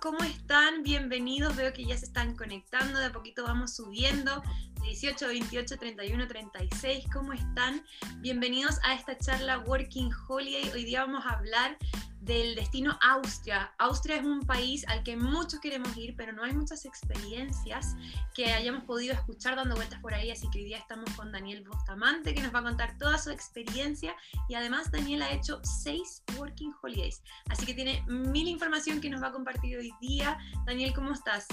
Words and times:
¿cómo 0.00 0.18
están? 0.24 0.82
Bienvenidos, 0.82 1.54
veo 1.54 1.72
que 1.72 1.84
ya 1.84 1.96
se 1.96 2.06
están 2.06 2.34
conectando, 2.36 2.98
de 2.98 3.06
a 3.06 3.12
poquito 3.12 3.42
vamos 3.44 3.74
subiendo, 3.74 4.42
18, 4.82 5.26
28, 5.26 5.76
31, 5.76 6.26
36, 6.26 7.04
¿cómo 7.12 7.32
están? 7.32 7.84
Bienvenidos 8.18 8.78
a 8.84 8.94
esta 8.94 9.18
charla 9.18 9.58
Working 9.60 10.10
Holiday, 10.28 10.70
hoy 10.70 10.84
día 10.84 11.04
vamos 11.04 11.24
a 11.26 11.30
hablar 11.30 11.76
del 12.22 12.54
destino 12.54 12.96
Austria. 13.02 13.72
Austria 13.78 14.16
es 14.16 14.24
un 14.24 14.40
país 14.46 14.86
al 14.86 15.02
que 15.02 15.16
muchos 15.16 15.58
queremos 15.58 15.96
ir, 15.96 16.14
pero 16.16 16.32
no 16.32 16.44
hay 16.44 16.52
muchas 16.52 16.84
experiencias 16.84 17.96
que 18.32 18.52
hayamos 18.52 18.84
podido 18.84 19.12
escuchar 19.12 19.56
dando 19.56 19.74
vueltas 19.74 20.00
por 20.00 20.14
ahí, 20.14 20.30
así 20.30 20.48
que 20.50 20.60
hoy 20.60 20.66
día 20.66 20.78
estamos 20.78 21.10
con 21.16 21.32
Daniel 21.32 21.64
Bustamante, 21.66 22.32
que 22.32 22.40
nos 22.40 22.54
va 22.54 22.60
a 22.60 22.62
contar 22.62 22.96
toda 22.96 23.18
su 23.18 23.30
experiencia 23.30 24.14
y 24.48 24.54
además 24.54 24.92
Daniel 24.92 25.22
ha 25.22 25.32
hecho 25.32 25.60
seis 25.64 26.22
Working 26.38 26.72
Holidays, 26.80 27.22
así 27.50 27.66
que 27.66 27.74
tiene 27.74 28.04
mil 28.06 28.46
información 28.46 29.00
que 29.00 29.10
nos 29.10 29.20
va 29.20 29.28
a 29.28 29.32
compartir 29.32 29.76
hoy 29.78 29.92
día. 30.00 30.38
Daniel, 30.64 30.92
¿cómo 30.94 31.12
estás? 31.12 31.48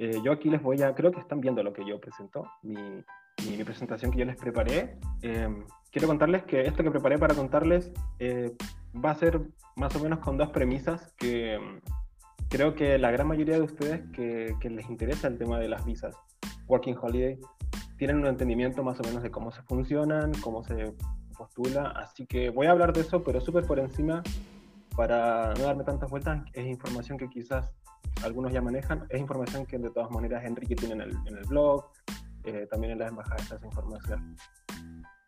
Eh, 0.00 0.20
yo 0.24 0.32
aquí 0.32 0.50
les 0.50 0.60
voy 0.60 0.82
a, 0.82 0.96
creo 0.96 1.12
que 1.12 1.20
están 1.20 1.40
viendo 1.40 1.62
lo 1.62 1.72
que 1.72 1.86
yo 1.86 2.00
presento, 2.00 2.44
mi, 2.62 2.74
mi, 3.48 3.62
presentación 3.62 4.10
que 4.10 4.18
yo 4.18 4.24
les 4.24 4.36
preparé. 4.36 4.98
Em, 5.22 5.64
quiero 5.92 6.08
contarles 6.08 6.42
que 6.42 6.62
esto 6.62 6.82
que 6.82 6.90
preparé 6.90 7.18
para 7.18 7.36
contarles 7.36 7.92
va 8.94 9.10
a 9.10 9.14
ser 9.14 9.40
más 9.76 9.94
o 9.96 10.00
menos 10.00 10.18
con 10.20 10.36
dos 10.36 10.50
premisas 10.50 11.12
que 11.16 11.58
mm, 11.58 12.48
creo 12.48 12.74
que 12.74 12.98
la 12.98 13.10
gran 13.10 13.26
mayoría 13.26 13.54
de 13.54 13.62
ustedes 13.62 14.02
que, 14.12 14.56
les 14.68 14.88
interesa 14.88 15.28
el 15.28 15.38
tema 15.38 15.58
de 15.58 15.68
las 15.68 15.84
visas 15.84 16.14
Working 16.66 16.96
Holiday 17.00 17.38
tienen 17.96 18.18
un 18.18 18.26
entendimiento 18.26 18.82
más 18.82 18.98
o 19.00 19.02
menos 19.02 19.22
de 19.22 19.30
cómo 19.30 19.50
se 19.50 19.62
funcionan, 19.62 20.32
cómo 20.40 20.64
se 20.64 20.94
postula, 21.36 21.88
así 21.96 22.26
que 22.26 22.50
voy 22.50 22.66
a 22.66 22.72
hablar 22.72 22.92
de 22.92 23.02
eso, 23.02 23.22
pero 23.22 23.40
súper 23.40 23.64
por 23.64 23.78
encima 23.78 24.22
para 24.96 25.54
no 25.54 25.64
darme 25.64 25.84
tantas 25.84 26.10
vueltas, 26.10 26.42
es 26.52 26.66
información 26.66 27.16
que 27.16 27.28
quizás 27.28 27.72
algunos 28.22 28.52
ya 28.52 28.60
manejan, 28.60 29.06
es 29.08 29.20
información 29.20 29.64
que 29.64 29.78
de 29.78 29.90
todas 29.90 30.10
maneras 30.10 30.44
Enrique 30.44 30.74
tiene 30.74 30.94
en 30.94 31.00
el, 31.02 31.10
en 31.26 31.38
el 31.38 31.44
blog, 31.46 31.86
eh, 32.44 32.66
también 32.70 32.92
en 32.94 32.98
las 32.98 33.10
embajadas 33.10 33.50
esa 33.52 33.64
información. 33.64 34.36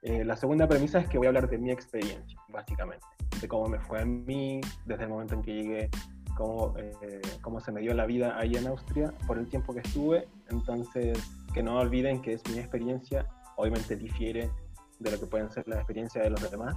Eh, 0.03 0.25
la 0.25 0.37
segunda 0.37 0.67
premisa 0.67 0.99
es 0.99 1.09
que 1.09 1.17
voy 1.17 1.27
a 1.27 1.31
hablar 1.31 1.49
de 1.49 1.59
mi 1.59 1.71
experiencia, 1.71 2.39
básicamente 2.49 3.06
de 3.43 3.49
cómo 3.49 3.69
me 3.69 3.79
fue 3.79 4.01
a 4.01 4.05
mí, 4.07 4.61
desde 4.87 5.05
el 5.05 5.11
momento 5.11 5.35
en 5.35 5.43
que 5.43 5.53
llegué, 5.53 5.91
cómo, 6.37 6.75
eh, 6.79 7.21
cómo 7.43 7.61
se 7.61 7.73
me 7.73 7.81
dio 7.81 7.93
la 7.93 8.07
vida 8.07 8.39
ahí 8.39 8.55
en 8.57 8.67
Austria 8.67 9.13
por 9.27 9.39
el 9.39 9.47
tiempo 9.49 9.75
que 9.75 9.81
estuve. 9.81 10.29
Entonces, 10.51 11.19
que 11.53 11.63
no 11.63 11.79
olviden 11.79 12.23
que 12.23 12.35
es 12.35 12.43
mi 12.51 12.59
experiencia, 12.59 13.27
obviamente 13.57 13.97
difiere 13.97 14.51
de 14.99 15.11
lo 15.11 15.21
que 15.21 15.27
pueden 15.27 15.51
ser 15.51 15.67
las 15.69 15.79
experiencias 15.79 16.25
de 16.25 16.31
los 16.31 16.51
demás. 16.51 16.77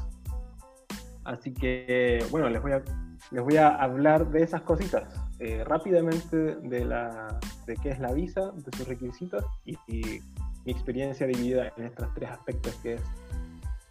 Así 1.24 1.54
que, 1.54 2.24
bueno, 2.30 2.50
les 2.50 2.62
voy 2.62 2.74
a, 2.74 2.84
les 3.32 3.44
voy 3.44 3.58
a 3.58 3.70
hablar 3.70 4.30
de 4.30 4.44
esas 4.44 4.62
cositas. 4.62 5.22
Eh, 5.40 5.64
rápidamente 5.66 6.56
de, 6.56 6.86
la, 6.86 7.40
de 7.66 7.76
qué 7.78 7.90
es 7.90 8.00
la 8.00 8.14
visa, 8.14 8.52
de 8.52 8.78
sus 8.78 8.88
requisitos 8.88 9.44
y, 9.66 9.78
y 9.88 10.22
mi 10.64 10.72
experiencia 10.72 11.28
dividida 11.28 11.74
en 11.76 11.86
estos 11.86 12.14
tres 12.14 12.30
aspectos 12.30 12.74
que 12.76 12.94
es 12.94 13.02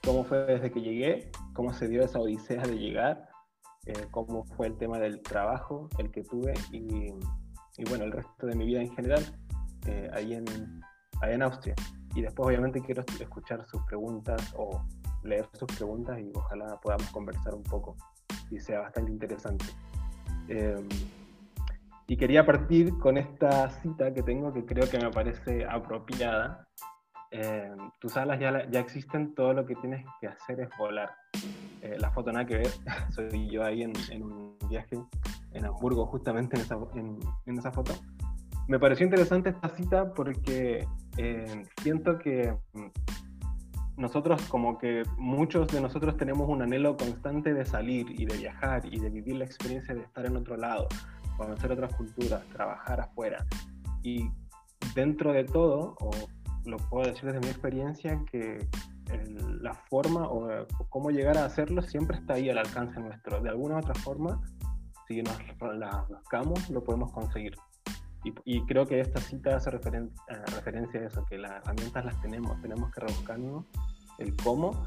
cómo 0.05 0.25
fue 0.25 0.45
desde 0.45 0.71
que 0.71 0.81
llegué, 0.81 1.31
cómo 1.55 1.73
se 1.73 1.89
dio 1.89 2.03
esa 2.03 2.19
odisea 2.19 2.63
de 2.63 2.79
llegar, 2.79 3.29
eh, 3.87 4.07
cómo 4.11 4.45
fue 4.45 4.67
el 4.67 4.77
tema 4.77 4.99
del 4.99 5.23
trabajo, 5.23 5.89
el 5.99 6.11
que 6.11 6.23
tuve 6.23 6.53
y, 6.71 7.13
bueno, 7.89 8.05
el 8.05 8.13
resto 8.13 8.47
de 8.47 8.55
mi 8.55 8.67
vida 8.67 8.83
en 8.83 8.95
general 8.95 9.25
eh, 9.87 10.11
ahí, 10.13 10.35
en, 10.35 10.45
ahí 11.23 11.35
en 11.35 11.43
Austria. 11.43 11.75
Y 12.15 12.23
después 12.23 12.47
obviamente 12.47 12.81
quiero 12.81 13.05
escuchar 13.21 13.65
sus 13.67 13.83
preguntas 13.83 14.55
o 14.57 14.85
leer 15.23 15.49
sus 15.55 15.67
preguntas 15.77 16.19
y 16.21 16.31
ojalá 16.35 16.79
podamos 16.81 17.09
conversar 17.11 17.55
un 17.55 17.63
poco 17.63 17.97
y 18.51 18.59
sea 18.59 18.81
bastante 18.81 19.11
interesante. 19.11 19.65
Em, 20.49 20.89
y 22.07 22.17
quería 22.17 22.45
partir 22.45 22.99
con 22.99 23.17
esta 23.17 23.71
cita 23.81 24.13
que 24.13 24.23
tengo 24.23 24.53
que 24.53 24.65
creo 24.65 24.89
que 24.89 24.99
me 24.99 25.11
parece 25.11 25.65
apropiada 25.65 26.64
eh, 27.37 27.69
tus 27.99 28.17
alas 28.17 28.39
ya, 28.39 28.71
ya 28.71 28.79
existen, 28.79 29.35
todo 29.35 29.53
lo 29.55 29.67
que 29.67 29.75
tienes 29.75 30.07
que 30.21 30.29
hacer 30.29 30.61
es 30.61 30.69
volar. 30.79 31.11
Eh, 31.83 31.97
la 31.99 32.13
foto 32.13 32.31
nada 32.31 32.47
que 32.47 32.59
ver, 32.59 32.71
soy 33.11 33.51
yo 33.51 33.65
ahí 33.65 33.83
en, 33.83 34.23
un 34.23 34.57
viaje 34.69 34.97
en 35.53 35.65
Hamburgo, 35.65 36.07
justamente 36.07 36.55
en 36.55 36.63
esa, 36.63 36.79
en, 36.95 37.59
esa, 37.59 37.73
foto. 37.73 37.93
Me 38.69 38.79
pareció 38.79 39.05
interesante 39.05 39.51
esta 39.51 39.69
cita 39.71 40.15
porque 40.15 40.87
eh, 41.17 41.65
siento 41.83 42.21
que 42.21 42.57
mm, 42.73 44.01
nosotros, 44.01 44.41
como 44.43 44.79
que 44.79 45.03
muchos 45.17 45.67
de 45.69 45.81
nosotros 45.81 46.17
tenemos 46.17 46.49
un 46.49 46.63
anhelo 46.63 46.97
constante 46.97 47.53
de 47.53 47.65
salir 47.65 48.07
y 48.11 48.27
de 48.27 48.37
viajar 48.37 48.87
y 48.87 49.01
de 49.01 49.11
vivir 49.11 49.37
la 49.37 49.45
experiencia 49.45 49.93
de 49.93 50.03
estar 50.03 50.25
en 50.25 50.37
otro 50.37 50.57
lado, 50.57 50.87
conocer 51.37 51.73
otras 51.73 51.97
culturas, 51.97 52.45
trabajar 52.53 53.01
afuera. 53.01 53.45
Y 54.05 54.31
dentro 54.95 55.33
de 55.33 55.43
todo, 55.43 55.97
o 55.99 56.13
lo 56.65 56.77
puedo 56.77 57.07
decir 57.07 57.25
desde 57.25 57.41
mi 57.41 57.49
experiencia, 57.49 58.21
que 58.31 58.67
la 59.61 59.75
forma 59.75 60.27
o, 60.29 60.67
cómo 60.89 61.11
llegar 61.11 61.39
a 61.39 61.45
hacerlo 61.45 61.83
siempre 61.83 62.17
está 62.17 62.35
ahí 62.35 62.51
al 62.51 62.59
alcance 62.59 62.99
nuestro. 63.01 63.41
De 63.41 63.51
alguna 63.51 63.77
u 63.77 63.79
otra 63.79 63.95
forma, 63.95 64.41
si 65.07 65.23
nos 65.23 65.39
la 65.77 66.07
buscamos, 66.09 66.71
lo 66.71 66.83
podemos 66.83 67.13
conseguir. 67.13 67.57
Y, 68.47 68.65
creo 68.65 68.87
que 68.87 69.01
esta 69.01 69.21
cita 69.21 69.57
hace 69.57 69.69
eh, 69.69 69.73
referencia 70.55 71.01
a 71.01 71.07
eso, 71.07 71.27
que 71.27 71.37
las 71.37 71.53
herramientas 71.53 72.07
las 72.07 72.19
tenemos, 72.23 72.59
tenemos 72.63 72.91
que 72.91 73.01
rebuscarnos 73.03 73.67
el 74.19 74.35
cómo 74.37 74.87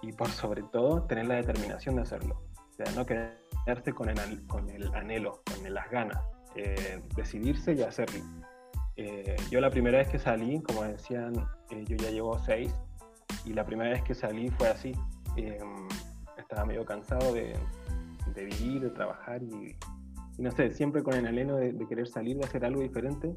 y 0.00 0.12
por 0.12 0.28
sobre 0.28 0.62
todo 0.62 1.02
tener 1.02 1.26
la 1.26 1.34
determinación 1.34 1.96
de 1.96 2.02
hacerlo. 2.02 2.40
O 2.56 2.72
sea, 2.72 2.90
no 2.94 3.04
quedarse 3.04 3.92
con 3.92 4.08
el, 4.08 4.46
con 4.46 4.70
el 4.70 4.94
anhelo, 4.94 5.42
con 5.44 5.74
las 5.74 5.90
ganas, 5.90 6.22
eh, 6.56 7.02
decidirse 7.14 7.74
y 7.74 7.82
hacerlo. 7.82 8.24
Eh, 9.02 9.34
yo 9.50 9.62
la 9.62 9.70
primera 9.70 9.96
vez 9.96 10.08
que 10.08 10.18
salí, 10.18 10.60
como 10.60 10.82
decían, 10.82 11.32
eh, 11.70 11.84
yo 11.88 11.96
ya 11.96 12.10
llevo 12.10 12.38
seis, 12.38 12.70
y 13.46 13.54
la 13.54 13.64
primera 13.64 13.88
vez 13.88 14.02
que 14.02 14.14
salí 14.14 14.50
fue 14.50 14.68
así. 14.68 14.92
Em, 15.36 15.88
estaba 16.36 16.66
medio 16.66 16.84
cansado 16.84 17.32
de, 17.32 17.56
vivir, 18.36 18.82
de 18.82 18.90
trabajar 18.90 19.42
y, 19.42 19.74
no 20.36 20.50
sé, 20.50 20.70
siempre 20.70 21.02
con 21.02 21.14
el 21.14 21.26
anhelo 21.26 21.56
de, 21.56 21.74
querer 21.88 22.08
salir, 22.08 22.36
de 22.36 22.44
hacer 22.44 22.62
algo 22.62 22.82
diferente. 22.82 23.34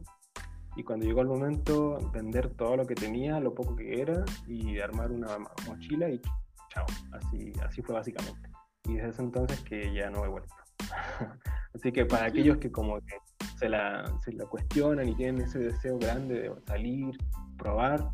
Y 0.75 0.83
cuando 0.83 1.05
llegó 1.05 1.21
el 1.21 1.27
momento, 1.27 2.11
vender 2.11 2.49
todo 2.55 2.75
lo 2.75 2.85
que 2.85 2.95
tenía, 2.95 3.39
lo 3.39 3.55
poco 3.55 3.77
que 3.77 4.01
era, 4.01 4.25
y 4.45 4.79
armar 4.79 5.11
una 5.11 5.37
mochila 5.65 6.09
y 6.09 6.19
chao. 6.67 6.85
Así, 7.13 7.53
así 7.65 7.81
fue 7.81 7.95
básicamente. 7.95 8.49
Y 8.83 8.95
desde 8.95 9.09
ese 9.11 9.21
entonces 9.21 9.61
que 9.61 9.93
ya 9.93 10.09
no 10.09 10.25
he 10.25 10.27
vuelto. 10.27 10.53
así 11.73 11.93
que 11.93 12.05
para 12.05 12.25
aquellos 12.25 12.57
que 12.57 12.69
como 12.69 12.99
que 12.99 13.15
se 13.57 13.69
la, 13.69 14.05
se 14.23 14.35
cuestionan 14.37 15.07
y 15.09 15.15
tienen 15.15 15.41
ese 15.41 15.59
deseo 15.59 15.97
grande 15.97 16.41
de 16.41 16.61
salir, 16.65 17.17
probar, 17.57 18.11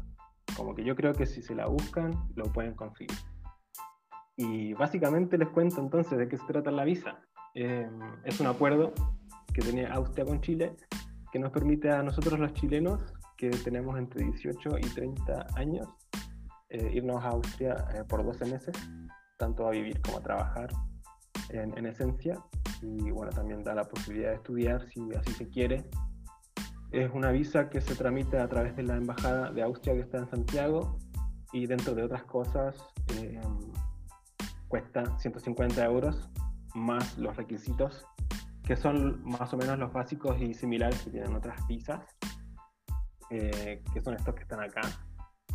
como 0.55 0.75
que 0.75 0.83
yo 0.83 0.95
creo 0.95 1.13
que 1.13 1.25
si 1.25 1.41
se 1.41 1.55
la 1.55 1.67
buscan, 1.67 2.13
lo 2.35 2.45
pueden 2.45 2.73
conseguir. 2.73 3.17
Y 4.35 4.73
básicamente 4.73 5.37
les 5.37 5.49
cuento 5.49 5.81
entonces 5.81 6.17
de 6.17 6.27
qué 6.27 6.37
se 6.37 6.45
trata 6.45 6.71
la 6.71 6.83
visa. 6.83 7.19
Em, 7.53 7.99
es 8.23 8.39
un 8.39 8.47
acuerdo 8.47 8.93
que 9.53 9.61
tiene 9.61 9.85
Austria 9.87 10.25
con 10.25 10.41
Chile 10.41 10.75
que 11.31 11.39
nos 11.39 11.51
permite 11.51 11.91
a 11.91 12.01
nosotros 12.03 12.39
los 12.39 12.53
chilenos 12.53 13.01
que 13.37 13.49
tenemos 13.49 13.97
entre 13.97 14.23
18 14.25 14.77
y 14.79 14.89
30 14.89 15.47
años 15.55 15.87
eh, 16.69 16.91
irnos 16.93 17.23
a 17.23 17.29
Austria 17.29 17.85
eh, 17.95 18.03
por 18.07 18.23
12 18.23 18.45
meses, 18.45 18.75
tanto 19.37 19.67
a 19.67 19.71
vivir 19.71 20.01
como 20.01 20.17
a 20.17 20.21
trabajar 20.21 20.69
en, 21.49 21.77
en 21.77 21.85
esencia 21.85 22.39
y 22.81 23.11
bueno, 23.11 23.31
también 23.31 23.63
da 23.63 23.75
la 23.75 23.83
posibilidad 23.83 24.29
de 24.29 24.35
estudiar 24.35 24.87
si 24.89 25.01
así 25.15 25.33
se 25.33 25.49
quiere. 25.49 25.85
Es 26.91 27.11
una 27.13 27.31
visa 27.31 27.69
que 27.69 27.81
se 27.81 27.95
tramita 27.95 28.43
a 28.43 28.47
través 28.47 28.75
de 28.75 28.83
la 28.83 28.95
Embajada 28.95 29.51
de 29.51 29.61
Austria 29.61 29.93
que 29.93 30.01
está 30.01 30.17
en 30.17 30.27
Santiago 30.27 30.97
y 31.53 31.67
dentro 31.67 31.93
de 31.93 32.03
otras 32.03 32.23
cosas 32.23 32.75
eh, 33.17 33.41
cuesta 34.67 35.17
150 35.19 35.83
euros 35.85 36.29
más 36.73 37.17
los 37.17 37.35
requisitos 37.35 38.05
que 38.69 38.75
son 38.75 39.23
más 39.23 39.51
o 39.51 39.57
menos 39.57 39.79
los 39.79 39.91
básicos 39.91 40.39
y 40.39 40.53
similares 40.53 41.01
que 41.01 41.09
tienen 41.09 41.35
otras 41.35 41.65
visas, 41.65 42.05
eh, 43.31 43.81
que 43.91 43.99
son 43.99 44.13
estos 44.13 44.35
que 44.35 44.43
están 44.43 44.61
acá. 44.61 44.81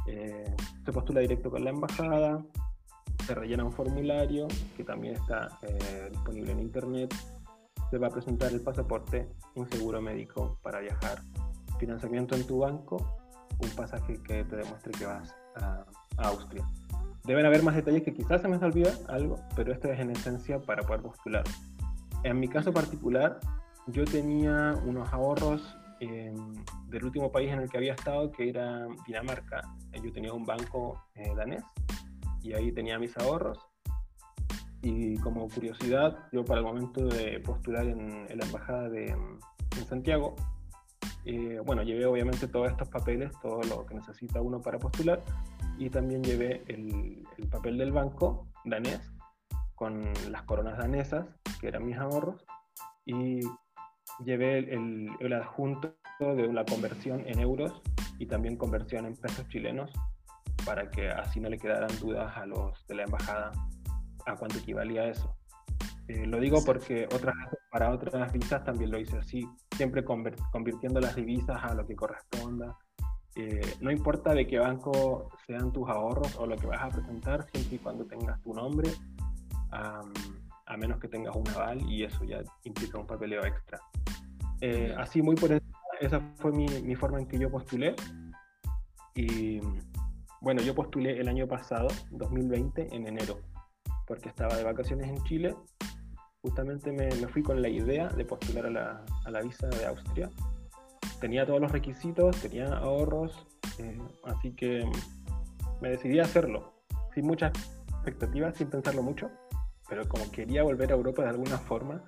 Eh, 0.08 0.52
se 0.84 0.92
postula 0.92 1.20
directo 1.20 1.48
con 1.48 1.62
la 1.62 1.70
embajada, 1.70 2.44
se 3.26 3.34
rellena 3.34 3.64
un 3.64 3.72
formulario 3.72 4.46
que 4.76 4.84
también 4.84 5.14
está 5.14 5.58
disponible 6.10 6.52
en 6.52 6.60
internet 6.60 7.14
te 7.94 7.98
va 7.98 8.08
a 8.08 8.10
presentar 8.10 8.52
el 8.52 8.60
pasaporte, 8.60 9.28
un 9.54 9.68
seguro 9.70 10.00
médico 10.00 10.58
para 10.62 10.80
viajar, 10.80 11.22
financiamiento 11.78 12.34
en 12.34 12.44
tu 12.44 12.58
banco, 12.58 12.96
un 13.60 13.70
pasaje 13.70 14.20
que 14.22 14.42
te 14.42 14.56
demuestre 14.56 14.90
que 14.98 15.06
vas 15.06 15.32
a, 15.54 15.84
Austria. 16.16 16.68
Deben 17.24 17.46
haber 17.46 17.62
más 17.62 17.74
detalles 17.74 18.02
que 18.02 18.12
quizás 18.12 18.42
se 18.42 18.48
me 18.48 18.56
olvida 18.56 18.92
algo, 19.08 19.38
pero 19.56 19.72
esto 19.72 19.92
es 19.92 20.00
en 20.00 20.10
esencia 20.10 20.60
para 20.60 20.82
poder 20.82 21.02
postular. 21.02 21.44
En 22.22 22.40
mi 22.40 22.48
caso 22.48 22.72
particular, 22.72 23.38
yo 23.86 24.04
tenía 24.04 24.76
unos 24.84 25.12
ahorros 25.12 25.76
del 26.00 27.04
último 27.04 27.30
país 27.30 27.52
en 27.52 27.60
el 27.60 27.70
que 27.70 27.78
había 27.78 27.94
estado, 27.94 28.30
que 28.30 28.48
era 28.48 28.88
Dinamarca. 29.06 29.62
Yo 30.02 30.12
tenía 30.12 30.32
un 30.32 30.44
banco 30.44 31.00
eh, 31.14 31.32
danés 31.36 31.62
y 32.44 32.52
ahí 32.52 32.70
tenía 32.70 32.98
mis 32.98 33.16
ahorros. 33.16 33.58
Y 34.82 35.16
como 35.18 35.48
curiosidad, 35.48 36.28
yo 36.30 36.44
para 36.44 36.60
el 36.60 36.66
momento 36.66 37.06
de 37.06 37.40
postular 37.40 37.86
en, 37.86 38.26
la 38.26 38.44
embajada 38.44 38.88
de 38.90 39.06
en 39.08 39.86
Santiago, 39.88 40.36
eh, 41.24 41.58
bueno, 41.64 41.82
llevé 41.82 42.04
obviamente 42.04 42.46
todos 42.46 42.70
estos 42.70 42.88
papeles, 42.88 43.32
todo 43.40 43.62
lo 43.62 43.86
que 43.86 43.94
necesita 43.94 44.42
uno 44.42 44.60
para 44.60 44.78
postular, 44.78 45.22
y 45.78 45.88
también 45.88 46.22
llevé 46.22 46.62
el, 46.68 47.26
el 47.38 47.48
papel 47.48 47.78
del 47.78 47.92
banco 47.92 48.46
danés 48.66 49.00
con 49.74 50.12
las 50.30 50.42
coronas 50.42 50.76
danesas, 50.76 51.26
que 51.60 51.68
eran 51.68 51.86
mis 51.86 51.96
ahorros, 51.96 52.44
y 53.06 53.40
llevé 54.22 54.58
el, 54.58 55.10
el, 55.18 55.32
adjunto 55.32 55.94
de 56.20 56.52
la 56.52 56.64
conversión 56.64 57.22
en 57.26 57.40
euros 57.40 57.82
y 58.18 58.26
también 58.26 58.56
conversión 58.56 59.06
en 59.06 59.16
pesos 59.16 59.48
chilenos 59.48 59.90
para 60.64 60.90
que 60.90 61.08
así 61.08 61.40
no 61.40 61.48
le 61.48 61.58
quedaran 61.58 61.90
dudas 62.00 62.36
a 62.36 62.46
los 62.46 62.86
de 62.86 62.94
la 62.94 63.04
embajada 63.04 63.52
a 64.26 64.36
cuánto 64.36 64.58
equivalía 64.58 65.06
eso. 65.06 65.36
Eh, 66.08 66.26
lo 66.26 66.38
digo 66.38 66.62
porque 66.64 67.06
otras, 67.06 67.34
para 67.70 67.90
otras 67.90 68.32
visas 68.32 68.62
también 68.64 68.90
lo 68.90 68.98
hice 68.98 69.16
así, 69.16 69.48
siempre 69.74 70.04
convirtiendo 70.04 71.00
las 71.00 71.16
divisas 71.16 71.62
a 71.62 71.74
lo 71.74 71.86
que 71.86 71.96
corresponda. 71.96 72.76
Eh, 73.36 73.76
no 73.80 73.90
importa 73.90 74.32
de 74.32 74.46
qué 74.46 74.58
banco 74.58 75.30
sean 75.46 75.72
tus 75.72 75.88
ahorros 75.88 76.36
o 76.36 76.46
lo 76.46 76.56
que 76.56 76.66
vas 76.66 76.82
a 76.82 76.88
presentar, 76.88 77.46
siempre 77.52 77.76
y 77.76 77.78
cuando 77.78 78.04
tengas 78.04 78.40
tu 78.42 78.54
nombre, 78.54 78.90
a 79.70 80.76
menos 80.76 81.00
que 81.00 81.08
tengas 81.08 81.34
un 81.34 81.48
aval 81.48 81.82
y 81.90 82.04
eso 82.04 82.24
ya 82.24 82.42
implica 82.62 82.98
un 82.98 83.06
papeleo 83.06 83.44
extra. 83.44 83.80
Eh, 84.60 84.94
así 84.96 85.20
muy 85.20 85.34
por 85.34 85.52
eso, 85.52 85.64
esa 86.00 86.20
fue 86.36 86.52
mi, 86.52 86.66
mi 86.82 86.94
forma 86.94 87.18
en 87.18 87.26
que 87.26 87.38
yo 87.38 87.50
postulé. 87.50 87.94
Y 89.14 89.60
bueno, 90.44 90.62
yo 90.62 90.74
postulé 90.74 91.18
el 91.18 91.26
año 91.28 91.48
pasado, 91.48 91.88
2020, 92.12 92.94
en 92.94 93.08
enero 93.08 93.40
porque 94.06 94.28
estaba 94.28 94.56
de 94.56 94.64
vacaciones 94.64 95.08
en 95.08 95.22
Chile. 95.24 95.54
Justamente 96.42 96.92
me, 96.92 97.10
fui 97.28 97.42
con 97.42 97.62
la 97.62 97.68
idea 97.68 98.08
de 98.08 98.24
postular 98.24 98.66
a 98.66 98.70
la, 98.70 99.04
a 99.24 99.30
la, 99.30 99.40
visa 99.40 99.66
de 99.68 99.86
Austria. 99.86 100.30
Tenía 101.20 101.46
todos 101.46 101.60
los 101.60 101.72
requisitos, 101.72 102.36
tenía 102.42 102.66
ahorros, 102.66 103.46
eh, 103.78 103.98
así 104.24 104.52
que 104.52 104.86
me 105.80 105.88
decidí 105.88 106.18
a 106.18 106.24
hacerlo, 106.24 106.74
sin 107.14 107.26
muchas 107.26 107.52
expectativas, 107.88 108.56
sin 108.56 108.68
pensarlo 108.68 109.02
mucho, 109.02 109.30
pero 109.88 110.06
como 110.06 110.30
quería 110.30 110.62
volver 110.62 110.92
a 110.92 110.96
Europa 110.96 111.22
de 111.22 111.30
alguna 111.30 111.56
forma, 111.56 112.04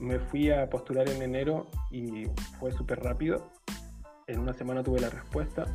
me 0.00 0.18
fui 0.18 0.50
a 0.50 0.70
postular 0.70 1.08
en 1.10 1.20
enero 1.20 1.68
y 1.90 2.24
fue 2.58 2.72
súper 2.72 3.02
rápido. 3.02 3.50
En 4.26 4.40
una 4.40 4.54
semana 4.54 4.82
tuve 4.82 5.00
la 5.00 5.10
respuesta, 5.10 5.66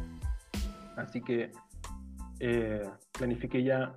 así 1.01 1.21
que 1.21 1.51
eh, 2.39 2.89
planifiqué 3.11 3.63
ya 3.63 3.93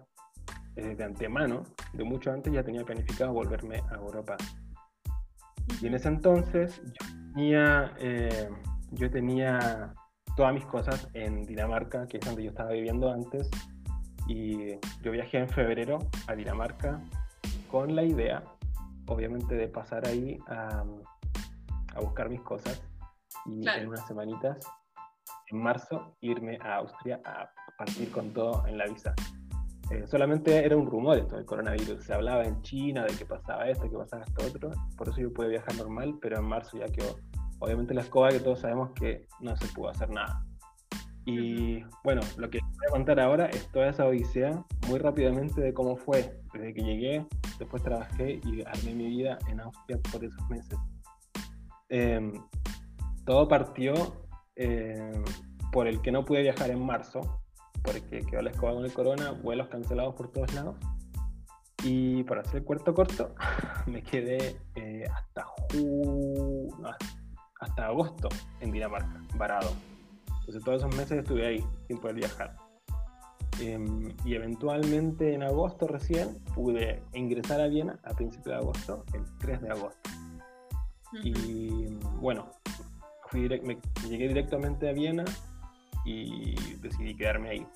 eh, 0.77 0.95
de 0.95 1.05
antemano, 1.05 1.65
de 1.93 2.05
mucho 2.05 2.33
antes, 2.33 2.53
ya 2.53 2.63
tenía 2.63 2.85
planificado 2.85 3.33
volverme 3.33 3.83
a 3.91 3.97
Europa. 3.97 4.37
Y 5.81 5.87
en 5.87 5.95
ese 5.95 6.09
entonces 6.09 6.83
yo 6.85 7.07
tenía, 7.35 7.95
eh, 7.99 8.49
yo 8.93 9.11
tenía 9.11 9.95
todas 10.37 10.55
mis 10.55 10.65
cosas 10.65 11.09
en 11.15 11.45
Dinamarca, 11.45 12.07
que 12.07 12.19
es 12.19 12.25
donde 12.25 12.45
yo 12.45 12.51
estaba 12.51 12.73
viviendo 12.73 13.13
antes, 13.13 13.51
y 14.27 14.79
yo 15.03 15.11
viajé 15.11 15.39
en 15.39 15.49
febrero 15.49 15.99
a 16.27 16.35
Dinamarca 16.35 17.01
con 17.71 17.95
la 17.95 18.03
idea, 18.03 18.43
obviamente, 19.07 19.55
de 19.55 19.69
pasar 19.69 20.07
ahí 20.07 20.39
a, 20.49 20.85
a 21.95 22.01
buscar 22.01 22.29
mis 22.29 22.41
cosas 22.41 22.83
y 23.47 23.69
en 23.69 23.89
unas 23.89 24.07
semanitas, 24.07 24.59
en 25.53 25.59
marzo, 25.59 26.17
irme 26.21 26.59
a 26.61 26.77
Austria 26.77 27.21
a 27.25 27.51
partir 27.77 28.11
con 28.11 28.33
todo 28.33 28.67
en 28.67 28.79
la 28.79 28.87
visa. 28.87 29.15
Eh, 29.91 30.07
solamente 30.07 30.65
era 30.65 30.77
un 30.77 30.87
rumor 30.87 31.19
esto 31.19 31.37
del 31.37 31.45
coronavirus. 31.45 32.03
Se 32.03 32.15
hablaba 32.15 32.45
en 32.45 32.63
China 32.63 33.05
de 33.05 33.15
que 33.15 33.27
pasaba 33.27 33.69
esto, 33.69 33.91
que 33.91 33.97
pasaba 33.97 34.23
esto 34.23 34.47
otro. 34.47 34.71
Por 34.97 35.09
eso 35.09 35.21
yo 35.21 35.33
pude 35.33 35.49
viajar 35.49 35.75
normal, 35.77 36.19
pero 36.21 36.39
en 36.39 36.45
marzo 36.45 36.79
ya 36.79 36.87
quedó. 36.87 37.17
Obviamente 37.59 37.95
la 37.95 38.01
escoba 38.01 38.31
que 38.31 38.41
todos 38.41 38.61
sabemos 38.61 38.91
que 38.93 39.27
no 39.41 39.57
se 39.57 39.67
pudo 39.69 39.91
hacer 39.91 40.11
nada. 40.11 40.43
Y 41.25 41.85
bueno, 42.03 42.23
lo 42.37 42.51
que 42.51 42.59
voy 42.59 42.87
a 42.89 42.91
contar 42.91 43.21
ahora 43.21 43.47
es 43.47 43.69
toda 43.69 43.89
esa 43.89 44.07
odisea 44.07 44.65
muy 44.89 44.99
rápidamente 44.99 45.61
de 45.61 45.73
cómo 45.73 45.97
fue. 45.97 46.41
Desde 46.53 46.75
que 46.75 46.83
llegué, 46.83 47.27
después 47.59 47.83
trabajé 47.83 48.41
y 48.45 48.63
armé 48.65 48.95
mi 48.95 49.07
vida 49.09 49.39
en 49.49 49.61
Austria 49.61 50.01
por 50.11 50.25
esos 50.25 50.49
meses. 50.49 50.79
Em, 51.91 52.33
todo 53.25 53.47
partió 53.47 54.22
em, 54.57 55.25
por 55.73 55.87
el 55.87 56.01
que 56.03 56.13
no 56.13 56.25
pude 56.25 56.43
viajar 56.43 56.71
en 56.71 56.85
marzo, 56.85 57.43
porque 57.83 58.21
quedó 58.21 58.43
la 58.43 58.51
escoba 58.51 58.75
con 58.75 58.85
el 58.85 58.93
corona, 58.93 59.33
vuelos 59.33 59.69
cancelados 59.69 60.15
por 60.15 60.31
todos 60.31 60.53
lados. 60.55 60.77
Y 61.85 62.23
para 62.25 62.43
hacer 62.43 62.59
el 62.59 62.65
cuarto 62.65 62.95
corto, 62.95 63.35
me 63.87 64.03
quedé 64.03 64.57
eh, 64.77 65.05
hasta, 65.13 65.47
hasta 67.61 67.87
agosto 67.87 68.29
en 68.61 68.71
Dinamarca, 68.71 69.21
varado. 69.37 69.73
Entonces 70.41 70.63
todos 70.65 70.83
esos 70.83 70.97
meses 70.97 71.19
estuve 71.19 71.47
ahí 71.47 71.65
sin 71.89 71.99
poder 71.99 72.17
viajar. 72.17 72.57
Em, 73.61 74.15
y 74.25 74.35
eventualmente 74.35 75.35
en 75.35 75.43
agosto 75.43 75.87
recién 75.87 76.43
pude 76.55 77.03
ingresar 77.13 77.61
a 77.61 77.69
Viena 77.69 77.99
a 78.03 78.15
principios 78.15 78.47
de 78.47 78.55
agosto, 78.55 79.05
el 79.13 79.25
3 79.39 79.63
de 79.63 79.71
agosto. 79.71 80.11
Y 81.23 81.87
bueno, 82.21 82.51
fui 83.33 83.49
me 83.65 83.79
llegué 84.07 84.29
directamente 84.29 84.89
a 84.91 84.93
Viena 84.93 85.25
y 86.05 86.55
decidí 86.77 87.17
quedarme 87.17 87.49
ahí. 87.49 87.67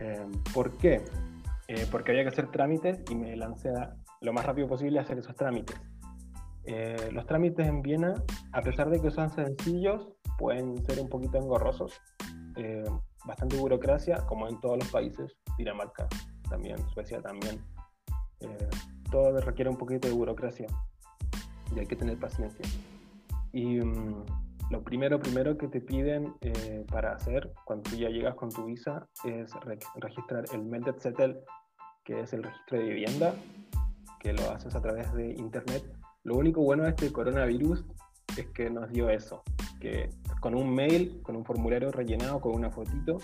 Eh, 0.00 0.26
¿Por 0.52 0.76
qué? 0.76 1.02
Eh, 1.68 1.86
porque 1.90 2.10
había 2.10 2.24
que 2.24 2.28
hacer 2.28 2.50
trámites 2.50 3.00
y 3.10 3.14
me 3.14 3.34
lancé 3.36 3.70
a, 3.70 3.96
lo 4.20 4.32
más 4.32 4.44
rápido 4.44 4.68
posible 4.68 4.98
a 4.98 5.02
hacer 5.02 5.18
esos 5.18 5.34
trámites. 5.34 5.80
Eh, 6.64 7.08
los 7.10 7.26
trámites 7.26 7.66
en 7.66 7.80
Viena, 7.80 8.14
a 8.52 8.60
pesar 8.60 8.90
de 8.90 9.00
que 9.00 9.10
son 9.10 9.30
sencillos, 9.30 10.08
pueden 10.38 10.84
ser 10.84 11.00
un 11.00 11.08
poquito 11.08 11.38
engorrosos. 11.38 11.98
bastante 13.24 13.56
burocracia, 13.56 14.26
como 14.26 14.48
en 14.48 14.60
todos 14.60 14.78
los 14.78 14.88
países, 14.88 15.36
Dinamarca 15.56 16.06
también, 16.50 16.76
Suecia 16.92 17.22
también. 17.22 17.64
todo 19.10 19.40
requiere 19.40 19.70
un 19.70 19.76
poquito 19.76 20.08
de 20.08 20.14
burocracia 20.14 20.66
y 21.74 21.78
hay 21.78 21.86
que 21.86 21.96
tener 21.96 22.18
paciencia. 22.18 22.66
Y 23.52 23.80
mm, 23.80 24.24
lo 24.70 24.84
primero, 24.84 25.18
primero 25.18 25.58
que 25.58 25.66
te 25.66 25.80
piden 25.80 26.32
eh, 26.40 26.86
para 26.90 27.12
hacer 27.12 27.52
cuando 27.64 27.90
tú 27.90 27.96
ya 27.96 28.08
llegas 28.08 28.36
con 28.36 28.50
tu 28.50 28.66
visa 28.66 29.08
es 29.24 29.50
registrar 29.96 30.44
el 30.52 30.62
Meldet 30.62 31.00
Zettel, 31.00 31.40
que 32.04 32.20
es 32.20 32.32
el 32.32 32.44
registro 32.44 32.78
de 32.78 32.84
vivienda, 32.84 33.34
que 34.20 34.32
lo 34.32 34.48
haces 34.50 34.74
a 34.76 34.80
través 34.80 35.12
de 35.12 35.32
internet. 35.32 35.82
Lo 36.22 36.36
único 36.36 36.62
bueno 36.62 36.84
de 36.84 36.90
este 36.90 37.12
coronavirus 37.12 37.84
es 38.36 38.46
que 38.50 38.70
nos 38.70 38.88
dio 38.90 39.10
eso, 39.10 39.42
que 39.80 40.10
con 40.40 40.54
un 40.54 40.72
mail, 40.72 41.20
con 41.22 41.34
un 41.34 41.44
formulario 41.44 41.90
rellenado, 41.90 42.40
con 42.40 42.54
una 42.54 42.70
fotito, 42.70 43.18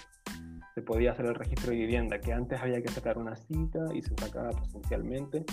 se 0.75 0.83
podía 0.83 1.12
hacer 1.12 1.26
el 1.26 1.37
registro 1.37 1.71
de 1.71 1.76
vivienda, 1.76 2.19
que 2.21 2.33
antes 2.33 2.61
había 2.61 2.83
que 2.83 2.88
sacar 2.88 3.19
una 3.19 3.37
cita 3.37 3.87
y 3.95 4.03
se 4.03 4.15
sacaba 4.17 4.50
presencialmente. 4.50 5.45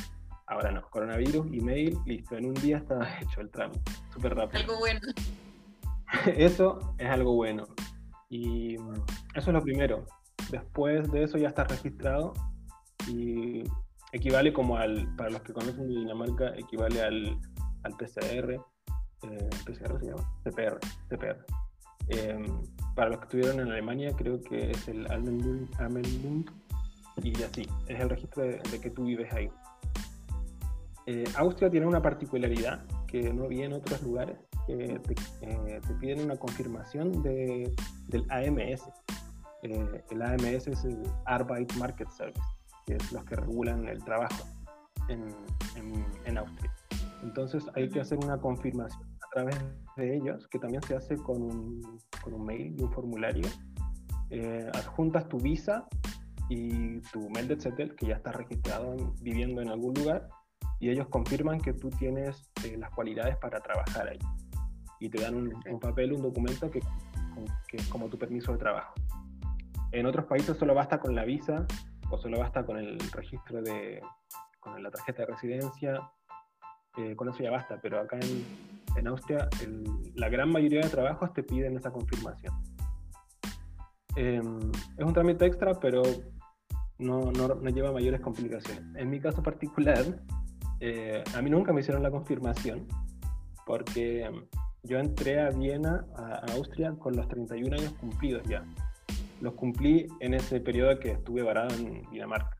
Ahora 0.47 0.71
no, 0.71 0.89
coronavirus, 0.89 1.45
email, 1.53 1.97
listo, 2.05 2.35
en 2.35 2.47
un 2.47 2.55
día 2.55 2.77
estaba 2.77 3.07
hecho 3.21 3.41
el 3.41 3.51
trámite, 3.51 3.91
súper 4.11 4.33
rápido. 4.35 4.59
Algo 4.59 4.79
bueno. 4.79 4.99
eso 6.25 6.95
es 6.97 7.09
algo 7.09 7.33
bueno. 7.33 7.67
Y 8.29 8.75
eso 8.75 8.87
es 9.35 9.47
lo 9.47 9.61
primero. 9.61 10.05
Después 10.49 11.11
de 11.11 11.23
eso 11.23 11.37
ya 11.37 11.49
está 11.49 11.63
registrado 11.63 12.33
y 13.07 13.63
equivale 14.11 14.53
como 14.53 14.77
al, 14.77 15.13
para 15.15 15.29
los 15.29 15.41
que 15.41 15.53
conocen 15.53 15.87
Dinamarca, 15.87 16.55
equivale 16.57 17.01
al, 17.01 17.39
al 17.83 17.97
PCR. 17.97 18.53
eh, 18.53 19.49
PCR 19.65 19.99
se 19.99 20.07
llama, 20.07 20.23
CPR, 20.43 20.79
CPR. 21.09 21.45
Em, 22.09 22.45
para 22.95 23.09
los 23.09 23.19
que 23.19 23.25
estuvieron 23.25 23.59
en 23.59 23.71
Alemania, 23.71 24.11
creo 24.15 24.41
que 24.41 24.71
es 24.71 24.87
el 24.87 25.09
Almenbund, 25.11 26.49
y 27.21 27.43
así, 27.43 27.67
es 27.87 27.99
el 27.99 28.09
registro 28.09 28.43
de, 28.43 28.59
que 28.81 28.89
tú 28.89 29.05
vives 29.05 29.31
ahí. 29.33 29.49
Eh, 31.05 31.23
Austria 31.35 31.69
tiene 31.69 31.85
una 31.85 32.01
particularidad 32.01 32.85
que 33.07 33.33
no 33.33 33.47
vi 33.47 33.61
en 33.61 33.73
otros 33.73 34.01
lugares, 34.03 34.37
que 34.67 34.99
te, 34.99 35.15
eh, 35.41 35.81
piden 35.99 36.25
una 36.25 36.35
confirmación 36.35 37.21
de, 37.23 37.73
del 38.09 38.25
AMS. 38.29 38.83
Eh, 39.63 40.03
el 40.11 40.21
AMS 40.21 40.67
es 40.67 40.85
el 40.85 41.01
Arbeit 41.25 41.73
Market 41.75 42.09
Service, 42.09 42.41
que 42.85 42.95
es 42.95 43.11
los 43.11 43.23
que 43.25 43.35
regulan 43.35 43.87
el 43.87 44.03
trabajo 44.03 44.45
en, 45.09 45.23
en, 45.75 46.05
en 46.25 46.37
Austria. 46.37 46.73
Entonces 47.23 47.65
hay 47.75 47.89
que 47.89 48.01
hacer 48.01 48.19
una 48.19 48.37
confirmación 48.37 49.01
a 49.21 49.29
través 49.33 49.57
de 49.97 50.17
ellos, 50.17 50.47
que 50.49 50.59
también 50.59 50.83
se 50.83 50.95
hace 50.95 51.15
con 51.15 51.41
un, 51.41 51.99
con 52.21 52.33
un 52.33 52.45
mail 52.45 52.75
y 52.77 52.83
un 52.83 52.91
formulario. 52.91 53.47
Eh, 54.29 54.69
adjuntas 54.73 55.27
tu 55.29 55.37
visa 55.37 55.87
y 56.49 56.99
tu 57.11 57.29
Meldezettel, 57.29 57.95
que 57.95 58.07
ya 58.07 58.15
está 58.15 58.31
registrado 58.31 58.95
viviendo 59.21 59.61
en 59.61 59.69
algún 59.69 59.93
lugar, 59.93 60.27
y 60.79 60.89
ellos 60.89 61.07
confirman 61.07 61.59
que 61.59 61.73
tú 61.73 61.89
tienes 61.91 62.51
eh, 62.65 62.75
las 62.77 62.91
cualidades 62.91 63.37
para 63.37 63.61
trabajar 63.61 64.09
ahí. 64.09 64.19
Y 65.03 65.09
te 65.09 65.21
dan 65.21 65.35
un, 65.35 65.79
papel, 65.81 66.13
un 66.13 66.21
documento 66.21 66.71
que, 66.71 66.79
que, 67.67 67.75
es 67.75 67.87
como 67.89 68.07
tu 68.07 68.17
permiso 68.17 68.53
de 68.53 68.57
trabajo. 68.57 68.93
En 69.91 70.05
otros 70.05 70.25
países 70.27 70.55
solo 70.57 70.73
basta 70.73 70.97
con 70.97 71.13
la 71.13 71.25
visa 71.25 71.67
o 72.09 72.17
solo 72.17 72.39
basta 72.39 72.65
con 72.65 72.77
el 72.77 72.97
registro 73.11 73.61
de, 73.61 74.01
con 74.61 74.81
la 74.81 74.89
tarjeta 74.89 75.23
de 75.23 75.33
residencia, 75.33 76.09
eh, 76.95 77.17
con 77.17 77.27
eso 77.27 77.43
ya 77.43 77.51
basta, 77.51 77.81
pero 77.81 77.99
acá 77.99 78.17
en, 78.21 78.45
en 78.95 79.07
Austria 79.09 79.49
la 80.15 80.29
gran 80.29 80.49
mayoría 80.49 80.79
de 80.79 80.89
trabajos 80.89 81.33
te 81.33 81.43
piden 81.43 81.75
esa 81.75 81.91
confirmación. 81.91 82.53
Em, 84.15 84.71
es 84.97 85.05
un 85.05 85.11
trámite 85.11 85.45
extra, 85.45 85.73
pero 85.81 86.01
no, 86.97 87.29
no, 87.33 87.55
no, 87.55 87.69
lleva 87.71 87.91
mayores 87.91 88.21
complicaciones. 88.21 88.85
En 88.95 89.09
mi 89.09 89.19
caso 89.19 89.43
particular, 89.43 90.05
eh, 90.79 91.25
a 91.35 91.41
mí 91.41 91.49
nunca 91.49 91.73
me 91.73 91.81
hicieron 91.81 92.03
la 92.03 92.11
confirmación, 92.11 92.87
porque 93.65 94.31
yo 94.83 94.99
entré 94.99 95.39
a 95.39 95.49
Viena, 95.49 96.05
a, 96.15 96.53
Austria, 96.53 96.93
con 96.99 97.15
los 97.15 97.27
31 97.27 97.75
años 97.75 97.93
cumplidos 97.93 98.43
ya. 98.47 98.63
Los 99.41 99.53
cumplí 99.53 100.07
en 100.19 100.33
ese 100.33 100.59
periodo 100.59 100.99
que 100.99 101.11
estuve 101.11 101.41
varado 101.41 101.73
en 101.75 102.03
Dinamarca. 102.11 102.57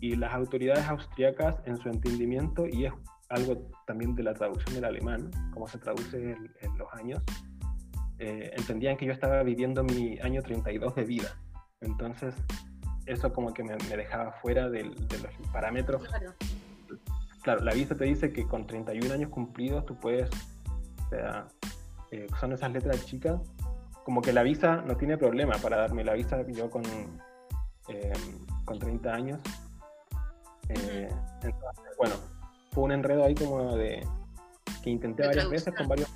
Y 0.00 0.16
las 0.16 0.32
autoridades 0.32 0.86
austriacas, 0.86 1.56
en 1.66 1.76
su 1.76 1.88
entendimiento, 1.88 2.66
y 2.66 2.86
es 2.86 2.92
algo 3.28 3.68
también 3.86 4.14
de 4.14 4.22
la 4.22 4.34
traducción 4.34 4.74
del 4.74 4.84
alemán, 4.84 5.30
cómo 5.52 5.66
se 5.66 5.78
traduce 5.78 6.32
en, 6.60 6.78
los 6.78 6.88
años, 6.92 7.22
eh, 8.18 8.50
entendían 8.56 8.96
que 8.96 9.06
yo 9.06 9.12
estaba 9.12 9.42
viviendo 9.42 9.84
mi 9.84 10.18
año 10.20 10.42
32 10.42 10.94
de 10.94 11.04
vida. 11.04 11.36
Entonces, 11.80 12.34
eso 13.06 13.32
como 13.32 13.52
que 13.52 13.64
me, 13.64 13.76
dejaba 13.76 14.32
fuera 14.32 14.68
de, 14.68 14.84
los 14.84 15.52
parámetros. 15.52 16.02
Claro. 17.42 17.64
la 17.64 17.72
visa 17.72 17.94
te 17.94 18.04
dice 18.04 18.32
que 18.32 18.46
con 18.46 18.66
31 18.66 19.12
años 19.12 19.30
cumplidos 19.30 19.84
tú 19.86 19.98
puedes, 19.98 20.30
o 21.08 21.10
sea, 21.10 21.48
eh, 22.10 22.26
son 22.38 22.52
esas 22.52 22.70
letras 22.70 23.06
chicas, 23.06 23.40
como 24.04 24.20
que 24.20 24.32
la 24.32 24.42
visa 24.42 24.82
no 24.86 24.96
tiene 24.96 25.16
problema 25.16 25.54
para 25.56 25.78
darme 25.78 26.04
la 26.04 26.12
visa 26.12 26.46
yo 26.46 26.68
con, 26.70 26.82
eh, 27.88 28.12
con 28.64 28.78
30 28.78 29.14
años. 29.14 29.40
entonces, 30.68 31.96
bueno, 31.96 32.14
fue 32.72 32.84
un 32.84 32.92
enredo 32.92 33.24
ahí 33.24 33.34
como 33.34 33.74
de 33.76 34.06
que 34.82 34.90
intenté 34.90 35.26
varias 35.26 35.48
veces 35.48 35.74
con 35.74 35.88
varios 35.88 36.10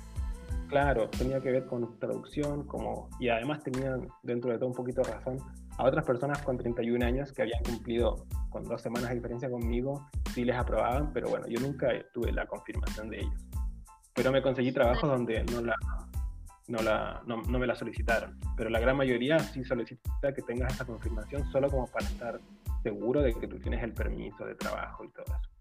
claro 0.67 1.09
tenía 1.09 1.39
que 1.39 1.51
ver 1.51 1.65
con 1.65 1.99
traducción 1.99 2.65
como 2.65 3.09
y 3.19 3.29
además 3.29 3.63
tenían 3.63 4.07
dentro 4.23 4.51
de 4.51 4.57
todo 4.57 4.67
un 4.67 4.75
poquito 4.75 5.01
de 5.01 5.11
razón 5.11 5.37
a 5.77 5.83
otras 5.85 6.05
personas 6.05 6.41
con 6.41 6.57
31 6.57 7.05
años 7.05 7.31
que 7.31 7.41
habían 7.41 7.63
cumplido 7.63 8.25
con 8.49 8.63
dos 8.63 8.81
semanas 8.81 9.09
de 9.09 9.15
diferencia 9.15 9.49
conmigo 9.49 10.07
sí 10.33 10.43
les 10.43 10.55
aprobaban 10.55 11.11
pero 11.13 11.29
bueno 11.29 11.47
yo 11.47 11.59
nunca 11.59 11.89
tuve 12.13 12.31
la 12.31 12.45
confirmación 12.45 13.09
de 13.09 13.19
ellos 13.19 13.45
pero 14.13 14.31
me 14.31 14.41
conseguí 14.41 14.71
trabajos 14.71 15.09
donde 15.09 15.43
no 15.45 15.61
la 15.61 15.75
no, 16.67 16.81
la, 16.81 17.21
no, 17.25 17.41
no, 17.41 17.59
me 17.59 17.67
la 17.67 17.75
solicitaron, 17.75 18.39
pero 18.55 18.69
la 18.69 18.79
gran 18.79 18.95
mayoría 18.95 19.37
sí 19.39 19.63
solicita 19.65 20.33
que 20.33 20.41
tengas 20.43 20.73
esa 20.73 20.85
confirmación 20.85 21.51
solo 21.51 21.69
como 21.69 21.87
para 21.87 22.05
estar 22.05 22.39
seguro 22.83 23.21
de 23.21 23.33
que 23.33 23.47
tú 23.47 23.59
tienes 23.59 23.83
el 23.83 23.93
permiso 23.93 24.45
de 24.45 24.55
trabajo 24.55 25.03
y 25.03 25.09
todo 25.09 25.25
eso. 25.25 25.53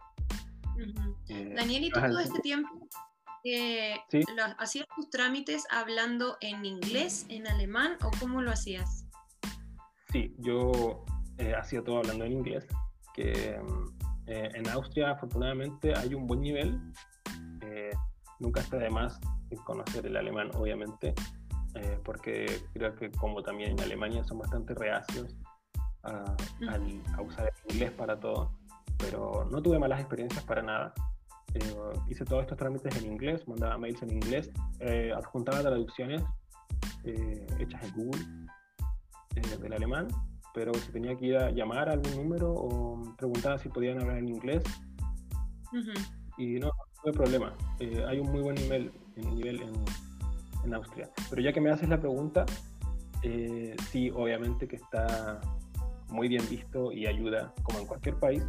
Eh, 1.28 1.54
Daniel, 1.56 1.84
¿y 1.84 1.90
tú 1.90 2.00
todo 2.00 2.20
este 2.20 2.40
tiempo 2.40 2.88
eh, 3.44 3.96
hacías 4.58 4.86
tus 4.94 5.10
trámites 5.10 5.64
hablando 5.70 6.36
en 6.40 6.64
inglés, 6.64 7.26
en 7.28 7.46
alemán 7.46 7.96
o 8.02 8.10
cómo 8.20 8.40
lo 8.40 8.50
hacías? 8.50 9.06
Sí, 10.12 10.34
yo 10.38 11.04
eh, 11.38 11.54
hacía 11.54 11.82
todo 11.82 11.98
hablando 11.98 12.24
en 12.24 12.32
inglés, 12.32 12.66
que 13.14 13.60
en 14.26 14.68
Austria 14.68 15.10
afortunadamente 15.10 15.94
hay 15.94 16.14
un 16.14 16.26
buen 16.26 16.40
nivel. 16.40 16.80
Nunca 18.42 18.60
está 18.60 18.76
de 18.76 18.90
más 18.90 19.18
conocer 19.64 20.06
el 20.06 20.16
alemán, 20.16 20.50
obviamente, 20.54 21.14
porque 22.04 22.46
creo 22.74 22.94
que 22.96 23.10
como 23.12 23.42
también 23.42 23.72
en 23.72 23.80
Alemania 23.80 24.24
son 24.24 24.38
bastante 24.38 24.74
reacios 24.74 25.36
a, 26.02 26.34
a 27.16 27.22
usar 27.22 27.52
el 27.66 27.74
inglés 27.74 27.92
para 27.92 28.18
todo 28.18 28.50
pero 29.02 29.46
no 29.50 29.60
tuve 29.60 29.78
malas 29.78 30.00
experiencias 30.00 30.44
para 30.44 30.62
nada. 30.62 30.94
Eh, 31.54 31.60
hice 32.08 32.24
todos 32.24 32.42
estos 32.42 32.56
trámites 32.56 32.96
en 32.96 33.12
inglés, 33.12 33.46
mandaba 33.46 33.76
mails 33.76 34.00
en 34.02 34.12
inglés, 34.12 34.50
eh, 34.80 35.12
adjuntaba 35.14 35.60
traducciones 35.60 36.22
eh, 37.04 37.46
hechas 37.58 37.82
en 37.82 37.92
Google 37.92 38.22
del 39.60 39.72
alemán, 39.72 40.08
pero 40.54 40.72
si 40.74 40.92
tenía 40.92 41.16
que 41.16 41.26
ir 41.26 41.36
a 41.36 41.50
llamar 41.50 41.88
a 41.88 41.92
algún 41.92 42.16
número 42.16 42.52
o 42.52 43.14
preguntaba 43.16 43.58
si 43.58 43.68
podían 43.68 44.00
hablar 44.00 44.18
en 44.18 44.28
inglés. 44.28 44.62
Y 46.38 46.58
no, 46.58 46.68
no 46.68 46.81
tuve 47.02 47.12
problema. 47.12 47.54
hay 48.08 48.18
un 48.18 48.30
muy 48.30 48.42
buen 48.42 48.54
nivel, 48.56 48.92
nivel 49.16 49.62
en, 49.62 49.72
en, 50.64 50.74
Austria. 50.74 51.10
Pero 51.30 51.42
ya 51.42 51.52
que 51.52 51.60
me 51.60 51.70
haces 51.70 51.88
la 51.88 51.98
pregunta, 51.98 52.46
sí, 53.90 54.10
obviamente 54.10 54.66
que 54.66 54.76
está 54.76 55.40
muy 56.12 56.28
bien 56.28 56.46
visto 56.48 56.92
y 56.92 57.06
ayuda, 57.06 57.52
como 57.62 57.80
en 57.80 57.86
cualquier 57.86 58.16
país, 58.16 58.44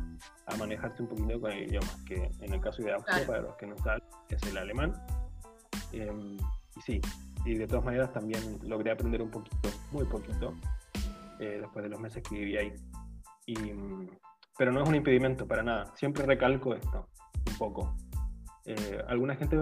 a 0.48 0.56
manejarse 0.58 1.02
un 1.02 1.10
poquito 1.10 1.40
con 1.40 1.52
el 1.52 1.68
idioma, 1.68 1.88
que 2.06 2.30
en 2.40 2.54
el 2.54 2.60
caso 2.60 2.84
de 2.84 2.94
Austria, 2.94 3.26
para 3.26 3.42
los 3.42 3.56
que 3.56 3.66
no 3.66 3.78
saben, 3.78 4.04
es 4.30 4.44
el 4.44 4.58
alemán. 4.58 4.94
Em, 5.92 6.38
y 6.76 6.82
sí, 6.82 7.02
y 7.46 7.56
de 7.56 7.68
todas 7.68 7.86
maneras 7.86 8.12
también 8.12 8.60
logré 8.64 8.92
aprender 8.92 9.22
un 9.22 9.32
poquito, 9.32 9.70
muy 9.92 10.06
poquito, 10.06 10.54
eh, 11.40 11.60
después 11.62 11.84
de 11.84 11.90
los 11.90 12.00
meses 12.00 12.22
que 12.24 12.36
viví 12.36 12.58
ahí. 12.58 12.74
Y, 13.46 13.56
pero 14.58 14.72
no 14.72 14.84
es 14.84 14.90
un 14.90 14.96
impedimento 14.96 15.48
para 15.48 15.64
nada, 15.64 15.94
siempre 15.96 16.26
recalco 16.26 16.76
esto 16.76 17.08
un 17.50 17.58
poco. 17.58 17.96
Eh, 18.66 19.04
alguna 19.08 19.36
gente 19.36 19.58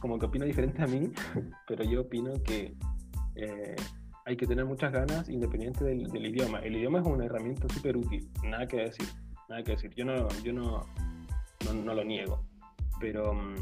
como 0.00 0.18
que 0.18 0.26
opina 0.26 0.44
diferente 0.44 0.82
a 0.82 0.86
mí, 0.86 1.10
pero 1.68 1.84
yo 1.84 2.02
opino 2.02 2.32
que 2.42 2.74
eh, 3.36 3.76
hay 4.24 4.36
que 4.36 4.46
tener 4.46 4.64
muchas 4.64 4.92
ganas 4.92 5.28
independiente 5.28 5.84
del, 5.84 6.26
idioma. 6.26 6.60
El 6.60 6.76
idioma 6.76 7.00
es 7.00 7.06
una 7.06 7.24
herramienta 7.24 7.68
súper 7.68 7.96
útil, 7.96 8.28
nada 8.44 8.66
que 8.66 8.78
decir, 8.78 9.06
nada 9.48 9.62
que 9.62 9.72
decir. 9.72 9.92
Yo 9.94 10.04
no, 10.04 10.28
yo 10.42 10.52
no, 10.52 10.86
no, 11.72 11.94
lo 11.94 12.04
niego, 12.04 12.44
pero 13.00 13.32
mm, 13.32 13.54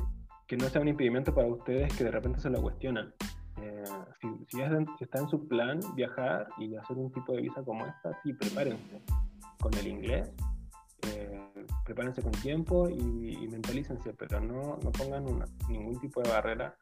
que 0.47 0.57
no 0.57 0.69
sea 0.69 0.81
un 0.81 0.89
impedimento 0.89 1.35
para 1.35 1.49
ustedes 1.49 1.95
que 1.95 2.05
de 2.05 2.11
repente 2.11 2.41
se 2.41 2.51
lo 2.51 2.63
cuestionan. 2.63 3.13
Eh, 3.63 3.85
si, 4.21 4.29
si, 4.49 4.63
está 5.01 5.21
en 5.21 5.29
su 5.29 5.47
plan 5.47 5.81
viajar 5.95 6.49
y 6.59 6.75
hacer 6.77 6.97
un 6.97 7.13
tipo 7.13 7.35
de 7.35 7.43
visa 7.43 7.63
como 7.63 7.87
esta, 7.87 8.19
sí, 8.23 8.33
prepárense 8.33 9.03
con 9.61 9.75
el 9.75 9.87
inglés, 9.87 10.33
eh, 11.09 11.41
prepárense 11.85 12.23
con 12.23 12.33
tiempo 12.33 12.89
y, 12.89 13.49
mentalícense, 13.49 14.13
pero 14.15 14.41
no, 14.41 14.79
no 14.83 14.93
pongan 14.93 15.25
ningún 15.69 16.01
tipo 16.01 16.23
de 16.23 16.31
barrera 16.31 16.75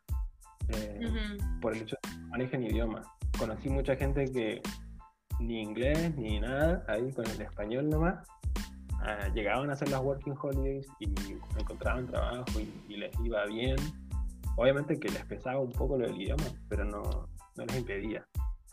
eh, 0.69 1.39
por 1.61 1.75
el 1.75 1.83
hecho 1.83 1.97
de 2.03 2.11
que 2.11 2.17
manejen 2.27 2.63
idioma 2.65 3.03
conocí 3.39 3.71
mucha 3.71 3.97
gente 3.97 4.31
que 4.33 4.61
ni 5.39 5.63
inglés 5.63 6.15
ni 6.17 6.41
nada, 6.41 6.85
ahí 6.89 7.13
con 7.13 7.25
el 7.27 7.41
español 7.41 7.89
nomás, 7.89 8.27
ah, 9.01 9.29
llegaban 9.35 9.71
a 9.71 9.75
hacer 9.75 9.89
las 9.91 10.01
working 10.01 10.35
holidays 10.41 10.87
y 10.99 11.09
encontraban 11.59 12.07
trabajo 12.07 12.61
y, 12.89 12.97
les 12.97 13.15
iba 13.21 13.47
bien. 13.47 13.77
Obviamente 14.57 14.99
que 14.99 15.09
les 15.09 15.25
pesaba 15.27 15.61
un 15.61 15.71
poco 15.71 15.97
lo 15.97 16.07
del 16.07 16.21
idioma, 16.21 16.45
pero 16.69 16.85
no, 16.85 17.29
no 17.57 17.65
les 17.65 17.77
impedía 17.77 18.27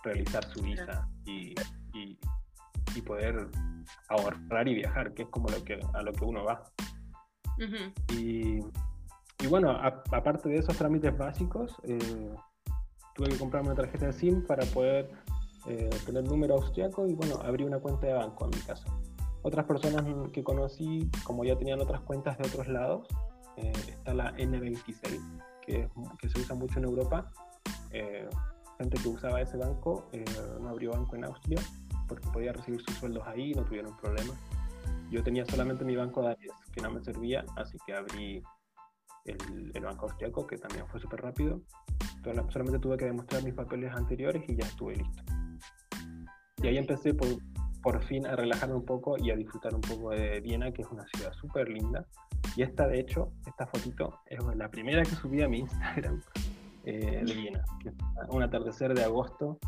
realizar 0.04 0.44
su 0.46 0.62
visa 0.64 1.08
y, 1.26 1.54
y, 2.96 3.02
poder 3.02 3.48
ahorrar 4.10 4.68
y 4.68 4.76
viajar, 4.76 5.14
que 5.14 5.24
es 5.24 5.30
como 5.30 5.50
lo 5.50 5.64
que, 5.64 5.80
a 5.94 6.02
lo 6.02 6.12
que 6.14 6.26
uno 6.26 6.44
va. 6.44 6.64
y, 8.14 8.60
y, 8.60 9.48
bueno, 9.50 9.72
aparte 9.72 10.50
de 10.50 10.58
esos 10.58 10.78
trámites 10.78 11.18
básicos, 11.18 11.76
eh, 11.84 12.34
tuve 13.14 13.30
que 13.30 13.38
comprarme 13.38 13.70
una 13.70 13.82
tarjeta 13.82 14.08
de 14.08 14.14
SIM 14.14 14.46
para 14.46 14.66
poder 14.68 15.10
eh, 15.68 15.90
tener 16.06 16.24
número 16.26 16.56
austriaco 16.56 17.08
y 17.08 17.14
bueno, 17.14 17.40
abrí 17.44 17.64
una 17.64 17.80
cuenta 17.80 18.08
de 18.08 18.14
banco 18.14 18.46
en 18.46 18.52
mi 18.52 18.66
caso. 18.66 18.86
Otras 19.42 19.66
personas 19.66 20.04
que 20.32 20.44
conocí, 20.44 21.10
como 21.24 21.46
ya 21.46 21.56
tenían 21.56 21.80
otras 21.80 22.02
cuentas 22.02 22.38
de 22.38 22.48
otros 22.48 22.68
lados, 22.68 23.08
eh, 23.58 23.72
está 23.88 24.14
la 24.14 24.36
N26, 24.38 25.22
que, 25.62 25.88
que 26.20 26.30
se 26.30 26.40
usa 26.40 26.56
mucho 26.56 26.80
en 26.80 26.86
Europa. 26.86 27.32
Eh, 27.92 28.28
gente 28.80 28.98
que 28.98 29.08
usaba 29.08 29.42
ese 29.42 29.58
banco 29.58 30.10
eh, 30.12 30.26
no 30.60 30.70
abrió 30.70 30.92
banco 30.92 31.16
en 31.16 31.26
Austria 31.26 31.62
porque 32.08 32.28
podía 32.30 32.54
recibir 32.54 32.82
sus 32.82 32.96
sueldos 32.96 33.24
ahí 33.28 33.54
no 33.54 33.64
tuvieron 33.64 33.96
problemas. 33.98 34.38
Yo 35.12 35.24
tenía 35.24 35.46
solamente 35.46 35.86
mi 35.86 35.96
banco 35.96 36.22
de 36.22 36.30
Aries, 36.30 36.54
que 36.74 36.82
no 36.82 36.92
me 36.92 37.02
servía, 37.02 37.46
así 37.56 37.78
que 37.86 37.94
abrí 37.94 38.44
el, 39.26 39.72
el 39.74 39.84
banco 39.84 40.08
austriaco, 40.08 40.48
que 40.48 40.58
también 40.58 40.88
fue 40.88 41.00
súper 41.00 41.22
rápido. 41.22 41.62
Solamente 42.50 42.80
tuve 42.80 42.98
que 42.98 43.06
demostrar 43.06 43.44
mis 43.44 43.54
papeles 43.54 43.94
anteriores 43.94 44.44
y 44.48 44.56
ya 44.56 44.66
estuve 44.66 44.96
listo. 44.96 45.24
Y 46.64 46.68
ahí 46.68 46.78
empecé 46.78 47.14
por, 47.14 47.28
por 47.84 48.04
fin 48.04 48.26
a 48.26 48.36
relajarme 48.36 48.74
un 48.76 48.86
poco 48.86 49.16
y 49.20 49.30
a 49.30 49.36
disfrutar 49.36 49.76
un 49.76 49.82
poco 49.82 50.10
de 50.10 50.42
Viena, 50.42 50.72
que 50.72 50.82
es 50.82 50.88
una 50.90 51.06
ciudad 51.14 51.32
súper 51.34 51.70
linda. 51.70 52.04
Y 52.56 52.64
esta, 52.64 52.88
de 52.88 53.00
hecho, 53.00 53.32
esta 53.46 53.68
fotito 53.68 54.22
es 54.26 54.40
la 54.56 54.70
primera 54.70 55.04
que 55.04 55.12
subí 55.12 55.44
a 55.44 55.48
mi 55.48 55.60
Instagram 55.66 56.22
eh, 56.86 57.24
de 57.24 57.34
Viena, 57.34 57.64
un 58.30 58.42
atardecer 58.42 58.96
de 58.96 59.04
agosto 59.04 59.60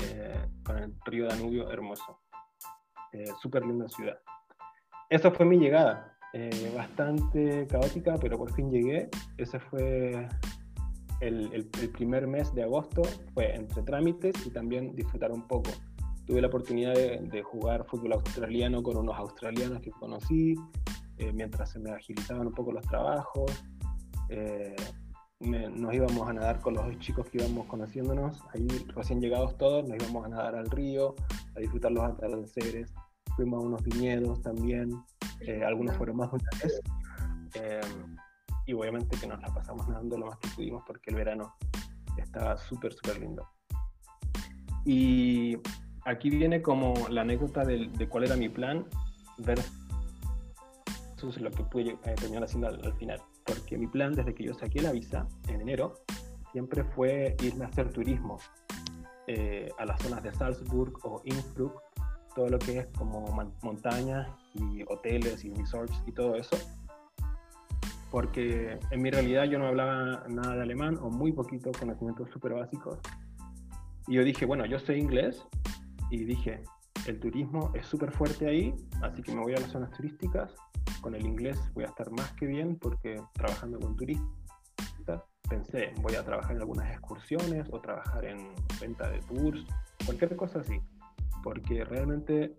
eh, 0.00 0.46
con 0.64 0.78
el 0.78 0.94
río 1.04 1.28
Danubio 1.28 1.70
hermoso. 1.70 2.20
Eh, 3.12 3.24
súper 3.40 3.64
linda 3.64 3.88
ciudad. 3.88 4.18
Esa 5.08 5.30
fue 5.30 5.46
mi 5.46 5.56
llegada, 5.58 6.18
eh, 6.34 6.72
bastante 6.76 7.66
caótica, 7.66 8.16
pero 8.20 8.36
por 8.36 8.52
fin 8.52 8.70
llegué. 8.70 9.08
Ese 9.38 9.58
fue 9.58 10.28
el, 11.20 11.50
el, 11.52 11.90
primer 11.90 12.26
mes 12.26 12.54
de 12.54 12.64
agosto, 12.64 13.02
fue 13.32 13.54
entre 13.54 13.82
trámites 13.82 14.46
y 14.46 14.50
también 14.50 14.94
disfrutar 14.94 15.32
un 15.32 15.46
poco. 15.46 15.70
Tuve 16.26 16.42
la 16.42 16.48
oportunidad 16.48 16.94
de, 16.94 17.20
de 17.20 17.42
jugar 17.42 17.86
fútbol 17.86 18.12
australiano 18.12 18.82
con 18.82 18.98
unos 18.98 19.16
australianos 19.16 19.80
que 19.80 19.90
conocí, 19.90 20.54
eh, 21.16 21.32
mientras 21.32 21.72
se 21.72 21.78
me 21.78 21.90
agilizaban 21.90 22.46
un 22.46 22.52
poco 22.52 22.72
los 22.72 22.84
trabajos. 22.86 23.50
Me, 25.40 25.68
nos 25.68 25.94
íbamos 25.94 26.28
a 26.28 26.32
nadar 26.32 26.60
con 26.60 26.74
los 26.74 26.98
chicos 26.98 27.28
que 27.28 27.38
íbamos 27.38 27.66
conociéndonos, 27.66 28.42
ahí 28.52 28.66
recién 28.88 29.20
llegados 29.20 29.56
todos, 29.56 29.88
nos 29.88 29.96
íbamos 29.96 30.26
a 30.26 30.28
nadar 30.28 30.56
al 30.56 30.68
río, 30.68 31.14
a 31.56 31.60
disfrutar 31.60 31.92
los 31.92 32.02
atardeceres, 32.02 32.92
fuimos 33.36 33.62
a 33.62 33.66
unos 33.66 33.82
viñedos 33.84 34.42
también, 34.42 34.90
eh, 35.40 35.62
algunos 35.64 35.96
fueron 35.96 36.16
más 36.16 36.32
de 36.32 36.38
una 36.38 36.50
vez, 36.60 36.80
eh, 37.54 37.80
y 38.66 38.72
obviamente 38.72 39.16
que 39.16 39.28
nos 39.28 39.40
la 39.40 39.54
pasamos 39.54 39.88
nadando 39.88 40.18
lo 40.18 40.26
más 40.26 40.38
que 40.38 40.48
pudimos 40.48 40.82
porque 40.84 41.10
el 41.10 41.16
verano 41.16 41.54
estaba 42.16 42.56
súper, 42.56 42.92
súper 42.92 43.20
lindo. 43.20 43.48
Y 44.84 45.56
aquí 46.04 46.30
viene 46.30 46.62
como 46.62 46.94
la 47.10 47.20
anécdota 47.20 47.64
de, 47.64 47.88
de 47.88 48.08
cuál 48.08 48.24
era 48.24 48.36
mi 48.36 48.48
plan 48.48 48.86
versus 49.38 49.77
lo 51.22 51.50
que 51.50 51.64
pude 51.64 51.90
eh, 51.90 52.14
terminar 52.16 52.44
haciendo 52.44 52.68
al, 52.68 52.84
al 52.84 52.94
final 52.94 53.20
porque 53.48 53.78
mi 53.78 53.86
plan 53.86 54.12
desde 54.12 54.34
que 54.34 54.44
yo 54.44 54.54
saqué 54.54 54.82
la 54.82 54.92
visa 54.92 55.26
en 55.48 55.62
enero 55.62 55.94
siempre 56.52 56.84
fue 56.84 57.34
irme 57.42 57.64
a 57.64 57.68
hacer 57.68 57.90
turismo 57.92 58.38
eh, 59.26 59.70
a 59.78 59.86
las 59.86 60.00
zonas 60.02 60.22
de 60.22 60.32
Salzburg 60.32 60.94
o 61.04 61.22
Innsbruck, 61.24 61.82
todo 62.34 62.48
lo 62.48 62.58
que 62.58 62.78
es 62.78 62.86
como 62.96 63.24
montañas 63.62 64.28
y 64.54 64.82
hoteles 64.88 65.44
y 65.44 65.50
resorts 65.50 66.02
y 66.06 66.12
todo 66.12 66.36
eso. 66.36 66.56
Porque 68.10 68.78
en 68.90 69.02
mi 69.02 69.10
realidad 69.10 69.44
yo 69.44 69.58
no 69.58 69.66
hablaba 69.66 70.24
nada 70.28 70.56
de 70.56 70.62
alemán 70.62 70.98
o 71.02 71.10
muy 71.10 71.32
poquito, 71.32 71.70
conocimientos 71.78 72.30
súper 72.30 72.54
básicos. 72.54 72.98
Y 74.06 74.14
yo 74.14 74.24
dije, 74.24 74.46
bueno, 74.46 74.64
yo 74.64 74.78
sé 74.78 74.96
inglés 74.96 75.46
y 76.10 76.24
dije, 76.24 76.62
el 77.06 77.20
turismo 77.20 77.70
es 77.74 77.86
súper 77.86 78.12
fuerte 78.12 78.48
ahí, 78.48 78.74
así 79.02 79.22
que 79.22 79.34
me 79.34 79.42
voy 79.42 79.54
a 79.54 79.60
las 79.60 79.70
zonas 79.70 79.90
turísticas 79.90 80.54
con 81.00 81.14
el 81.14 81.24
inglés 81.24 81.58
voy 81.74 81.84
a 81.84 81.88
estar 81.88 82.10
más 82.10 82.32
que 82.32 82.46
bien 82.46 82.78
porque 82.78 83.20
trabajando 83.34 83.78
con 83.78 83.96
turistas 83.96 84.28
pensé, 85.48 85.92
voy 86.00 86.14
a 86.14 86.24
trabajar 86.24 86.52
en 86.52 86.60
algunas 86.60 86.90
excursiones 86.90 87.66
o 87.70 87.80
trabajar 87.80 88.24
en 88.24 88.54
venta 88.80 89.08
de 89.10 89.20
tours, 89.20 89.64
cualquier 90.04 90.36
cosa 90.36 90.60
así, 90.60 90.80
porque 91.42 91.84
realmente 91.84 92.56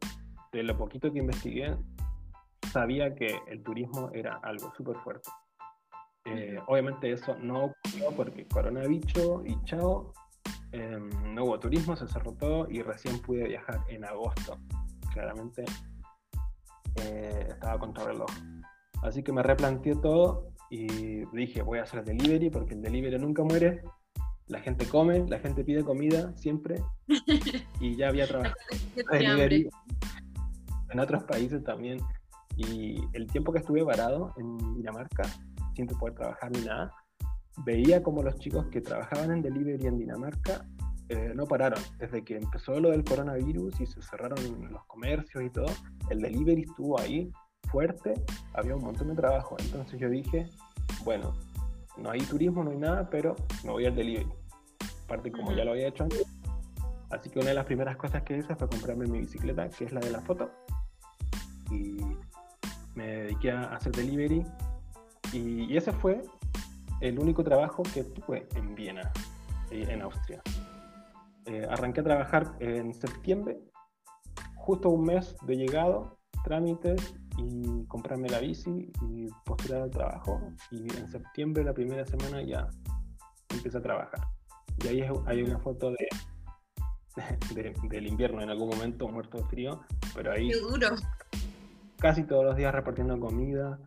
de 0.52 0.63
lo 0.63 0.78
poquito 0.78 1.12
que 1.12 1.19
investigué 1.19 1.78
sabía 2.71 3.15
que 3.15 3.39
el 3.47 3.63
turismo 3.63 4.10
era 4.13 4.39
algo 4.43 4.73
súper 4.75 4.97
fuerte. 4.97 5.30
Eh, 6.25 6.60
obviamente 6.67 7.12
eso 7.12 7.36
no 7.39 7.65
ocurrió 7.65 8.12
porque 8.15 8.47
coronavirus 8.47 9.45
y 9.45 9.63
chao, 9.63 10.13
eh, 10.71 10.99
no 11.34 11.45
hubo 11.45 11.60
turismo, 11.60 11.95
se 11.95 12.08
cerró 12.08 12.34
todo 12.34 12.67
y 12.69 12.82
recién 12.82 13.19
pude 13.19 13.47
viajar 13.47 13.82
en 13.88 14.06
agosto. 14.06 14.58
Claramente 15.13 15.63
eh, 17.03 17.47
estaba 17.49 17.79
contra 17.79 18.05
reloj. 18.05 18.29
Así 19.01 19.23
que 19.23 19.31
me 19.31 19.43
replanteé 19.43 19.95
todo 19.95 20.51
y 20.69 21.25
dije, 21.35 21.62
voy 21.62 21.79
a 21.79 21.83
hacer 21.83 22.03
delivery 22.03 22.49
porque 22.49 22.73
el 22.73 22.81
delivery 22.81 23.17
nunca 23.17 23.43
muere. 23.43 23.81
La 24.47 24.59
gente 24.59 24.85
come, 24.85 25.25
la 25.27 25.39
gente 25.39 25.63
pide 25.63 25.83
comida 25.83 26.35
siempre. 26.35 26.81
Y 27.79 27.95
ya 27.95 28.09
había 28.09 28.27
trabajado 28.27 28.55
delivery 29.12 29.69
en 30.89 30.99
otros 30.99 31.23
países 31.23 31.63
también. 31.63 31.99
Y 32.57 33.01
el 33.13 33.27
tiempo 33.27 33.53
que 33.53 33.59
estuve 33.59 33.83
varado 33.83 34.33
en 34.38 34.75
Dinamarca, 34.75 35.23
sin 35.75 35.88
poder 35.88 36.15
trabajar 36.15 36.51
ni 36.51 36.62
nada, 36.62 36.91
veía 37.63 38.03
como 38.03 38.21
los 38.21 38.35
chicos 38.39 38.65
que 38.67 38.81
trabajaban 38.81 39.31
en 39.31 39.41
delivery 39.41 39.88
en 39.88 39.97
Dinamarca 39.97 40.65
eh, 41.10 41.34
no 41.36 41.45
pararon. 41.45 41.82
Desde 41.98 42.24
que 42.24 42.38
empezó 42.38 42.80
lo 42.80 42.91
del 42.91 43.04
coronavirus 43.04 43.82
y 43.82 43.86
se 43.88 44.02
cerraron 44.02 44.39
los 44.72 44.86
comercios 44.86 45.43
y 45.43 45.50
todo, 45.50 45.67
el 46.10 46.22
delivery 46.22 46.62
estuvo 46.62 47.00
ahí 47.00 47.32
fuerte, 47.69 48.13
había 48.54 48.76
un 48.76 48.84
montón 48.84 49.10
de 49.10 49.15
trabajo. 49.15 49.56
Entonces 49.60 50.00
yo 50.00 50.10
dije, 50.10 50.48
bueno, 51.04 51.34
no 51.98 52.12
hay 52.12 52.22
turismo, 52.22 52.63
no 52.63 52.72
hay 52.72 52.78
nada, 52.78 53.10
pero 53.10 53.36
me 53.63 53.72
voy 53.72 53.86
al 53.86 53.95
delivery. 53.95 54.30
Aparte, 55.06 55.32
como 55.32 55.52
ya 55.52 55.65
lo 55.65 55.72
había 55.72 55.88
hecho 55.88 56.04
antes. 56.04 56.24
Así 57.10 57.32
que 57.32 57.39
una 57.39 57.50
de 57.50 57.56
las 57.56 57.65
primeras 57.65 57.98
cosas 57.98 58.22
que 58.22 58.38
hice 58.38 58.56
fue 58.56 58.69
comprarme 58.69 59.08
mi 59.08 59.19
bicicleta, 59.22 59.67
que 59.69 59.86
es 59.86 59.91
la 59.91 60.00
de 60.00 60.12
la 60.12 60.22
foto. 60.22 60.52
Y 61.72 61.98
me 62.93 63.08
dediqué 63.08 63.52
a 63.52 63.63
hacer 63.76 63.91
delivery. 63.93 64.45
Y, 65.34 65.63
y 65.63 65.78
ese 65.78 65.91
fue 65.91 66.22
el 67.02 67.17
único 67.17 67.43
trabajo 67.43 67.82
que 67.82 68.04
tuve 68.04 68.48
en 68.56 68.76
Viena, 68.76 69.12
en 69.72 70.02
Austria. 70.04 70.41
Eh, 71.45 71.65
arranqué 71.69 72.02
a 72.02 72.04
trabajar 72.04 72.56
en 72.60 72.93
septiembre, 72.93 73.60
justo 74.56 74.89
un 74.89 75.06
mes 75.06 75.36
de 75.43 75.56
llegado, 75.56 76.19
trámites 76.43 77.15
y 77.38 77.86
comprarme 77.88 78.30
la 78.30 78.39
bici 78.39 78.91
y 79.02 79.28
postular 79.45 79.84
al 79.84 79.91
trabajo. 79.91 80.41
Y 80.71 80.82
en 80.97 81.10
septiembre, 81.10 81.63
la 81.63 81.73
primera 81.73 82.06
semana, 82.06 82.41
ya 82.41 82.67
empecé 83.49 83.78
a 83.78 83.82
trabajar. 83.82 84.21
Y 84.84 84.88
ahí 84.88 85.02
hay 85.25 85.43
una 85.43 85.60
foto 85.60 85.91
de, 85.91 86.08
de, 87.56 87.73
del 87.89 88.08
invierno 88.08 88.41
en 88.41 88.49
algún 88.49 88.69
momento, 88.69 89.08
muerto 89.08 89.38
de 89.38 89.43
frío, 89.45 89.82
pero 90.15 90.32
ahí... 90.32 90.52
duro. 90.52 90.89
Casi 91.97 92.23
todos 92.23 92.45
los 92.45 92.56
días 92.56 92.73
repartiendo 92.73 93.19
comida 93.19 93.80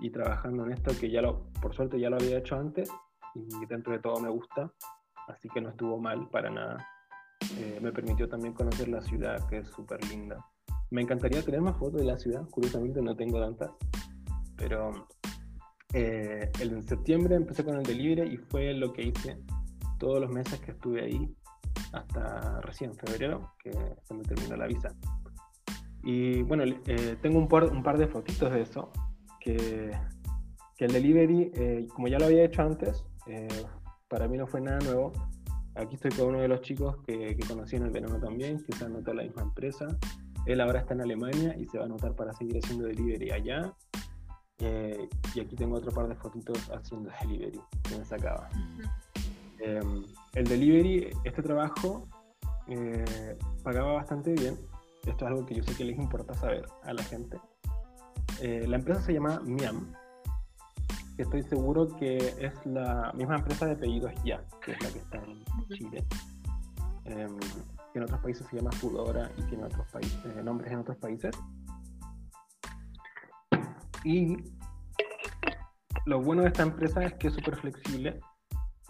y 0.00 0.10
trabajando 0.10 0.64
en 0.66 0.72
esto, 0.72 0.92
que 0.98 1.10
ya 1.10 1.22
lo, 1.22 1.44
por 1.62 1.74
suerte 1.74 1.98
ya 1.98 2.10
lo 2.10 2.16
había 2.16 2.38
hecho 2.38 2.56
antes 2.56 2.90
y 3.34 3.66
dentro 3.66 3.92
de 3.92 4.00
todo 4.00 4.20
me 4.20 4.28
gusta, 4.28 4.70
así 5.28 5.48
que 5.48 5.60
no 5.60 5.70
estuvo 5.70 5.98
mal 5.98 6.28
para 6.28 6.50
nada. 6.50 6.86
Eh, 7.58 7.78
me 7.80 7.92
permitió 7.92 8.28
también 8.28 8.54
conocer 8.54 8.88
la 8.88 9.00
ciudad, 9.00 9.46
que 9.48 9.58
es 9.58 9.68
súper 9.68 10.04
linda. 10.08 10.44
Me 10.90 11.02
encantaría 11.02 11.42
tener 11.42 11.60
más 11.60 11.76
fotos 11.76 12.00
de 12.00 12.06
la 12.06 12.18
ciudad, 12.18 12.48
curiosamente 12.50 13.02
no 13.02 13.16
tengo 13.16 13.40
tantas, 13.40 13.70
pero 14.56 15.08
eh, 15.92 16.50
en 16.58 16.82
septiembre 16.82 17.36
empecé 17.36 17.64
con 17.64 17.76
el 17.76 17.84
delivery 17.84 18.34
y 18.34 18.36
fue 18.36 18.74
lo 18.74 18.92
que 18.92 19.02
hice 19.02 19.38
todos 19.98 20.20
los 20.20 20.30
meses 20.30 20.58
que 20.60 20.72
estuve 20.72 21.02
ahí, 21.02 21.34
hasta 21.92 22.60
recién 22.62 22.94
febrero, 22.94 23.52
que 23.62 23.70
se 24.02 24.14
me 24.14 24.24
terminó 24.24 24.56
la 24.56 24.66
visa. 24.66 24.94
Y 26.02 26.42
bueno, 26.42 26.64
eh, 26.64 27.16
tengo 27.22 27.38
un 27.38 27.48
par, 27.48 27.98
de 27.98 28.06
fotitos 28.08 28.52
de 28.52 28.62
eso, 28.62 28.90
que, 29.40 29.92
el 30.78 30.92
delivery, 30.92 31.50
eh, 31.54 31.86
como 31.94 32.08
ya 32.08 32.18
lo 32.18 32.26
había 32.26 32.44
hecho 32.44 32.60
antes, 32.62 33.04
para 34.08 34.28
mí 34.28 34.36
no 34.36 34.46
fue 34.46 34.60
nada 34.60 34.80
nuevo, 34.80 35.12
Aquí 35.76 35.96
estoy 35.96 36.12
con 36.12 36.28
uno 36.28 36.40
de 36.40 36.48
los 36.48 36.60
chicos 36.60 36.96
que, 37.06 37.36
que 37.36 37.46
conocí 37.46 37.76
en 37.76 37.84
el 37.84 37.90
verano 37.90 38.18
también, 38.18 38.62
que 38.64 38.72
se 38.76 38.84
anotó 38.84 39.10
a 39.10 39.14
la 39.14 39.22
misma 39.24 39.42
empresa. 39.42 39.86
Él 40.46 40.60
ahora 40.60 40.80
está 40.80 40.94
en 40.94 41.00
Alemania 41.00 41.56
y 41.58 41.64
se 41.66 41.78
va 41.78 41.84
a 41.84 41.86
anotar 41.86 42.14
para 42.14 42.32
seguir 42.32 42.58
haciendo 42.62 42.86
delivery 42.86 43.30
allá. 43.30 43.74
Eh, 44.58 45.08
y 45.34 45.40
aquí 45.40 45.56
tengo 45.56 45.76
otro 45.76 45.90
par 45.90 46.06
de 46.06 46.14
fotitos 46.14 46.70
haciendo 46.70 47.10
delivery 47.20 47.60
que 47.82 47.98
me 47.98 48.04
sacaba. 48.04 48.48
eh, 49.60 49.80
el 50.34 50.44
delivery, 50.46 51.10
este 51.24 51.42
trabajo, 51.42 52.08
eh, 52.68 53.36
pagaba 53.62 53.94
bastante 53.94 54.32
bien. 54.32 54.56
Esto 55.04 55.24
es 55.24 55.30
algo 55.30 55.44
que 55.44 55.54
yo 55.54 55.62
sé 55.64 55.74
que 55.76 55.84
les 55.84 55.98
importa 55.98 56.34
saber 56.34 56.66
a 56.82 56.92
la 56.92 57.02
gente. 57.02 57.38
Eh, 58.40 58.64
la 58.66 58.76
empresa 58.76 59.00
se 59.00 59.12
llama 59.12 59.40
Miam, 59.44 59.92
estoy 61.18 61.42
seguro 61.42 61.88
que 61.96 62.16
es 62.16 62.66
la 62.66 63.12
misma 63.14 63.36
empresa 63.36 63.66
de 63.66 63.76
pedidos 63.76 64.12
ya, 64.24 64.44
que 64.64 64.72
es 64.72 64.82
la 64.82 64.90
que 64.90 64.98
está 64.98 65.18
en 65.18 65.68
Chile. 65.68 66.04
Eh, 67.06 67.28
que 67.92 67.98
en 67.98 68.04
otros 68.04 68.20
países 68.20 68.46
se 68.48 68.56
llama 68.56 68.72
Foodora 68.72 69.30
y 69.36 69.42
tiene 69.42 69.64
otros 69.64 69.86
países, 69.92 70.18
eh, 70.24 70.42
nombres 70.42 70.72
en 70.72 70.78
otros 70.78 70.96
países. 70.96 71.36
Y 74.02 74.36
lo 76.06 76.20
bueno 76.20 76.42
de 76.42 76.48
esta 76.48 76.62
empresa 76.62 77.04
es 77.04 77.14
que 77.14 77.28
es 77.28 77.34
súper 77.34 77.56
flexible 77.56 78.20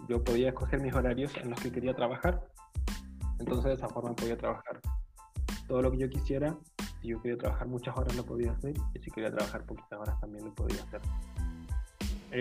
yo 0.07 0.23
podía 0.23 0.49
escoger 0.49 0.81
mis 0.81 0.93
horarios 0.93 1.35
en 1.37 1.49
los 1.49 1.59
que 1.59 1.71
quería 1.71 1.93
trabajar. 1.93 2.47
Entonces 3.39 3.65
de 3.65 3.73
esa 3.73 3.89
forma 3.89 4.15
podía 4.15 4.37
trabajar 4.37 4.79
todo 5.67 5.81
lo 5.81 5.91
que 5.91 5.97
yo 5.97 6.09
quisiera. 6.09 6.55
Si 7.01 7.09
yo 7.09 7.21
quería 7.21 7.37
trabajar 7.37 7.67
muchas 7.67 7.95
horas 7.97 8.15
lo 8.15 8.25
podía 8.25 8.51
hacer 8.51 8.75
y 8.93 8.99
si 8.99 9.11
quería 9.11 9.31
trabajar 9.31 9.65
poquitas 9.65 9.99
horas 9.99 10.19
también 10.19 10.45
lo 10.45 10.53
podía 10.53 10.81
hacer. 10.83 11.01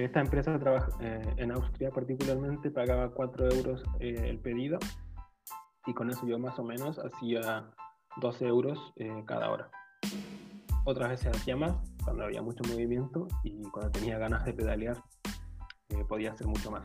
Esta 0.02 0.20
empresa 0.20 0.58
eh, 1.00 1.22
en 1.36 1.52
Austria 1.52 1.92
particularmente 1.92 2.68
pagaba 2.72 3.10
4 3.10 3.48
euros 3.52 3.84
eh, 4.00 4.26
el 4.28 4.40
pedido 4.40 4.80
y 5.86 5.94
con 5.94 6.10
eso 6.10 6.26
yo 6.26 6.36
más 6.36 6.58
o 6.58 6.64
menos 6.64 6.98
hacía 6.98 7.70
12 8.20 8.44
euros 8.44 8.92
eh, 8.96 9.22
cada 9.24 9.52
hora. 9.52 9.70
Otras 10.84 11.10
veces 11.10 11.28
hacía 11.28 11.56
más 11.56 11.76
cuando 12.02 12.24
había 12.24 12.42
mucho 12.42 12.64
movimiento 12.68 13.28
y 13.44 13.62
cuando 13.70 13.92
tenía 13.92 14.18
ganas 14.18 14.44
de 14.44 14.52
pedalear 14.52 15.00
podía 16.08 16.32
hacer 16.32 16.48
mucho 16.48 16.72
más. 16.72 16.82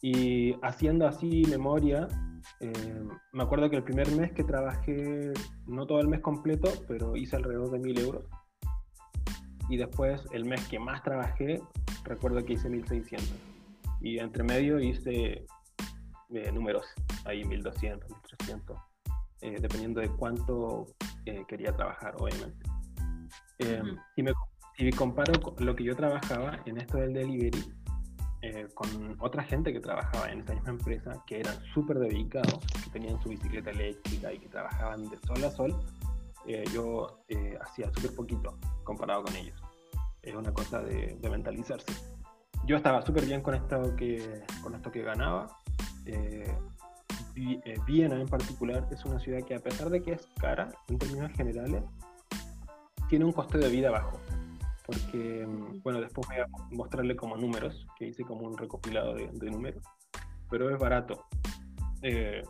Y 0.00 0.54
haciendo 0.62 1.08
así 1.08 1.42
memoria, 1.50 2.06
eh, 2.60 3.04
me 3.32 3.42
acuerdo 3.42 3.68
que 3.68 3.76
el 3.76 3.82
primer 3.82 4.08
mes 4.12 4.30
que 4.30 4.44
trabajé, 4.44 5.32
no 5.66 5.88
todo 5.88 5.98
el 5.98 6.06
mes 6.06 6.20
completo, 6.20 6.70
pero 6.86 7.16
hice 7.16 7.34
alrededor 7.34 7.72
de 7.72 7.80
1000 7.80 7.98
euros. 7.98 8.24
Y 9.68 9.76
después, 9.76 10.24
el 10.32 10.44
mes 10.44 10.68
que 10.68 10.78
más 10.78 11.02
trabajé, 11.02 11.60
recuerdo 12.04 12.44
que 12.44 12.54
hice 12.54 12.68
1600. 12.68 13.30
Y 14.00 14.18
entre 14.18 14.42
medio 14.42 14.80
hice 14.80 15.46
eh, 16.34 16.52
números, 16.52 16.86
ahí 17.24 17.44
1200, 17.44 18.08
1300, 18.08 18.76
eh, 19.42 19.58
dependiendo 19.60 20.00
de 20.00 20.08
cuánto 20.08 20.86
quería 21.46 21.74
trabajar, 21.76 22.16
obviamente. 22.18 22.66
y 24.16 24.22
me, 24.22 24.32
si 24.76 24.90
comparo 24.90 25.34
lo 25.58 25.76
que 25.76 25.84
yo 25.84 25.94
trabajaba 25.94 26.60
en 26.66 26.78
esto 26.78 26.98
del 26.98 27.12
delivery, 27.12 27.62
eh, 28.44 28.66
con 28.74 29.16
otra 29.20 29.44
gente 29.44 29.72
que 29.72 29.78
trabajaba 29.78 30.32
en 30.32 30.40
esa 30.40 30.54
misma 30.54 30.70
empresa, 30.70 31.22
que 31.28 31.38
eran 31.38 31.54
súper 31.72 32.00
dedicados, 32.00 32.58
que 32.82 32.90
tenían 32.90 33.22
su 33.22 33.28
bicicleta 33.28 33.70
eléctrica 33.70 34.32
y 34.32 34.40
que 34.40 34.48
trabajaban 34.48 35.08
de 35.08 35.16
sol 35.18 35.44
a 35.44 35.50
sol, 35.50 35.80
eh, 36.46 36.64
yo 36.74 37.22
eh, 37.28 37.56
hacía 37.60 37.88
súper 37.92 38.16
poquito 38.16 38.58
comparado 38.82 39.22
con 39.22 39.36
ellos. 39.36 39.62
Es 40.22 40.34
una 40.34 40.52
cosa 40.52 40.80
de, 40.80 41.18
mentalizarse. 41.30 41.92
Yo 42.64 42.76
estaba 42.76 43.02
súper 43.02 43.26
bien 43.26 43.42
con 43.42 43.54
esto 43.54 43.96
que, 43.96 44.42
con 44.62 44.74
esto 44.74 44.90
que 44.90 45.02
ganaba. 45.02 45.58
Viena 47.86 48.20
en 48.20 48.28
particular 48.28 48.86
es 48.90 49.04
una 49.04 49.18
ciudad 49.18 49.42
que 49.44 49.54
a 49.54 49.60
pesar 49.60 49.90
de 49.90 50.02
que 50.02 50.12
es 50.12 50.28
cara 50.40 50.70
en 50.88 50.98
términos 50.98 51.32
generales, 51.32 51.82
tiene 53.08 53.24
un 53.24 53.32
coste 53.32 53.58
de 53.58 53.68
vida 53.68 53.90
bajo 53.90 54.20
porque, 54.86 55.46
mm, 55.46 55.82
bueno, 55.82 56.00
después 56.00 56.26
voy 56.28 56.38
a 56.38 56.46
mostrarle 56.70 57.16
como 57.16 57.36
números, 57.36 57.86
que 57.98 58.06
hice 58.08 58.24
como 58.24 58.46
un 58.46 58.56
recopilado 58.56 59.14
de, 59.14 59.50
números, 59.50 59.82
pero 60.50 60.70
es 60.70 60.78
barato. 60.78 61.24
Eh, 62.02 62.42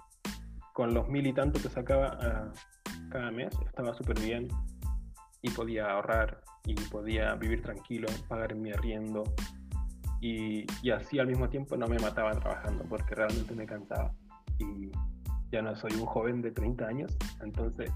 con 0.72 0.94
los 0.94 1.08
mil 1.08 1.26
y 1.26 1.34
tanto 1.34 1.60
que 1.60 1.68
sacaba 1.68 2.18
ah, 2.20 2.52
cada 3.10 3.30
mes, 3.30 3.54
estaba 3.66 3.94
súper 3.94 4.18
bien 4.20 4.48
y 5.42 5.50
podía 5.50 5.90
ahorrar 5.90 6.40
y 6.64 6.74
podía 6.74 7.34
vivir 7.34 7.62
tranquilo, 7.62 8.08
pagar 8.28 8.54
mi 8.54 8.70
arriendo 8.70 9.24
y, 10.20 10.64
y, 10.82 10.90
así 10.90 11.18
al 11.18 11.26
mismo 11.26 11.48
tiempo 11.48 11.76
no 11.76 11.88
me 11.88 11.98
mataba 11.98 12.30
trabajando 12.32 12.84
porque 12.84 13.14
realmente 13.14 13.54
me 13.54 13.66
cansaba 13.66 14.14
y 14.58 14.92
ya 15.50 15.62
no 15.62 15.74
soy 15.74 15.92
un 15.94 16.06
joven 16.06 16.40
de 16.40 16.52
30 16.52 16.86
años, 16.86 17.16
entonces 17.42 17.90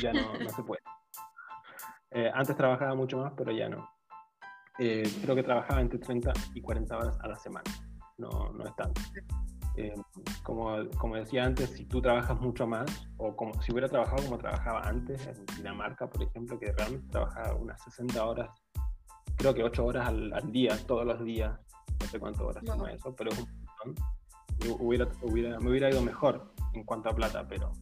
ya 0.00 0.12
no, 0.12 0.36
no 0.38 0.50
se 0.50 0.62
puede. 0.62 0.82
Eh, 2.16 2.30
antes 2.32 2.56
trabajaba 2.56 2.94
mucho 2.94 3.18
más, 3.18 3.32
pero 3.36 3.50
ya 3.50 3.68
no. 3.68 3.90
Eh, 4.78 5.02
creo 5.20 5.34
que 5.34 5.42
trabajaba 5.42 5.80
entre 5.80 5.98
30 5.98 6.32
y 6.54 6.60
40 6.60 6.96
horas 6.96 7.18
a 7.20 7.26
la 7.26 7.36
semana. 7.36 7.68
No, 8.18 8.52
no 8.52 8.64
es 8.64 8.76
tanto. 8.76 9.00
Eh, 9.76 9.94
como, 10.42 10.76
como, 10.98 11.16
decía 11.16 11.44
antes, 11.44 11.70
si 11.70 11.84
tú 11.84 12.00
trabajas 12.00 12.40
mucho 12.40 12.66
más, 12.66 13.08
o 13.16 13.34
como 13.34 13.60
si 13.60 13.72
hubiera 13.72 13.88
trabajado 13.88 14.22
como 14.24 14.38
trabajaba 14.38 14.82
antes, 14.82 15.26
en 15.26 15.44
Dinamarca, 15.56 16.08
por 16.08 16.22
ejemplo, 16.22 16.58
que 16.58 16.72
realmente 16.72 17.08
trabajaba 17.10 17.54
unas 17.56 17.82
60 17.82 18.24
horas, 18.24 18.50
creo 19.36 19.52
que 19.52 19.64
8 19.64 19.84
horas 19.84 20.08
al, 20.08 20.52
día, 20.52 20.76
todos 20.86 21.04
los 21.04 21.24
días, 21.24 21.58
no 22.00 22.06
sé 22.06 22.20
cuántas 22.20 22.42
horas 22.42 22.62
no. 22.62 22.86
eso, 22.86 23.14
pero 23.16 23.30
es 23.30 23.38
un 23.38 23.64
Hubiera, 24.78 25.08
hubiera, 25.20 25.58
me 25.60 25.70
hubiera 25.70 25.90
ido 25.90 26.00
mejor 26.00 26.52
en 26.72 26.84
cuanto 26.84 27.10
a 27.10 27.14
plata, 27.14 27.46
pero 27.46 27.72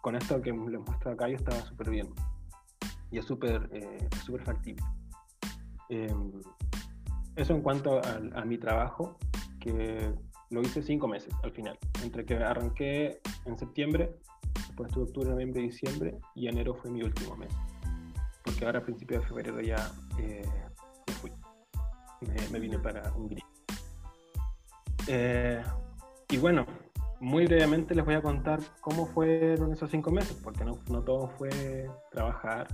con 0.00 0.16
esto 0.16 0.40
que 0.40 0.50
les 0.50 0.80
muestro 0.80 1.12
acá 1.12 1.28
yo 1.28 1.36
estaba 1.36 1.60
súper 1.62 1.90
bien 1.90 2.08
y 3.10 3.18
es 3.18 3.26
súper 3.26 3.68
eh, 3.72 4.08
super 4.24 4.42
factible. 4.42 4.82
Em, 5.88 6.40
eso 7.36 7.54
en 7.54 7.62
cuanto 7.62 8.00
a, 8.00 8.44
mi 8.44 8.56
trabajo, 8.56 9.18
que 9.60 10.14
lo 10.52 10.60
hice 10.60 10.82
cinco 10.82 11.08
meses 11.08 11.34
al 11.42 11.50
final, 11.50 11.78
entre 12.04 12.24
que 12.24 12.34
arranqué 12.36 13.20
en 13.46 13.58
septiembre, 13.58 14.14
después 14.54 14.88
estuve 14.88 15.04
octubre, 15.04 15.30
noviembre, 15.30 15.62
diciembre 15.62 16.18
y 16.34 16.46
enero 16.46 16.74
fue 16.74 16.90
mi 16.90 17.02
último 17.02 17.34
mes, 17.36 17.52
porque 18.44 18.66
ahora 18.66 18.80
a 18.80 18.82
principios 18.82 19.22
de 19.22 19.28
febrero 19.28 19.60
ya 19.62 19.90
eh, 20.18 20.44
me 21.06 21.14
fui, 21.14 21.32
me, 22.50 22.60
vine 22.60 22.78
para 22.78 23.12
Hungría. 23.14 23.44
Eh, 25.08 25.62
y 26.28 26.36
bueno, 26.36 26.66
muy 27.18 27.46
brevemente 27.46 27.94
les 27.94 28.04
voy 28.04 28.14
a 28.14 28.22
contar 28.22 28.60
cómo 28.82 29.06
fueron 29.06 29.72
esos 29.72 29.90
cinco 29.90 30.10
meses, 30.10 30.36
porque 30.44 30.66
no, 30.66 30.78
no 30.90 31.02
todo 31.02 31.28
fue 31.28 31.88
trabajar, 32.10 32.68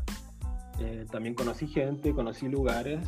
eh, 0.81 1.07
también 1.13 1.37
conocí 1.37 1.69
gente, 1.69 2.13
conocí 2.13 2.49
lugares 2.49 3.07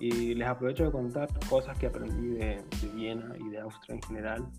y 0.00 0.34
les 0.34 0.48
aprovecho 0.48 0.84
de 0.84 0.90
contar 0.90 1.28
cosas 1.48 1.78
que 1.78 1.86
aprendí 1.86 2.30
de, 2.30 2.64
Viena 2.94 3.36
y 3.38 3.50
de 3.50 3.60
Austria 3.60 3.94
en 3.94 4.02
general 4.02 4.50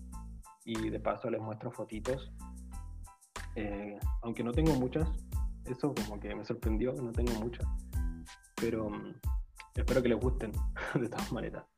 y 0.64 0.88
de 0.88 1.00
paso 1.00 1.28
les 1.28 1.40
muestro 1.40 1.72
fotitos. 1.72 2.32
Eh, 3.56 3.98
aunque 4.22 4.44
no 4.44 4.52
tengo 4.52 4.72
muchas, 4.74 5.08
eso 5.66 5.92
como 5.94 6.18
que 6.20 6.34
me 6.34 6.44
sorprendió, 6.44 6.92
no 6.94 7.10
tengo 7.10 7.32
muchas, 7.40 7.66
pero 8.54 8.88
mm, 8.88 9.14
espero 9.74 10.02
que 10.02 10.08
les 10.08 10.20
gusten 10.20 10.52
de 10.94 11.08
todas 11.08 11.32
maneras. 11.32 11.71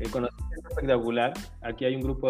Eh, 0.00 0.08
conocimiento 0.10 0.68
espectacular. 0.68 1.32
Aquí 1.62 1.84
hay 1.84 1.96
un 1.96 2.02
grupo, 2.02 2.28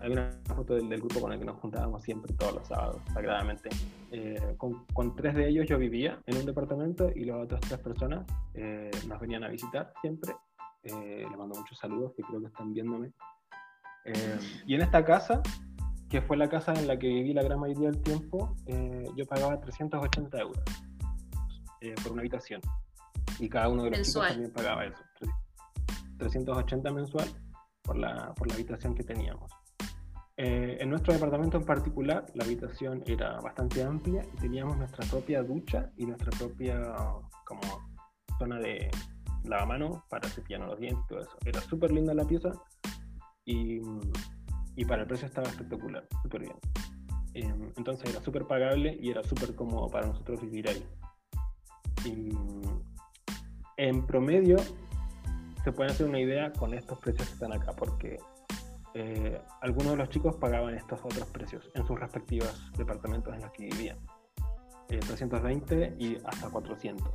hay 0.00 0.12
una 0.12 0.30
foto 0.54 0.74
del, 0.74 0.88
grupo 1.00 1.20
con 1.20 1.32
el 1.32 1.38
que 1.38 1.44
nos 1.44 1.58
juntábamos 1.60 2.02
siempre 2.02 2.32
todos 2.34 2.54
los 2.54 2.68
sábados, 2.68 3.00
sagradamente. 3.12 3.68
Eh, 4.10 4.54
con, 4.56 4.84
con, 4.86 5.16
tres 5.16 5.34
de 5.34 5.48
ellos 5.48 5.66
yo 5.68 5.78
vivía 5.78 6.20
en 6.26 6.36
un 6.36 6.46
departamento 6.46 7.10
y 7.14 7.24
las 7.24 7.36
otras 7.36 7.60
tres 7.62 7.80
personas 7.80 8.26
eh, 8.54 8.90
nos 9.08 9.20
venían 9.20 9.44
a 9.44 9.48
visitar 9.48 9.92
siempre. 10.00 10.34
les 10.82 11.36
mando 11.36 11.54
muchos 11.54 11.78
saludos 11.78 12.12
que 12.16 12.22
creo 12.22 12.40
que 12.40 12.46
están 12.46 12.72
viéndome. 12.72 13.12
y 14.66 14.74
en 14.74 14.82
esta 14.82 15.04
casa, 15.04 15.42
que 16.08 16.20
fue 16.22 16.36
la 16.36 16.48
casa 16.48 16.74
en 16.74 16.86
la 16.86 16.98
que 16.98 17.08
viví 17.08 17.32
la 17.32 17.42
gran 17.42 17.60
mayoría 17.60 17.90
del 17.90 18.02
tiempo, 18.02 18.54
yo 19.16 19.26
pagaba 19.26 19.60
380 19.60 20.38
euros 20.38 20.62
por 22.02 22.12
una 22.12 22.20
habitación. 22.22 22.60
Y 23.38 23.48
cada 23.48 23.68
uno 23.68 23.84
de 23.84 23.90
los 23.90 24.06
chicos 24.06 24.28
también 24.28 24.52
pagaba 24.52 24.84
eso. 24.84 25.02
380 26.18 26.92
mensual 26.92 27.28
por 27.82 27.96
la, 27.96 28.34
por 28.34 28.48
la 28.48 28.54
habitación 28.54 28.94
que 28.94 29.04
teníamos. 29.04 29.50
Eh, 30.36 30.78
en 30.80 30.88
nuestro 30.88 31.12
departamento 31.12 31.58
en 31.58 31.64
particular, 31.64 32.26
la 32.34 32.44
habitación 32.44 33.02
era 33.06 33.38
bastante 33.40 33.82
amplia 33.82 34.24
y 34.34 34.36
teníamos 34.38 34.76
nuestra 34.76 35.06
propia 35.06 35.42
ducha 35.42 35.90
y 35.96 36.06
nuestra 36.06 36.30
propia 36.30 36.80
como 37.44 37.60
zona 38.38 38.58
de 38.58 38.90
lavamanos 39.44 40.02
para 40.08 40.28
cepillarnos 40.28 40.70
los 40.70 40.80
dientes 40.80 41.04
y 41.04 41.08
todo 41.08 41.20
eso. 41.20 41.36
Era 41.44 41.60
súper 41.60 41.92
linda 41.92 42.14
la 42.14 42.24
pieza 42.24 42.50
y, 43.44 43.80
y, 44.76 44.84
para 44.84 45.02
el 45.02 45.08
precio 45.08 45.26
estaba 45.26 45.48
espectacular, 45.48 46.06
súper 46.22 46.40
bien. 46.42 46.56
Eh, 47.34 47.72
entonces 47.76 48.10
era 48.10 48.22
súper 48.22 48.46
pagable 48.46 48.96
y 49.00 49.10
era 49.10 49.22
súper 49.22 49.54
cómodo 49.54 49.88
para 49.88 50.06
nosotros 50.06 50.40
vivir 50.40 50.68
ahí. 50.68 50.86
Y 52.04 52.30
en 53.76 54.06
promedio 54.06 54.56
se 55.64 55.72
pueden 55.72 55.92
hacer 55.92 56.06
una 56.06 56.18
idea 56.18 56.52
con 56.52 56.74
estos 56.74 56.98
precios 56.98 57.28
que 57.28 57.34
están 57.34 57.52
acá, 57.52 57.72
porque 57.72 58.18
eh, 58.94 59.40
algunos 59.60 59.92
de 59.92 59.96
los 59.96 60.08
chicos 60.10 60.36
pagaban 60.36 60.74
estos 60.74 61.00
otros 61.04 61.26
precios 61.28 61.70
en 61.74 61.86
sus 61.86 61.98
respectivos 61.98 62.70
departamentos 62.76 63.34
en 63.34 63.42
los 63.42 63.52
que 63.52 63.64
vivían. 63.64 63.98
320 64.88 65.84
eh, 65.84 65.94
y 65.98 66.16
hasta 66.24 66.50
400. 66.50 67.08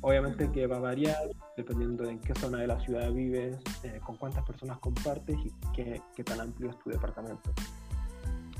Obviamente 0.00 0.50
que 0.50 0.66
va 0.66 0.76
a 0.76 0.80
variar 0.80 1.16
dependiendo 1.56 2.04
de 2.04 2.12
en 2.12 2.20
qué 2.20 2.34
zona 2.34 2.58
de 2.58 2.66
la 2.66 2.78
ciudad 2.80 3.10
vives, 3.12 3.58
eh, 3.82 4.00
con 4.04 4.16
cuántas 4.16 4.44
personas 4.44 4.78
compartes 4.78 5.36
y 5.44 5.52
qué, 5.74 6.00
qué, 6.14 6.24
tan 6.24 6.40
amplio 6.40 6.70
es 6.70 6.78
tu 6.78 6.90
departamento. 6.90 7.52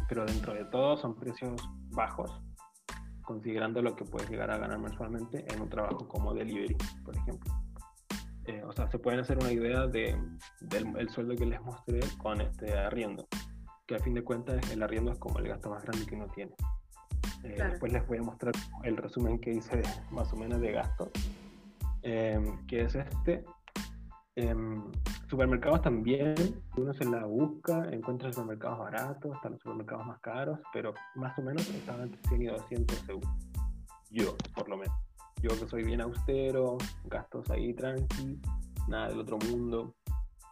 Pero 0.09 0.25
dentro 0.27 0.55
de 0.55 0.65
todo 0.67 0.97
son 0.97 1.15
precios 1.15 1.63
bajos, 1.91 2.31
considerando 3.23 3.81
lo 3.81 3.95
que 3.97 4.05
puedes 4.05 4.29
llegar 4.29 4.51
a 4.51 4.59
ganar 4.59 4.79
mensualmente 4.79 5.45
en 5.53 5.63
un 5.63 5.69
trabajo 5.69 6.07
como 6.09 6.35
delivery, 6.35 6.77
por 7.05 7.17
ejemplo. 7.17 7.53
Eh, 8.47 8.63
o 8.65 8.73
sea, 8.73 8.91
se 8.91 8.99
pueden 8.99 9.21
hacer 9.21 9.39
una 9.39 9.53
idea 9.53 9.87
de, 9.87 10.17
del 10.61 11.09
sueldo 11.09 11.35
que 11.35 11.47
les 11.47 11.61
mostré 11.63 12.01
con 12.19 12.41
este 12.41 12.77
arriendo, 12.77 13.27
que 13.87 13.97
a 13.97 13.99
fin 13.99 14.15
de 14.15 14.23
cuentas 14.23 14.71
el 14.71 14.83
arriendo 14.83 15.13
es 15.13 15.19
como 15.19 15.39
el 15.39 15.49
gasto 15.49 15.71
más 15.71 15.83
grande 15.83 16.07
que 16.07 16.15
uno 16.15 16.27
tiene. 16.35 16.55
Eh, 17.43 17.57
después 17.59 17.93
les 17.93 18.07
voy 18.07 18.19
a 18.19 18.23
mostrar 18.23 18.55
el 18.85 18.97
resumen 18.97 19.39
que 19.39 19.53
hice 19.53 19.83
más 20.11 20.33
o 20.33 20.37
menos 20.37 20.61
de 20.61 20.73
gasto, 20.73 21.11
em, 22.03 22.67
que 22.67 22.83
es 22.83 22.95
este. 22.95 23.45
Em, 24.37 24.91
supermercados 25.29 25.83
también, 25.83 26.35
uno 26.77 26.93
se 26.93 27.05
la 27.05 27.25
busca, 27.25 27.89
encuentra 27.93 28.33
supermercados 28.33 28.79
baratos, 28.79 29.37
hasta 29.37 29.49
los 29.51 29.61
supermercados 29.61 30.07
más 30.07 30.21
caros, 30.21 30.59
pero 30.73 30.93
más 31.15 31.39
o 31.39 31.43
menos 31.43 31.69
estaban 31.69 32.03
entre 32.03 32.21
100 32.29 32.43
y 32.43 32.47
200 32.47 33.09
euros. 33.09 33.31
Yo, 34.11 34.37
por 34.55 34.69
lo 34.69 34.77
menos. 34.77 34.95
Yo 35.45 35.51
que 35.61 35.69
soy 35.69 35.85
bien 35.85 36.01
austero, 36.01 36.79
gastos 37.05 37.51
ahí 37.51 37.75
tranqui, 37.75 38.41
nada 38.89 39.11
del 39.11 39.21
otro 39.21 39.37
mundo. 39.37 39.95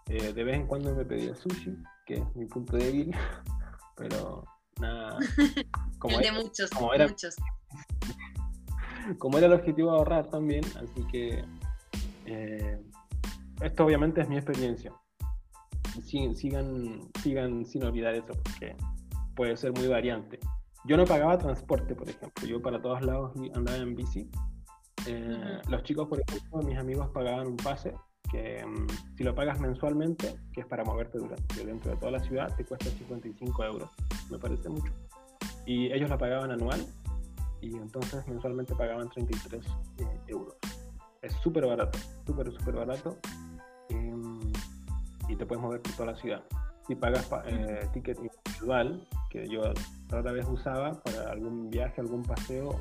Eh, 0.06 0.34
de 0.34 0.44
vez 0.44 0.56
en 0.56 0.66
cuando 0.66 0.94
me 0.94 1.02
pedía 1.02 1.34
sushi, 1.34 1.74
que 2.04 2.16
es 2.16 2.36
mi 2.36 2.44
punto 2.44 2.76
débil, 2.76 3.10
pero 3.96 4.44
nada. 4.78 5.18
Como 5.98 6.18
el 6.18 6.24
de 6.24 6.32
muchos, 6.32 6.68
como 6.68 6.92
era, 6.92 7.08
muchos. 7.08 7.36
Como 9.18 9.38
era 9.38 9.46
el 9.46 9.54
objetivo 9.54 9.92
de 9.92 9.96
ahorrar 9.96 10.28
también, 10.28 10.62
así 10.76 11.06
que 11.10 11.42
eh, 12.26 12.78
esto 13.62 13.86
obviamente 13.86 14.20
es 14.20 14.28
mi 14.28 14.36
experiencia. 14.36 14.92
Sigan, 16.04 17.10
sigan 17.22 17.64
sin 17.64 17.84
olvidar 17.84 18.14
eso, 18.14 18.34
porque 18.44 18.76
puede 19.34 19.56
ser 19.56 19.72
muy 19.72 19.86
variante. 19.86 20.38
Yo 20.84 20.98
no 20.98 21.06
pagaba 21.06 21.38
transporte, 21.38 21.94
por 21.94 22.10
ejemplo. 22.10 22.46
Yo 22.46 22.60
para 22.60 22.82
todos 22.82 23.00
lados 23.00 23.32
andaba 23.54 23.78
en 23.78 23.94
bici. 23.96 24.28
Eh, 25.06 25.60
los 25.68 25.82
chicos, 25.82 26.08
por 26.08 26.20
ejemplo, 26.20 26.62
mis 26.62 26.78
amigos 26.78 27.08
pagaban 27.12 27.46
un 27.46 27.56
pase 27.56 27.94
que 28.30 28.64
mm, 28.64 29.16
si 29.16 29.24
lo 29.24 29.34
pagas 29.34 29.60
mensualmente, 29.60 30.34
que 30.52 30.62
es 30.62 30.66
para 30.66 30.84
moverte 30.84 31.18
durante, 31.18 31.64
dentro 31.64 31.90
de 31.90 31.96
toda 31.98 32.12
la 32.12 32.20
ciudad, 32.20 32.54
te 32.56 32.64
cuesta 32.64 32.90
55 32.90 33.64
euros. 33.64 33.90
Me 34.30 34.38
parece 34.38 34.68
mucho. 34.68 34.92
Y 35.66 35.92
ellos 35.92 36.10
lo 36.10 36.18
pagaban 36.18 36.50
anual 36.50 36.84
y 37.60 37.76
entonces 37.76 38.26
mensualmente 38.26 38.74
pagaban 38.74 39.08
33 39.10 39.64
eh, 39.98 40.20
euros. 40.28 40.56
Es 41.20 41.32
súper 41.34 41.66
barato, 41.66 41.98
súper, 42.26 42.50
súper 42.52 42.74
barato 42.74 43.18
y 45.32 45.36
te 45.36 45.46
puedes 45.46 45.62
mover 45.62 45.80
por 45.80 45.92
toda 45.92 46.12
la 46.12 46.18
ciudad. 46.18 46.42
Si 46.86 46.94
pagas 46.94 47.28
eh, 47.46 47.88
ticket 47.92 48.18
individual, 48.18 49.08
que 49.30 49.48
yo 49.48 49.62
otra 50.06 50.32
vez 50.32 50.46
usaba 50.48 51.02
para 51.02 51.30
algún 51.30 51.70
viaje, 51.70 52.00
algún 52.00 52.22
paseo, 52.22 52.80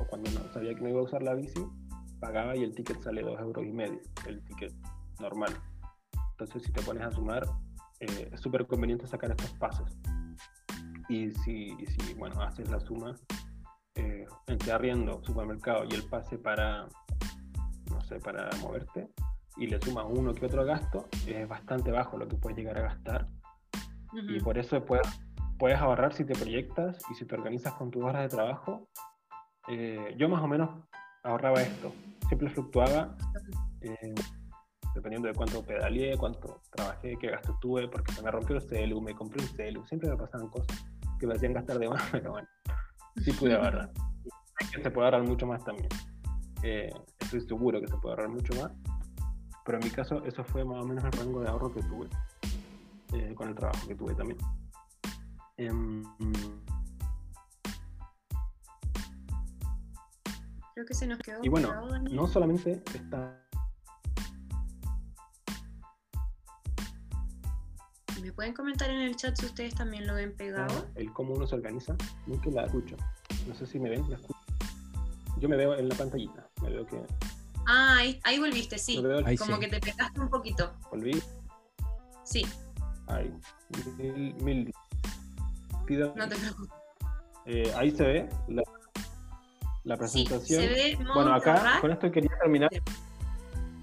o 0.00 0.06
cuando 0.06 0.30
no 0.30 0.52
sabía 0.52 0.74
que 0.74 0.80
no 0.80 0.88
iba 0.88 1.00
a 1.00 1.04
usar 1.04 1.22
la 1.22 1.34
bici, 1.34 1.64
pagaba 2.20 2.56
y 2.56 2.64
el 2.64 2.74
ticket 2.74 3.02
sale 3.02 3.22
dos 3.22 3.40
euros 3.40 3.64
y 3.64 3.72
medio, 3.72 4.00
el 4.26 4.42
ticket 4.44 4.72
normal. 5.20 5.52
Entonces, 6.32 6.62
si 6.62 6.72
te 6.72 6.82
pones 6.82 7.02
a 7.02 7.12
sumar, 7.12 7.46
eh, 8.00 8.30
es 8.32 8.40
súper 8.40 8.66
conveniente 8.66 9.06
sacar 9.06 9.30
estos 9.30 9.50
pases. 9.52 9.98
Y 11.08 11.30
si, 11.30 11.76
si, 11.86 12.14
bueno, 12.14 12.40
haces 12.42 12.70
la 12.70 12.80
suma 12.80 13.16
eh, 13.96 14.26
entre 14.46 14.72
arriendo, 14.72 15.22
supermercado 15.24 15.84
y 15.84 15.94
el 15.94 16.04
pase 16.04 16.38
para, 16.38 16.86
no 17.90 18.00
sé, 18.02 18.20
para 18.20 18.48
moverte, 18.62 19.10
y 19.56 19.66
le 19.66 19.80
sumas 19.80 20.06
uno 20.08 20.32
que 20.32 20.46
otro 20.46 20.64
gasto, 20.64 21.08
es 21.26 21.46
bastante 21.48 21.90
bajo 21.90 22.16
lo 22.16 22.28
que 22.28 22.36
puedes 22.36 22.56
llegar 22.56 22.78
a 22.78 22.82
gastar. 22.82 23.28
Y 24.12 24.40
por 24.40 24.58
eso 24.58 24.84
puedes, 24.84 25.06
puedes 25.58 25.78
ahorrar 25.78 26.14
si 26.14 26.24
te 26.24 26.34
proyectas 26.34 26.98
y 27.10 27.14
si 27.14 27.26
te 27.26 27.34
organizas 27.34 27.74
con 27.74 27.90
tus 27.90 28.02
horas 28.02 28.22
de 28.22 28.28
trabajo. 28.28 28.88
Eh, 29.68 30.14
yo 30.18 30.28
más 30.28 30.42
o 30.42 30.48
menos 30.48 30.70
ahorraba 31.22 31.62
esto. 31.62 31.92
Siempre 32.28 32.48
fluctuaba 32.50 33.16
eh, 33.80 34.14
dependiendo 34.94 35.28
de 35.28 35.34
cuánto 35.34 35.64
pedaleé, 35.64 36.16
cuánto 36.16 36.62
trabajé, 36.70 37.16
qué 37.20 37.30
gasto 37.30 37.56
tuve, 37.60 37.88
porque 37.88 38.12
se 38.12 38.22
me 38.22 38.30
rompió 38.30 38.56
el 38.56 38.62
celu, 38.62 39.00
me 39.00 39.14
compré 39.14 39.42
un 39.42 39.48
celu. 39.48 39.84
Siempre 39.86 40.10
me 40.10 40.16
pasaban 40.16 40.48
cosas 40.48 40.84
que 41.18 41.26
me 41.26 41.34
hacían 41.34 41.52
gastar 41.52 41.78
de 41.78 41.88
más, 41.88 42.02
pero 42.12 42.32
bueno, 42.32 42.48
sí 43.16 43.32
pude 43.32 43.54
ahorrar. 43.54 43.90
se 44.82 44.90
puede 44.90 45.06
ahorrar 45.06 45.22
mucho 45.22 45.46
más 45.46 45.64
también. 45.64 45.88
Eh, 46.62 46.90
estoy 47.18 47.40
seguro 47.40 47.80
que 47.80 47.86
se 47.86 47.96
puede 47.96 48.14
ahorrar 48.14 48.28
mucho 48.28 48.54
más 48.60 48.72
pero 49.70 49.78
en 49.78 49.84
mi 49.84 49.90
caso, 49.90 50.24
eso 50.24 50.42
fue 50.42 50.64
más 50.64 50.82
o 50.82 50.86
menos 50.86 51.04
el 51.04 51.12
rango 51.12 51.40
de 51.42 51.48
ahorro 51.48 51.72
que 51.72 51.80
tuve 51.82 52.08
eh, 53.12 53.32
con 53.36 53.50
el 53.50 53.54
trabajo 53.54 53.86
que 53.86 53.94
tuve 53.94 54.14
también. 54.16 54.38
Creo 60.80 60.88
que 60.88 60.94
se 60.94 61.06
nos 61.06 61.18
quedó. 61.18 61.40
Y 61.42 61.50
bueno, 61.50 61.98
no 62.10 62.26
solamente 62.26 62.82
está. 62.94 63.38
¿Me 68.22 68.32
pueden 68.32 68.54
comentar 68.54 68.88
en 68.88 69.02
el 69.02 69.14
chat 69.14 69.36
si 69.36 69.44
ustedes 69.44 69.74
también 69.74 70.06
lo 70.06 70.14
ven 70.14 70.34
pegado? 70.34 70.86
El 70.94 71.12
cómo 71.12 71.34
uno 71.34 71.46
se 71.46 71.54
organiza. 71.54 71.94
Nunca 72.26 72.48
la 72.48 72.64
escucho. 72.64 72.96
No 73.46 73.54
sé 73.54 73.66
si 73.66 73.78
me 73.78 73.90
ven, 73.90 74.08
la 74.08 74.16
escucho. 74.16 74.40
Yo 75.36 75.50
me 75.50 75.56
veo 75.58 75.74
en 75.74 75.86
la 75.86 75.94
pantallita. 75.96 76.48
Me 76.62 76.70
veo 76.70 76.86
que 76.86 77.02
Ah, 77.66 77.98
ahí, 78.22 78.38
volviste, 78.38 78.78
sí. 78.78 79.04
Como 79.38 79.58
que 79.58 79.68
te 79.68 79.80
pegaste 79.80 80.18
un 80.18 80.30
poquito. 80.30 80.72
¿Volví? 80.90 81.22
Sí. 82.24 82.46
Ahí. 83.06 83.30
Mil, 83.98 84.34
mil. 84.36 84.74
No 86.16 86.26
te 86.26 86.36
preocupes. 86.36 86.78
Eh, 87.44 87.70
ahí 87.76 87.90
se 87.90 88.02
ve 88.02 88.28
la, 88.48 88.62
la 89.84 89.96
presentación. 89.96 90.62
Sí, 90.62 90.68
se 90.68 90.96
ve 90.96 90.98
bueno, 91.14 91.34
acá 91.34 91.78
con 91.80 91.90
esto 91.90 92.10
quería 92.10 92.30
terminar. 92.40 92.70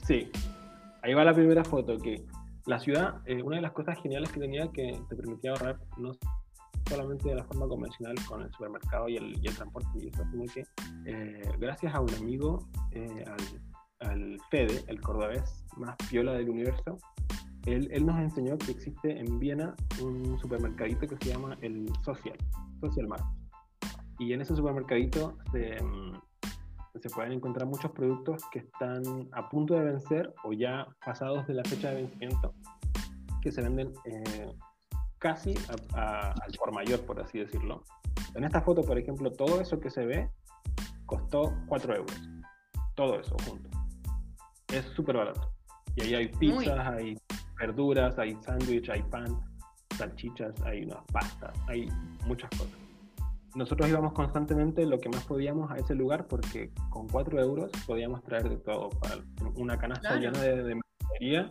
Sí. 0.05 0.31
Ahí 1.01 1.13
va 1.13 1.23
la 1.23 1.33
primera 1.33 1.63
foto, 1.63 1.97
que 1.97 2.25
la 2.65 2.79
ciudad, 2.79 3.21
eh, 3.25 3.41
una 3.41 3.57
de 3.57 3.61
las 3.61 3.71
cosas 3.71 3.97
geniales 4.01 4.31
que 4.31 4.39
tenía 4.39 4.71
que 4.71 4.99
te 5.07 5.15
permitía 5.15 5.51
ahorrar 5.51 5.79
no 5.97 6.11
solamente 6.89 7.29
de 7.29 7.35
la 7.35 7.43
forma 7.43 7.67
convencional 7.67 8.15
con 8.27 8.41
el 8.41 8.51
supermercado 8.51 9.09
y 9.09 9.17
el, 9.17 9.37
y 9.41 9.47
el 9.47 9.55
transporte 9.55 9.89
y 9.95 10.07
eso, 10.07 10.23
sino 10.31 10.45
que 10.53 10.65
eh, 11.05 11.41
gracias 11.59 11.93
a 11.93 11.99
un 11.99 12.13
amigo, 12.15 12.67
al 12.93 13.61
al 13.99 14.39
Fede, 14.49 14.83
el 14.87 15.01
cordobés 15.01 15.65
más 15.77 15.95
piola 16.09 16.33
del 16.33 16.49
universo, 16.49 16.97
él, 17.65 17.89
él, 17.91 18.05
nos 18.05 18.17
enseñó 18.19 18.57
que 18.57 18.71
existe 18.71 19.19
en 19.19 19.39
Viena 19.39 19.75
un 20.01 20.39
supermercadito 20.39 21.07
que 21.07 21.17
se 21.17 21.33
llama 21.33 21.57
el 21.61 21.91
Social, 22.03 22.37
Social 22.79 23.07
Mart. 23.07 23.25
Y 24.19 24.33
en 24.33 24.41
ese 24.41 24.55
supermercadito 24.55 25.37
se, 25.51 25.81
mm, 25.81 26.19
se, 27.01 27.09
pueden 27.09 27.33
encontrar 27.33 27.67
muchos 27.67 27.91
productos 27.91 28.43
que 28.51 28.59
están 28.59 29.03
a 29.31 29.49
punto 29.49 29.75
de 29.75 29.81
vencer 29.81 30.33
o 30.43 30.53
ya 30.53 30.87
pasados 31.05 31.45
de 31.47 31.53
la 31.53 31.63
fecha 31.63 31.91
de 31.91 32.03
vencimiento, 32.03 32.53
que 33.41 33.51
se 33.51 33.61
venden 33.61 33.93
eh, 34.05 34.51
casi 35.19 35.53
al 35.93 36.33
por 36.57 36.73
mayor, 36.73 37.01
por 37.01 37.19
así 37.21 37.39
decirlo. 37.39 37.83
En 38.35 38.43
esta 38.43 38.61
foto, 38.61 38.81
por 38.81 38.97
ejemplo, 38.97 39.31
todo 39.31 39.61
eso 39.61 39.79
que 39.79 39.89
se 39.89 40.05
ve 40.05 40.29
costó 41.05 41.53
4 41.67 41.95
euros. 41.95 42.29
Todo 42.95 43.19
eso 43.19 43.35
junto 43.47 43.77
es 44.73 44.85
súper 44.95 45.17
barato. 45.17 45.51
Y 45.95 46.01
ahí 46.01 46.15
hay 46.15 46.27
pizzas, 46.27 46.87
hay 46.87 47.17
verduras, 47.59 48.17
hay 48.19 48.37
sándwich, 48.41 48.89
hay 48.89 49.01
pan, 49.03 49.39
salchichas, 49.97 50.53
hay 50.61 50.83
una 50.83 51.01
pasta, 51.11 51.51
hay 51.67 51.89
muchas 52.25 52.49
cosas. 52.51 52.86
Nosotros 53.57 53.89
íbamos 53.89 54.13
constantemente 54.13 54.85
lo 54.85 54.99
que 54.99 55.09
más 55.09 55.23
podíamos 55.23 55.71
a 55.71 55.77
ese 55.77 55.95
lugar 55.95 56.27
porque 56.27 56.71
con 56.91 57.07
4 57.07 57.41
euros 57.41 57.71
podíamos 57.87 58.23
traer 58.23 58.49
de 58.49 58.57
todo. 58.57 58.89
Una 59.55 59.79
canasta 59.79 60.15
llena 60.15 60.39
de, 60.39 60.63
de 60.63 60.75
mercadería. 60.75 61.49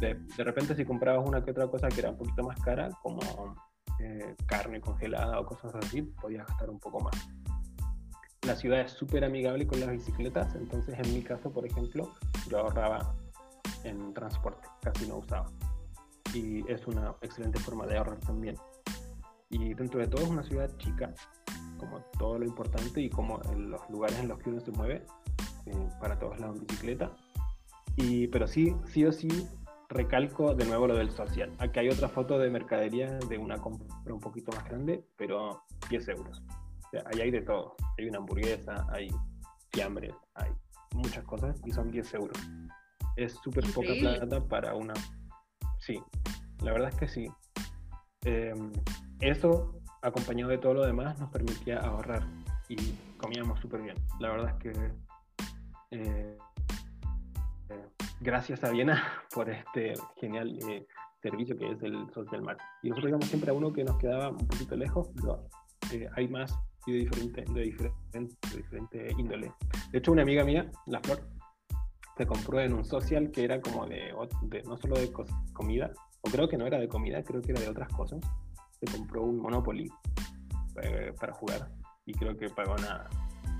De, 0.00 0.14
de, 0.36 0.44
repente 0.44 0.74
si 0.74 0.84
comprabas 0.84 1.24
una 1.24 1.44
que 1.44 1.52
otra 1.52 1.68
cosa 1.68 1.88
que 1.88 2.00
era 2.00 2.10
un 2.10 2.16
poquito 2.16 2.42
más 2.42 2.58
cara, 2.60 2.90
como 3.02 3.20
eh, 4.00 4.34
carne 4.46 4.80
congelada 4.80 5.38
o 5.38 5.46
cosas 5.46 5.72
así, 5.76 6.02
podías 6.02 6.44
gastar 6.44 6.70
un 6.70 6.80
poco 6.80 6.98
más 6.98 7.14
la 8.42 8.56
ciudad 8.56 8.80
es 8.80 8.90
súper 8.90 9.24
amigable 9.24 9.68
con 9.68 9.78
las 9.78 9.90
bicicletas, 9.90 10.56
entonces 10.56 10.98
en 10.98 11.14
mi 11.14 11.22
caso, 11.22 11.52
por 11.52 11.64
ejemplo, 11.64 12.12
yo 12.48 12.58
ahorraba 12.58 13.14
en 13.84 14.12
transporte, 14.14 14.66
casi 14.80 15.06
no 15.06 15.18
usaba. 15.18 15.46
Y 16.34 16.68
es 16.70 16.86
una 16.88 17.14
excelente 17.20 17.60
forma 17.60 17.86
de 17.86 17.98
ahorrar 17.98 18.18
también. 18.18 18.56
Y 19.52 19.74
dentro 19.74 20.00
de 20.00 20.08
todo 20.08 20.22
es 20.22 20.28
una 20.28 20.42
ciudad 20.42 20.68
chica, 20.78 21.14
como 21.78 22.00
todo 22.18 22.38
lo 22.38 22.44
importante 22.44 23.00
y 23.00 23.08
como 23.08 23.40
en 23.52 23.70
los 23.70 23.88
lugares 23.88 24.18
en 24.18 24.26
los 24.26 24.38
que 24.40 24.50
uno 24.50 24.60
se 24.60 24.72
mueve, 24.72 25.06
eh, 25.66 25.88
para 26.00 26.18
todos 26.18 26.40
lados 26.40 26.56
en 26.56 26.66
bicicleta. 26.66 27.12
Y, 27.96 28.26
pero 28.26 28.48
sí, 28.48 28.74
sí 28.86 29.04
o 29.04 29.12
sí, 29.12 29.28
recalco 29.88 30.56
de 30.56 30.64
nuevo 30.64 30.88
lo 30.88 30.96
del 30.96 31.12
social. 31.12 31.52
Aquí 31.58 31.78
hay 31.78 31.90
otra 31.90 32.08
foto 32.08 32.38
de 32.40 32.50
mercadería 32.50 33.18
de 33.28 33.38
una 33.38 33.58
compra 33.58 33.86
un 34.12 34.20
poquito 34.20 34.50
más 34.50 34.64
grande, 34.64 35.04
pero 35.16 35.62
10 35.88 36.08
euros 36.08 36.42
ahí 37.06 37.20
hay 37.20 37.30
de 37.30 37.42
todo. 37.42 37.76
Hay 37.98 38.06
una 38.06 38.18
hamburguesa, 38.18 38.86
hay 38.90 39.08
fiambres, 39.72 40.14
hay 40.34 40.50
muchas 40.94 41.24
cosas 41.24 41.60
y 41.64 41.72
son 41.72 41.90
10 41.90 42.14
euros. 42.14 42.38
Es 43.16 43.34
súper 43.42 43.64
poca 43.72 43.92
plata 43.98 44.40
para 44.46 44.74
una... 44.74 44.94
Sí, 45.78 46.00
la 46.62 46.72
verdad 46.72 46.90
es 46.90 46.96
que 46.96 47.08
sí. 47.08 47.28
Em, 48.24 48.72
eso, 49.22 49.80
acompañado 50.02 50.50
de 50.50 50.58
todo 50.58 50.74
lo 50.74 50.86
demás, 50.86 51.18
nos 51.18 51.30
permitía 51.30 51.78
ahorrar 51.78 52.26
y 52.68 52.76
comíamos 53.16 53.60
súper 53.60 53.82
bien. 53.82 53.96
La 54.18 54.30
verdad 54.30 54.50
es 54.50 54.54
que 54.56 54.72
eh, 55.90 56.38
eh, 57.70 57.86
gracias 58.20 58.64
a 58.64 58.70
Viena 58.70 59.02
por 59.34 59.48
este 59.48 59.94
genial 60.16 60.58
eh, 60.68 60.86
servicio 61.22 61.56
que 61.56 61.70
es 61.70 61.82
el 61.82 62.10
Social 62.12 62.42
Mar. 62.42 62.58
Y 62.82 62.90
nosotros 62.90 63.10
íbamos 63.10 63.28
siempre 63.28 63.50
a 63.50 63.54
uno 63.54 63.72
que 63.72 63.84
nos 63.84 63.96
quedaba 63.98 64.30
un 64.30 64.46
poquito 64.46 64.76
lejos, 64.76 65.08
pero 65.16 65.48
hay 66.16 66.28
más 66.28 66.54
y 66.86 66.92
de 66.92 66.98
diferente, 66.98 67.44
de 67.52 67.60
diferente, 67.62 68.36
de 68.50 68.56
diferente 68.56 69.14
índole. 69.16 69.52
De 69.92 69.98
hecho, 69.98 70.12
una 70.12 70.22
amiga 70.22 70.44
mía, 70.44 70.70
La 70.86 71.00
Flor, 71.00 71.20
se 72.16 72.26
compró 72.26 72.60
en 72.60 72.72
un 72.72 72.84
social 72.84 73.30
que 73.30 73.44
era 73.44 73.60
como 73.60 73.86
de, 73.86 74.12
no 74.66 74.76
solo 74.76 74.96
de 74.96 75.12
comida, 75.52 75.92
o 76.20 76.30
creo 76.30 76.48
que 76.48 76.56
no 76.56 76.66
era 76.66 76.78
de 76.78 76.88
comida, 76.88 77.22
creo 77.22 77.40
que 77.40 77.52
era 77.52 77.60
de 77.60 77.68
otras 77.68 77.88
cosas. 77.88 78.20
Se 78.82 78.98
compró 78.98 79.22
un 79.22 79.38
Monopoly 79.38 79.88
eh, 80.82 81.14
para 81.20 81.32
jugar 81.32 81.70
y 82.04 82.12
creo 82.14 82.36
que 82.36 82.50
pagó 82.50 82.74
una 82.74 83.08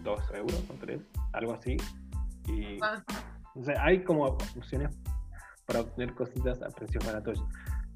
2 0.02 0.20
euros 0.34 0.64
o 0.68 0.74
3, 0.80 1.00
algo 1.32 1.54
así. 1.54 1.76
Y 2.48 2.78
hay 3.78 4.02
como 4.02 4.24
opciones 4.24 4.98
para 5.64 5.82
obtener 5.82 6.12
cositas 6.14 6.60
a 6.62 6.70
precios 6.70 7.04
baratos. 7.06 7.44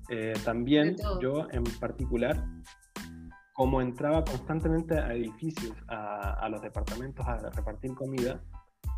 Eh, 0.09 0.35
también 0.45 0.95
yo 1.21 1.49
en 1.51 1.65
particular, 1.81 2.45
como 3.55 3.81
entraba 3.81 4.25
constantemente 4.25 4.97
a 4.97 5.13
edificios, 5.13 5.77
a, 5.89 6.35
a 6.35 6.49
los 6.49 6.63
departamentos 6.63 7.27
a 7.27 7.39
repartir 7.51 7.93
comida, 7.95 8.41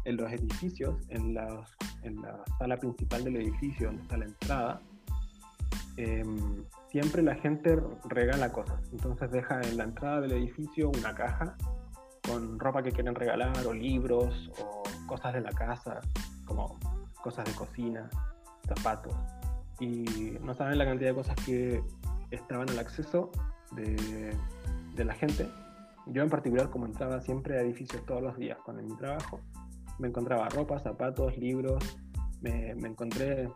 en 0.05 0.17
los 0.17 0.31
edificios, 0.33 0.97
en 1.09 1.35
la, 1.35 1.67
en 2.03 2.21
la 2.23 2.43
sala 2.59 2.77
principal 2.77 3.25
del 3.25 3.37
edificio, 3.37 3.89
donde 3.89 4.03
está 4.03 4.17
la 4.17 4.25
entrada, 4.25 4.83
em, 5.99 6.65
siempre 6.91 7.23
la 7.23 7.35
gente 7.35 7.79
regala 8.09 8.53
cosas. 8.53 8.81
Entonces 8.93 9.31
deja 9.31 9.61
en 9.63 9.77
la 9.77 9.85
entrada 9.85 10.21
del 10.21 10.33
edificio 10.33 10.91
una 10.91 11.15
caja 11.15 11.57
con 12.27 12.59
ropa 12.59 12.83
que 12.83 12.93
quieren 12.93 13.15
regalar, 13.15 13.67
o 13.67 13.73
libros, 13.73 14.51
o 14.61 14.83
cosas 15.07 15.35
de 15.35 15.41
la 15.41 15.51
casa, 15.51 16.01
como 16.45 16.79
cosas 17.23 17.45
de 17.47 17.53
cocina, 17.53 18.09
zapatos. 18.67 19.15
Y 19.81 20.05
no 20.43 20.55
saben 20.55 20.79
la 20.79 20.85
cantidad 20.85 21.11
de 21.11 21.15
cosas 21.17 21.37
que 21.45 21.83
estaban 22.31 22.69
al 22.71 22.79
acceso 22.79 23.31
de, 23.73 24.37
la 24.97 25.15
gente. 25.15 25.49
Yo 26.07 26.23
en 26.23 26.29
particular, 26.29 26.71
como 26.71 26.87
entraba 26.87 27.21
siempre 27.21 27.57
a 27.57 27.63
edificios 27.63 28.05
todos 28.05 28.23
los 28.23 28.37
días 28.37 28.59
con 28.65 28.77
mi 28.85 28.97
trabajo, 28.97 29.41
me 29.99 30.09
encontraba 30.09 30.49
ropa, 30.49 30.79
zapatos, 30.81 31.37
libros, 31.39 31.83
me, 32.41 32.71
encontré 32.71 33.49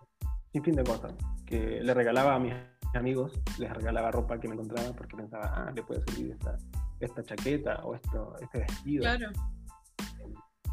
sin 0.52 0.62
fin 0.62 0.76
de 0.76 0.84
cosas 0.84 1.14
que 1.46 1.80
le 1.80 1.94
regalaba 1.94 2.34
a 2.34 2.38
mis 2.38 2.54
amigos, 2.94 3.32
les 3.58 3.72
regalaba 3.72 4.10
ropa 4.10 4.38
que 4.38 4.48
me 4.48 4.54
encontraba 4.54 4.92
porque 4.92 5.16
pensaba, 5.16 5.52
ah, 5.54 5.72
le 5.74 5.82
puede 5.82 6.02
servir 6.02 6.32
esta, 6.32 6.58
esta 7.00 7.22
chaqueta 7.22 7.80
o 7.84 7.94
esto, 7.94 8.36
este 8.40 8.58
vestido. 8.58 9.02
Claro. 9.02 9.30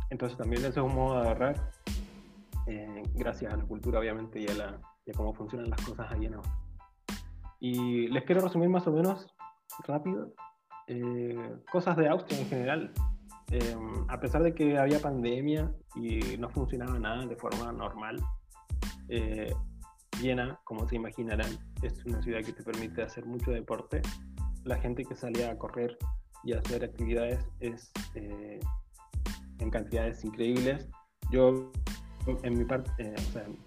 Entonces 0.10 0.38
también 0.38 0.62
eso 0.66 0.82
es 0.82 0.86
un 0.86 0.96
modo 0.96 1.22
de 1.22 1.28
ahorrar, 1.28 1.72
eh, 2.68 3.04
gracias 3.14 3.54
a 3.54 3.58
la 3.58 3.64
cultura 3.64 4.00
obviamente 4.00 4.40
y 4.40 4.48
a, 4.48 4.54
la, 4.54 4.82
cómo 5.16 5.34
funcionan 5.34 5.70
las 5.70 5.82
cosas 5.82 6.12
ahí 6.12 6.26
en 6.26 6.36
Austria. 6.36 6.60
Y 7.60 8.08
les 8.08 8.24
quiero 8.24 8.42
resumir 8.42 8.70
más 8.70 8.86
o 8.88 8.92
menos 8.92 9.28
rápido 9.86 10.34
eh, 10.88 11.56
cosas 11.72 11.96
de 11.98 12.08
Austria 12.10 12.40
en 12.40 12.48
general. 12.48 12.94
Em, 13.52 14.06
a 14.08 14.20
pesar 14.20 14.44
de 14.44 14.54
que 14.54 14.78
había 14.78 15.00
pandemia 15.00 15.72
y 15.96 16.38
no 16.38 16.50
funcionaba 16.50 17.00
nada 17.00 17.26
de 17.26 17.36
forma 17.36 17.72
normal, 17.72 18.20
eh, 19.08 19.54
Viena, 20.22 20.60
como 20.66 20.88
se 20.88 20.96
imaginarán, 20.96 21.52
es 21.82 22.06
una 22.06 22.22
ciudad 22.22 22.44
que 22.44 22.54
te 22.54 22.64
permite 22.64 23.02
hacer 23.02 23.26
mucho 23.26 23.52
deporte. 23.52 24.02
La 24.66 24.78
gente 24.78 25.06
que 25.06 25.16
salía 25.16 25.52
a 25.52 25.58
correr 25.58 25.98
y 26.44 26.54
a 26.54 26.60
hacer 26.60 26.84
actividades 26.84 27.40
es 27.60 27.92
eh, 28.16 28.60
en 29.60 29.70
cantidades 29.70 30.24
increíbles. 30.26 30.88
Yo, 31.32 31.72
en 32.44 32.58
mi, 32.58 32.66
parte, 32.66 32.92
eh, 32.98 33.16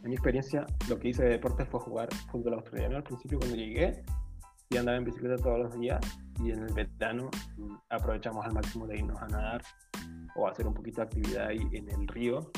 en 0.03 0.09
mi 0.09 0.15
experiencia, 0.15 0.67
lo 0.89 0.99
que 0.99 1.09
hice 1.09 1.25
de 1.25 1.31
deporte 1.31 1.65
fue 1.65 1.81
jugar 1.81 2.13
fútbol 2.31 2.55
australiano 2.55 2.97
al 2.97 3.03
principio 3.03 3.39
cuando 3.39 3.57
llegué 3.57 4.03
y 4.69 4.77
andaba 4.77 4.97
en 4.97 5.05
bicicleta 5.05 5.37
todos 5.43 5.59
los 5.59 5.79
días 5.79 6.01
y 6.43 6.51
en 6.51 6.63
el 6.63 6.73
verano 6.73 7.31
mm, 7.57 7.75
aprovechamos 7.91 8.45
al 8.45 8.53
máximo 8.53 8.87
de 8.87 8.99
irnos 8.99 9.21
a 9.21 9.29
nadar 9.29 9.63
o 10.35 10.49
hacer 10.49 10.67
un 10.67 10.75
poquito 10.75 11.01
de 11.01 11.07
actividad 11.07 11.47
ahí 11.49 11.67
en 11.73 11.91
el 11.91 12.09
río. 12.09 12.51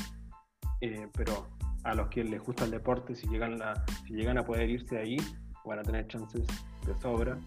Eh, 0.81 1.09
pero 1.13 1.49
a 1.85 1.95
los 1.95 2.09
que 2.09 2.25
les 2.25 2.43
gusta 2.43 2.65
el 2.65 2.71
deporte, 2.71 3.15
si 3.15 3.29
llegan, 3.29 3.59
la, 3.59 3.85
si 4.07 4.15
llegan 4.15 4.39
a 4.39 4.45
poder 4.45 4.69
irse 4.69 4.99
ahí, 4.99 5.17
van 5.65 5.79
a 5.79 5.83
tener 5.83 6.07
chances 6.09 6.47
de 6.87 7.01
sobra. 7.01 7.39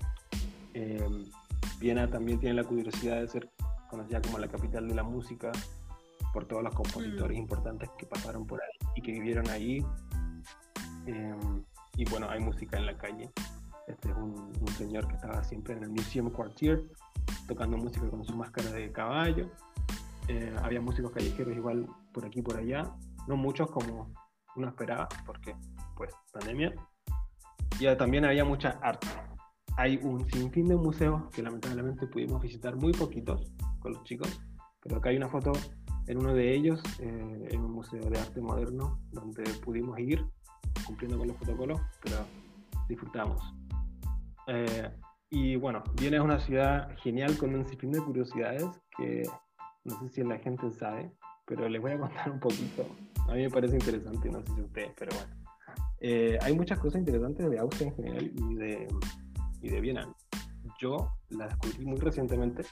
Eh, 0.73 1.25
Viena 1.79 2.09
también 2.09 2.39
tiene 2.39 2.55
la 2.55 2.63
curiosidad 2.63 3.21
de 3.21 3.27
ser 3.27 3.49
conocida 3.89 4.21
como 4.21 4.39
la 4.39 4.47
capital 4.47 4.87
de 4.87 4.95
la 4.95 5.03
música 5.03 5.51
por 6.33 6.45
todos 6.45 6.63
los 6.63 6.73
compositores 6.73 7.37
mm. 7.37 7.41
importantes 7.41 7.89
que 7.97 8.05
pasaron 8.05 8.45
por 8.45 8.61
ahí 8.61 8.89
y 8.95 9.01
que 9.01 9.11
vivieron 9.11 9.49
ahí. 9.49 9.85
Eh, 11.07 11.35
y 11.95 12.05
bueno, 12.09 12.29
hay 12.29 12.39
música 12.39 12.77
en 12.77 12.85
la 12.85 12.97
calle. 12.97 13.29
Este 13.87 14.09
es 14.09 14.15
un, 14.17 14.53
señor 14.77 15.07
que 15.07 15.15
estaba 15.15 15.43
siempre 15.43 15.75
en 15.75 15.83
el 15.83 15.89
Museum 15.89 16.29
Quartier 16.29 16.83
tocando 17.47 17.77
música 17.77 18.07
con 18.09 18.23
su 18.23 18.35
máscara 18.35 18.69
de 18.71 18.91
caballo. 18.91 19.49
Eh, 20.27 20.53
había 20.61 20.81
músicos 20.81 21.11
callejeros 21.11 21.55
igual 21.55 21.87
por 22.13 22.25
aquí 22.25 22.39
y 22.39 22.41
por 22.41 22.57
allá, 22.57 22.83
no 23.27 23.37
muchos 23.37 23.71
como 23.71 24.11
uno 24.57 24.69
esperaba, 24.69 25.07
porque 25.25 25.55
pues 25.95 26.11
pandemia. 26.33 26.73
Y 27.79 27.95
también 27.95 28.25
había 28.25 28.43
mucha 28.43 28.79
arte. 28.81 29.07
Hay 29.77 29.97
un 30.01 30.27
sinfín 30.31 30.67
de 30.67 30.75
museos 30.75 31.29
que 31.31 31.43
lamentablemente 31.43 32.07
pudimos 32.07 32.41
visitar 32.41 32.75
muy 32.75 32.91
poquitos 32.91 33.53
con 33.79 33.93
los 33.93 34.03
chicos, 34.03 34.41
pero 34.81 34.97
acá 34.97 35.09
hay 35.09 35.17
una 35.17 35.29
foto 35.29 35.51
en 36.07 36.17
uno 36.17 36.33
de 36.33 36.55
ellos, 36.55 36.81
eh, 36.99 37.49
en 37.51 37.61
un 37.61 37.71
museo 37.73 38.09
de 38.09 38.19
arte 38.19 38.41
moderno, 38.41 38.99
donde 39.11 39.43
pudimos 39.63 39.99
ir 39.99 40.25
cumpliendo 40.85 41.17
con 41.17 41.27
los 41.27 41.37
protocolos, 41.37 41.79
pero 42.01 42.17
disfrutamos. 42.87 43.53
Eh, 44.47 44.89
y 45.29 45.57
bueno, 45.57 45.83
Viena 45.99 46.17
es 46.17 46.23
una 46.23 46.39
ciudad 46.39 46.95
genial 46.97 47.37
con 47.37 47.53
un 47.53 47.67
sinfín 47.67 47.91
de 47.91 48.01
curiosidades 48.01 48.65
que 48.97 49.23
no 49.83 49.99
sé 49.99 50.09
si 50.09 50.23
la 50.23 50.37
gente 50.39 50.71
sabe, 50.71 51.11
pero 51.45 51.67
les 51.69 51.81
voy 51.81 51.91
a 51.91 51.99
contar 51.99 52.31
un 52.31 52.39
poquito. 52.39 52.85
A 53.27 53.33
mí 53.33 53.41
me 53.43 53.49
parece 53.49 53.75
interesante, 53.75 54.29
no 54.29 54.41
sé 54.41 54.53
si 54.55 54.61
ustedes, 54.61 54.91
pero 54.97 55.15
bueno. 55.15 55.33
Eh, 55.99 56.37
hay 56.41 56.55
muchas 56.55 56.79
cosas 56.79 56.99
interesantes 56.99 57.49
de 57.49 57.59
Austria 57.59 57.87
en 57.89 57.95
general 57.95 58.31
y 58.33 58.55
de, 58.55 58.87
y 59.61 59.69
de 59.69 59.81
Viena. 59.81 60.13
Yo 60.79 61.11
la 61.29 61.47
descubrí 61.47 61.85
muy 61.85 61.97
recientemente, 61.97 62.63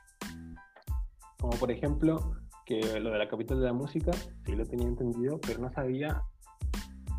como 1.39 1.57
por 1.57 1.71
ejemplo 1.71 2.35
que 2.65 2.99
lo 2.99 3.11
de 3.11 3.17
la 3.17 3.27
capital 3.27 3.59
de 3.59 3.65
la 3.65 3.73
música, 3.73 4.11
sí 4.45 4.55
lo 4.55 4.65
tenía 4.65 4.87
entendido, 4.87 5.39
pero 5.39 5.59
no 5.59 5.71
sabía 5.71 6.21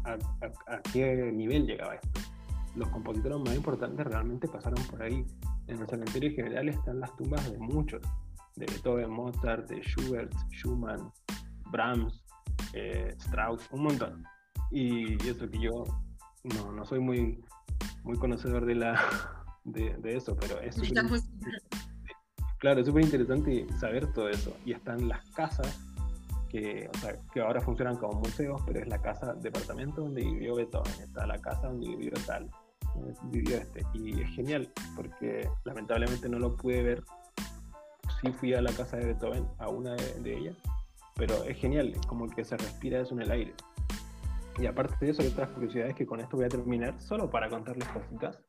a, 0.05 0.13
a 0.69 0.83
qué 0.93 1.31
nivel 1.33 1.67
llegaba 1.67 1.97
esto 1.97 2.21
los 2.77 2.89
compositores 2.91 3.39
más 3.41 3.57
importantes 3.57 4.07
realmente 4.07 4.47
pasaron 4.47 4.83
por 4.87 5.03
ahí. 5.03 5.27
En 5.67 5.81
el 5.81 5.89
cementerio 5.89 6.31
general 6.33 6.69
están 6.69 7.01
las 7.01 7.15
tumbas 7.17 7.51
de 7.51 7.59
muchos, 7.59 8.03
de 8.55 8.67
Beethoven, 8.67 9.11
Mozart, 9.11 9.69
de 9.69 9.81
Schubert, 9.83 10.33
Schumann, 10.51 11.11
Brahms, 11.73 12.25
eh, 12.73 13.15
Strauss, 13.19 13.69
un 13.71 13.83
montón. 13.85 14.25
Y 14.71 15.15
eso 15.29 15.49
que 15.49 15.59
yo 15.59 15.85
no, 16.45 16.73
no 16.73 16.85
soy 16.85 17.01
muy, 17.01 17.45
muy 18.03 18.19
conocedor 18.19 18.67
de, 18.67 18.75
la, 18.75 19.01
de, 19.65 20.17
eso, 20.17 20.37
pero 20.37 20.61
es 20.61 20.75
súper 20.75 21.21
Claro, 22.59 22.81
es 22.81 22.87
súper 22.87 23.05
interesante 23.05 23.67
saber 23.79 24.13
todo 24.13 24.29
eso. 24.29 24.57
Y 24.65 24.73
están 24.73 25.09
las 25.09 25.25
casas 25.31 25.79
que, 26.49 26.89
o 26.95 26.99
sea, 26.99 27.15
que 27.33 27.41
ahora 27.41 27.61
funcionan 27.61 27.97
como 27.97 28.21
museos, 28.21 28.63
pero 28.67 28.81
es 28.81 28.89
la 28.89 29.01
casa 29.01 29.35
departamento 29.35 30.03
donde 30.03 30.23
vivió 30.23 30.57
Beethoven, 30.57 30.93
está 31.03 31.27
la 31.27 31.39
casa 31.39 31.69
donde 31.69 31.89
vivió 31.89 32.13
tal, 32.27 32.51
vivió 33.25 33.57
este. 33.57 33.83
Y 33.95 34.21
es 34.21 34.31
genial, 34.31 34.71
porque 34.95 35.49
lamentablemente 35.65 36.29
no 36.29 36.39
lo 36.39 36.57
pude 36.57 36.83
ver. 36.83 37.05
Sí 38.21 38.33
fui 38.33 38.55
a 38.55 38.63
la 38.63 38.73
casa 38.73 38.97
de 38.97 39.07
Beethoven, 39.07 39.47
a 39.59 39.69
una 39.69 39.95
de, 39.95 40.37
ellas, 40.37 40.57
pero 41.17 41.45
es 41.45 41.57
genial, 41.59 41.93
como 42.07 42.29
que 42.29 42.45
se 42.45 42.57
respira 42.57 43.01
eso 43.01 43.15
en 43.15 43.23
el 43.23 43.31
aire. 43.31 43.55
Y 44.59 44.67
aparte 44.67 44.95
de 45.05 45.11
eso, 45.11 45.23
hay 45.23 45.29
otras 45.29 45.51
curiosidades 45.51 45.95
que 45.95 46.07
con 46.07 46.21
esto 46.21 46.37
voy 46.37 46.47
a 46.47 46.49
terminar, 46.49 46.99
solo 47.01 47.29
para 47.29 47.49
contarles 47.49 47.89
cositas. 47.89 48.43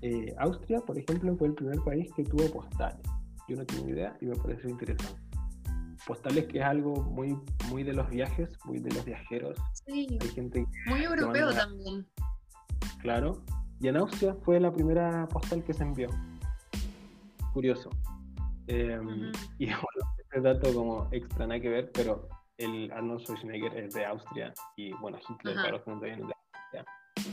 Eh, 0.00 0.34
Austria, 0.38 0.80
por 0.80 0.98
ejemplo, 0.98 1.36
fue 1.36 1.48
el 1.48 1.54
primer 1.54 1.78
país 1.80 2.10
que 2.16 2.24
tuvo 2.24 2.50
postales. 2.50 3.06
Yo 3.48 3.56
no 3.56 3.64
tengo 3.64 3.88
idea 3.88 4.16
y 4.20 4.26
me 4.26 4.36
parece 4.36 4.68
interesante. 4.68 5.20
Postales 6.06 6.46
que 6.46 6.58
es 6.58 6.64
algo 6.64 6.94
muy, 7.02 7.36
muy 7.68 7.84
de 7.84 7.92
los 7.92 8.08
viajes, 8.10 8.50
muy 8.64 8.80
de 8.80 8.90
los 8.90 9.04
viajeros. 9.04 9.56
Sí, 9.86 10.18
gente 10.34 10.66
muy 10.86 11.04
europeo 11.04 11.52
también. 11.52 12.06
Claro. 13.00 13.44
Y 13.80 13.88
en 13.88 13.96
Austria 13.96 14.34
fue 14.42 14.58
la 14.58 14.72
primera 14.72 15.28
postal 15.28 15.62
que 15.62 15.72
se 15.72 15.84
envió. 15.84 16.08
Curioso. 17.52 17.90
Em, 18.66 19.32
y 19.58 19.66
bueno, 19.66 20.11
este 20.32 20.40
dato 20.40 20.72
como 20.72 21.08
extra 21.10 21.46
nada 21.46 21.60
que 21.60 21.68
ver, 21.68 21.90
pero 21.92 22.26
el 22.56 22.90
Arnold 22.90 23.20
Schwarzenegger 23.20 23.76
es 23.76 23.92
de 23.92 24.06
Austria 24.06 24.54
y 24.76 24.92
bueno, 24.94 25.18
Hitler 25.28 25.56
los 25.70 25.82
que 25.82 25.90
no 25.90 26.00
de 26.00 26.12
Austria. 26.12 26.84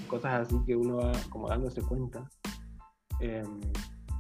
Cosas 0.08 0.42
así 0.42 0.56
que 0.66 0.76
uno 0.76 0.98
va 0.98 1.14
como 1.30 1.48
dándose 1.48 1.82
cuenta. 1.82 2.30
Em, 3.22 3.62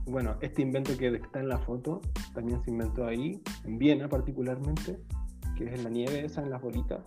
bueno, 0.05 0.37
este 0.39 0.61
invento 0.61 0.95
que 0.97 1.07
está 1.07 1.39
en 1.39 1.49
la 1.49 1.57
foto 1.57 1.99
también 2.33 2.63
se 2.63 2.71
inventó 2.71 3.05
ahí, 3.05 3.41
en 3.65 3.77
Viena 3.77 4.07
particularmente, 4.07 4.97
que 5.57 5.65
es 5.65 5.73
en 5.73 5.83
la 5.83 5.89
nieve 5.89 6.23
esa, 6.25 6.41
en 6.41 6.49
las 6.49 6.61
bolitas. 6.61 7.03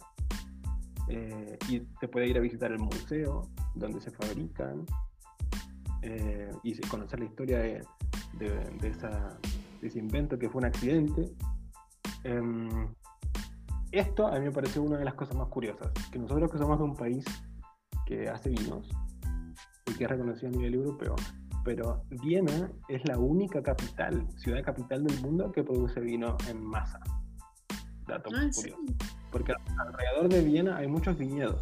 Eh, 1.08 1.58
y 1.70 1.82
se 2.00 2.08
puede 2.08 2.28
ir 2.28 2.36
a 2.36 2.40
visitar 2.40 2.70
el 2.70 2.78
museo 2.80 3.48
donde 3.74 4.00
se 4.00 4.10
fabrican 4.10 4.84
eh, 6.02 6.50
y 6.62 6.78
conocer 6.82 7.18
la 7.20 7.26
historia 7.26 7.58
de, 7.60 7.82
ese 9.82 9.98
invento 9.98 10.38
que 10.38 10.50
fue 10.50 10.60
un 10.60 10.66
accidente. 10.66 11.32
Em, 12.24 12.88
esto 13.90 14.26
a 14.26 14.38
mí 14.38 14.46
me 14.46 14.52
pareció 14.52 14.82
una 14.82 14.98
de 14.98 15.04
las 15.04 15.14
cosas 15.14 15.36
más 15.36 15.48
curiosas, 15.48 15.90
que 16.10 16.18
nosotros 16.18 16.50
que 16.50 16.58
somos 16.58 16.78
de 16.78 16.84
un 16.84 16.96
país 16.96 17.24
que 18.06 18.28
hace 18.28 18.50
vinos 18.50 18.88
y 19.86 19.94
que 19.94 20.04
es 20.04 20.10
reconocido 20.10 20.48
a 20.48 20.52
nivel 20.52 20.74
europeo, 20.74 21.14
pero 21.64 22.04
Viena 22.22 22.70
es 22.88 23.06
la 23.06 23.18
única 23.18 23.62
capital, 23.62 24.26
ciudad 24.36 24.64
capital 24.64 25.04
del 25.04 25.20
mundo 25.20 25.52
que 25.52 25.62
produce 25.62 26.00
vino 26.00 26.36
en 26.48 26.64
masa. 26.64 27.00
Dato 28.06 28.30
ah, 28.34 28.48
curioso. 28.54 28.78
Porque 29.30 29.52
alrededor 29.78 30.28
de 30.28 30.42
Viena 30.42 30.76
hay 30.76 30.88
muchos 30.88 31.16
viñedos. 31.16 31.58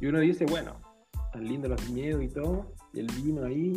Y 0.00 0.06
uno 0.06 0.20
dice, 0.20 0.46
bueno, 0.46 0.76
tan 1.32 1.44
lindo 1.44 1.68
los 1.68 1.84
viñedos 1.86 2.22
y 2.22 2.28
todo, 2.28 2.72
y 2.92 3.00
el 3.00 3.06
vino 3.22 3.44
ahí, 3.44 3.76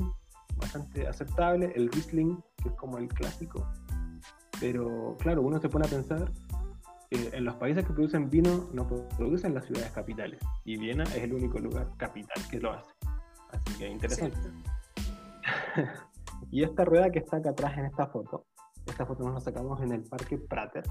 bastante 0.58 1.08
aceptable, 1.08 1.74
el 1.76 1.92
Riesling, 1.92 2.38
que 2.58 2.70
es 2.70 2.76
como 2.76 2.98
el 2.98 3.08
clásico. 3.08 3.68
Pero 4.62 5.18
claro, 5.20 5.42
uno 5.42 5.60
se 5.60 5.68
pone 5.68 5.88
a 5.88 5.90
pensar 5.90 6.32
que 7.10 7.30
en 7.34 7.44
los 7.44 7.56
países 7.56 7.84
que 7.84 7.92
producen 7.92 8.30
vino 8.30 8.70
no 8.72 8.88
producen 8.88 9.56
las 9.56 9.66
ciudades 9.66 9.92
capitales. 9.92 10.40
Y 10.64 10.78
Viena 10.78 11.04
es 11.04 11.18
el 11.18 11.34
único 11.34 11.60
lugar 11.60 11.90
capital 11.98 12.38
que 12.50 12.60
lo 12.60 12.72
hace. 12.72 12.94
Así 13.52 13.78
que 13.78 13.90
interesante. 13.90 14.38
y 16.52 16.64
esta 16.64 16.86
rueda 16.86 17.10
que 17.10 17.20
está 17.20 17.38
acá 17.38 17.50
atrás 17.50 17.78
en 17.78 17.86
esta 17.86 18.08
foto, 18.08 18.46
esta 18.86 19.06
foto 19.06 19.24
nos 19.24 19.34
la 19.34 19.40
sacamos 19.42 19.82
en 19.82 19.92
el 19.92 20.04
Parque 20.04 20.38
Prater, 20.38 20.84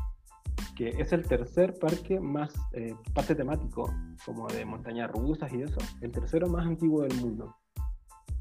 que 0.77 0.89
es 0.89 1.13
el 1.13 1.27
tercer 1.27 1.79
parque 1.79 2.19
más, 2.19 2.53
eh, 2.73 2.95
parque 3.15 3.37
temático, 3.37 3.91
como 4.27 4.49
de 4.49 4.65
montañas 4.65 5.11
rusas 5.11 5.53
y 5.53 5.63
eso, 5.63 5.79
el 6.01 6.11
tercero 6.11 6.49
más 6.49 6.67
antiguo 6.67 7.03
del 7.03 7.15
mundo. 7.21 7.55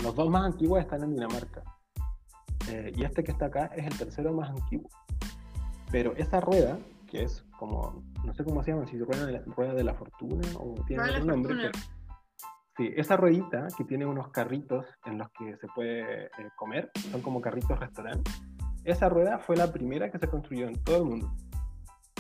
Los 0.04 0.16
dos 0.16 0.30
más 0.30 0.44
antiguos 0.44 0.80
están 0.80 1.04
en 1.04 1.14
Dinamarca. 1.14 1.64
Eh, 2.70 2.92
y 2.96 3.04
este 3.04 3.24
que 3.24 3.32
está 3.32 3.46
acá 3.46 3.72
es 3.76 3.86
el 3.86 3.98
tercero 3.98 4.34
más 4.34 4.50
antiguo. 4.50 4.90
Pero 5.92 6.16
esa 6.16 6.40
rueda, 6.40 6.78
que 7.08 7.24
es 7.24 7.44
como, 7.58 8.04
no 8.24 8.34
sé 8.34 8.44
cómo 8.44 8.64
se 8.64 8.72
llama, 8.72 8.86
si 8.86 8.98
rueda 9.00 9.26
de 9.26 9.32
la, 9.34 9.42
rueda 9.46 9.74
de 9.74 9.84
la 9.84 9.94
fortuna 9.96 10.48
o 10.58 10.76
tiene 10.86 11.04
otro 11.04 11.26
nombre. 11.26 11.72
Sí, 12.78 12.94
esa 12.96 13.18
ruedita 13.18 13.68
que 13.78 13.84
tiene 13.84 14.06
unos 14.06 14.30
carritos 14.30 14.86
en 15.06 15.18
los 15.18 15.30
que 15.32 15.58
se 15.58 15.68
puede 15.76 16.28
eh, 16.28 16.30
comer, 16.56 16.92
son 17.12 17.22
como 17.22 17.42
carritos 17.42 17.78
restaurante. 17.78 18.32
Esa 18.86 19.10
rueda 19.10 19.40
fue 19.40 19.58
la 19.58 19.72
primera 19.72 20.10
que 20.10 20.20
se 20.20 20.28
construyó 20.28 20.68
en 20.68 20.82
todo 20.84 20.98
el 20.98 21.04
mundo. 21.04 21.34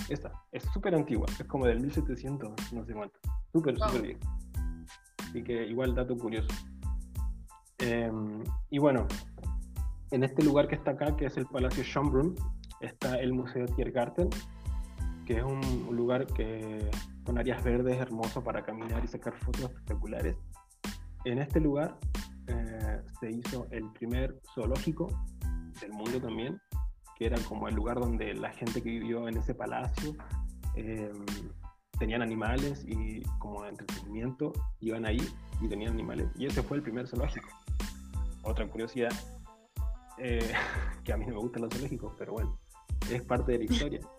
Esa, 0.10 0.32
es 0.52 0.64
súper 0.74 0.96
antigua, 0.96 1.28
es 1.40 1.48
como 1.48 1.66
del 1.66 1.80
1700, 1.80 2.74
no 2.74 2.86
sé 2.86 2.94
cuánto. 2.94 3.20
Súper, 3.54 3.78
súper 3.78 4.02
bien. 4.02 4.20
Así 5.30 5.44
que 5.44 5.66
igual 5.68 5.96
dato 5.96 6.18
curioso. 6.18 6.50
Em, 7.78 8.44
y 8.70 8.80
bueno, 8.80 9.08
en 10.12 10.24
este 10.24 10.44
lugar 10.44 10.68
que 10.68 10.76
está 10.76 10.92
acá, 10.92 11.16
que 11.16 11.26
es 11.26 11.38
el 11.38 11.46
Palacio 11.46 11.84
Schönbrunn, 11.84 12.36
está 12.82 13.16
el 13.16 13.34
Museo 13.34 13.66
Tiergarten, 13.66 14.30
que 15.26 15.38
es 15.38 15.44
un 15.44 15.96
lugar 15.96 16.26
que 16.28 16.90
con 17.24 17.38
áreas 17.38 17.64
verdes 17.64 17.98
hermoso 17.98 18.44
para 18.44 18.64
caminar 18.64 19.04
y 19.04 19.08
sacar 19.08 19.36
fotos 19.38 19.64
espectaculares. 19.64 20.36
En 21.26 21.38
este 21.40 21.60
lugar 21.60 21.98
eh, 22.48 23.02
se 23.20 23.30
hizo 23.30 23.68
el 23.72 23.92
primer 23.92 24.40
zoológico 24.56 25.08
del 25.80 25.92
mundo 25.92 26.20
también, 26.20 26.60
que 27.16 27.28
era 27.28 27.38
como 27.48 27.68
el 27.68 27.76
lugar 27.76 28.00
donde 28.00 28.34
la 28.34 28.52
gente 28.52 28.82
que 28.82 28.90
vivió 28.90 29.28
en 29.28 29.38
ese 29.38 29.54
palacio 29.54 30.16
eh, 30.76 31.12
tenían 32.00 32.22
animales 32.22 32.84
y 32.88 33.22
como 33.38 33.66
entretenimiento 33.66 34.54
iban 34.80 35.06
ahí 35.06 35.22
y 35.62 35.68
tenían 35.68 35.94
animales. 35.94 36.28
Y 36.36 36.48
ese 36.48 36.64
fue 36.64 36.78
el 36.78 36.84
primer 36.84 37.08
zoológico. 37.08 37.50
Otra 38.44 38.68
curiosidad, 38.68 39.12
eh, 40.20 40.52
que 41.04 41.14
a 41.14 41.18
mí 41.18 41.26
no 41.26 41.34
me 41.34 41.40
gustan 41.40 41.64
los 41.64 41.74
zoológicos, 41.74 42.14
pero 42.18 42.34
bueno, 42.34 42.60
es 43.12 43.22
parte 43.24 43.54
de 43.54 43.58
la 43.60 43.64
historia. 43.66 44.00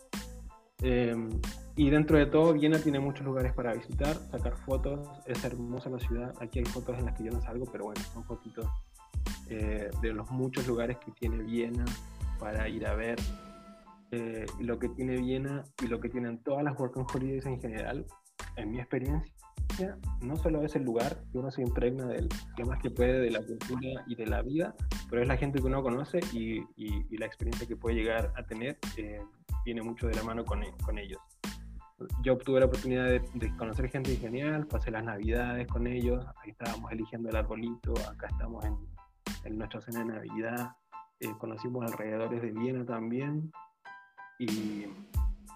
Y 1.80 1.88
dentro 1.88 2.18
de 2.18 2.26
todo, 2.26 2.52
Viena 2.52 2.78
tiene 2.78 3.00
muchos 3.00 3.24
lugares 3.24 3.54
para 3.54 3.72
visitar, 3.72 4.14
sacar 4.30 4.54
fotos, 4.66 5.08
es 5.24 5.42
hermosa 5.44 5.88
la 5.88 5.98
ciudad. 5.98 6.34
Aquí 6.38 6.58
hay 6.58 6.66
fotos 6.66 6.98
en 6.98 7.06
las 7.06 7.16
que 7.16 7.24
yo 7.24 7.32
no 7.32 7.40
salgo, 7.40 7.64
pero 7.72 7.84
bueno, 7.84 8.02
son 8.12 8.22
fotitos 8.24 8.66
eh, 9.48 9.90
de 10.02 10.12
los 10.12 10.30
muchos 10.30 10.66
lugares 10.66 10.98
que 10.98 11.10
tiene 11.12 11.38
Viena 11.38 11.86
para 12.38 12.68
ir 12.68 12.86
a 12.86 12.94
ver. 12.94 13.18
Eh, 14.10 14.44
lo 14.58 14.78
que 14.78 14.90
tiene 14.90 15.16
Viena 15.16 15.64
y 15.82 15.86
lo 15.86 16.00
que 16.00 16.10
tienen 16.10 16.42
todas 16.42 16.64
las 16.64 16.78
Working 16.78 17.06
Holidays 17.14 17.46
en 17.46 17.60
general, 17.60 18.04
en 18.56 18.70
mi 18.72 18.78
experiencia, 18.78 19.32
no 20.22 20.36
solo 20.36 20.62
es 20.62 20.76
el 20.76 20.84
lugar 20.84 21.22
que 21.30 21.38
uno 21.38 21.50
se 21.50 21.62
impregna 21.62 22.06
de 22.06 22.18
él, 22.18 22.28
lo 22.58 22.66
más 22.66 22.80
que 22.80 22.90
puede 22.90 23.20
de 23.20 23.30
la 23.30 23.42
cultura 23.42 24.04
y 24.06 24.14
de 24.14 24.26
la 24.26 24.42
vida, 24.42 24.74
pero 25.08 25.22
es 25.22 25.28
la 25.28 25.36
gente 25.36 25.60
que 25.60 25.66
uno 25.66 25.82
conoce 25.82 26.20
y, 26.32 26.60
la 27.16 27.26
experiencia 27.26 27.66
que 27.66 27.76
puede 27.76 27.96
llegar 27.96 28.32
a 28.34 28.42
tener 28.44 28.78
eh, 28.96 29.20
viene 29.64 29.82
mucho 29.82 30.06
de 30.06 30.14
la 30.14 30.22
mano 30.22 30.42
con, 30.44 30.62
ellos. 30.98 31.20
Yo 32.22 32.32
obtuve 32.32 32.60
la 32.60 32.66
oportunidad 32.66 33.06
de, 33.06 33.56
conocer 33.58 33.90
gente 33.90 34.16
genial, 34.16 34.66
pasé 34.66 34.90
las 34.90 35.04
navidades 35.04 35.66
con 35.66 35.86
ellos, 35.86 36.24
ahí 36.42 36.50
estábamos 36.50 36.90
eligiendo 36.92 37.28
el 37.28 37.36
arbolito, 37.36 37.92
acá 38.08 38.28
estamos 38.28 38.64
en, 38.64 38.76
en 39.44 39.58
nuestra 39.58 39.82
cena 39.82 39.98
de 40.00 40.06
Navidad, 40.06 40.72
eh, 41.20 41.28
conocimos 41.38 41.84
alrededores 41.84 42.40
de 42.40 42.52
Viena 42.52 42.86
también, 42.86 43.52
y 44.38 44.86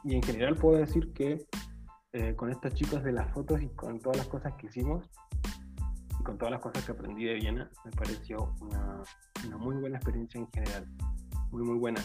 en 0.05 0.23
general 0.23 0.57
puedo 0.57 0.77
decir 0.77 1.15
que 1.15 1.47
eh, 2.15 2.37
con 2.37 2.49
estos 2.49 2.73
chicos 2.75 3.03
de 3.03 3.11
las 3.11 3.29
fotos 3.33 3.61
y 3.61 3.69
con 3.71 3.99
todas 3.99 4.19
las 4.19 4.29
cosas 4.29 4.55
que 4.55 4.69
hicimos, 4.69 5.11
y 6.21 6.23
con 6.23 6.39
todas 6.39 6.53
las 6.53 6.61
cosas 6.61 6.85
que 6.85 6.93
aprendí 6.93 7.25
de 7.25 7.35
Viena, 7.35 7.69
me 7.85 7.91
pareció 7.91 8.55
una, 8.61 9.03
muy 9.59 9.75
buena 9.75 9.97
experiencia 9.97 10.39
en 10.39 10.49
general, 10.53 10.87
muy 11.51 11.65
muy 11.65 11.77
buena. 11.77 12.01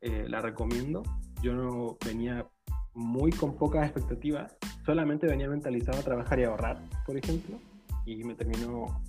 Eh, 0.00 0.26
la 0.28 0.40
recomiendo. 0.40 1.02
Yo 1.42 1.54
no 1.54 1.98
venía 2.06 2.46
muy 2.94 3.32
con 3.32 3.56
pocas 3.56 3.84
expectativas, 3.84 4.56
solamente 4.86 5.26
venía 5.26 5.48
mentalizado 5.48 5.98
a 5.98 6.02
trabajar 6.02 6.38
y 6.38 6.44
ahorrar, 6.44 6.80
por 7.04 7.16
ejemplo, 7.16 7.58
y 8.06 8.22
me 8.22 8.36
terminó, 8.36 9.02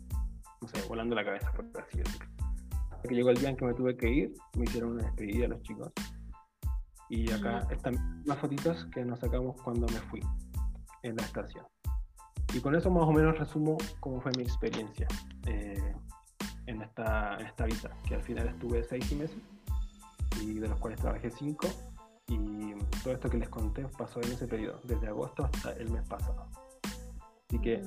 no 0.61 0.67
sé, 0.67 0.81
volando 0.87 1.13
la 1.13 1.25
cabeza, 1.25 1.51
por 1.51 1.65
así 1.79 1.99
decirlo. 1.99 2.25
Que 3.07 3.13
llegó 3.13 3.29
el 3.29 3.37
día 3.37 3.49
en 3.49 3.55
que 3.55 3.65
me 3.65 3.75
tuve 3.75 3.95
que 3.95 4.09
ir, 4.09 4.33
me 4.57 4.63
hicieron 4.63 4.93
una 4.93 5.03
despedida 5.03 5.47
los 5.47 5.61
chicos. 5.61 5.91
Y 7.09 7.31
acá 7.31 7.67
están 7.71 8.21
las 8.25 8.37
fotitos 8.37 8.85
que 8.85 9.03
nos 9.03 9.19
sacamos 9.19 9.59
cuando 9.61 9.87
me 9.87 9.99
fui 9.99 10.21
en 11.03 11.15
la 11.15 11.23
estación. 11.23 11.65
Y 12.53 12.59
con 12.59 12.75
eso 12.75 12.89
más 12.89 13.03
o 13.03 13.11
menos 13.11 13.37
resumo 13.37 13.77
cómo 13.99 14.21
fue 14.21 14.31
mi 14.37 14.43
experiencia 14.43 15.07
eh, 15.45 15.93
en, 16.65 16.81
esta, 16.81 17.39
en 17.39 17.45
esta 17.47 17.65
visa, 17.65 17.89
que 18.07 18.15
al 18.15 18.23
final 18.23 18.47
estuve 18.47 18.83
seis 18.83 19.11
meses 19.13 19.37
y 20.41 20.59
de 20.59 20.67
los 20.67 20.79
cuales 20.79 20.99
trabajé 20.99 21.29
cinco 21.31 21.67
y 22.27 22.73
todo 23.03 23.13
esto 23.13 23.29
que 23.29 23.37
les 23.37 23.49
conté 23.49 23.85
pasó 23.97 24.21
en 24.21 24.31
ese 24.31 24.47
periodo, 24.47 24.79
desde 24.83 25.07
agosto 25.07 25.45
hasta 25.45 25.73
el 25.73 25.89
mes 25.89 26.07
pasado. 26.07 26.47
Así 27.47 27.59
que 27.59 27.81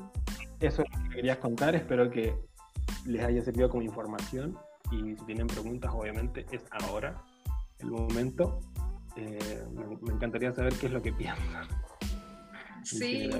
eso 0.60 0.82
es 0.82 0.96
lo 0.96 1.02
que 1.08 1.16
quería 1.16 1.38
contar, 1.38 1.74
espero 1.74 2.10
que 2.10 2.36
les 3.06 3.24
haya 3.24 3.42
servido 3.42 3.68
como 3.68 3.82
información 3.82 4.58
y 4.90 5.16
si 5.16 5.24
tienen 5.24 5.46
preguntas, 5.46 5.92
obviamente 5.94 6.46
es 6.50 6.64
ahora 6.70 7.22
el 7.78 7.90
momento. 7.90 8.60
Eh, 9.16 9.64
me, 10.02 10.14
encantaría 10.14 10.52
saber 10.52 10.74
qué 10.74 10.86
es 10.86 10.92
lo 10.92 11.02
que 11.02 11.12
piensan. 11.12 11.68
Sí. 12.84 13.30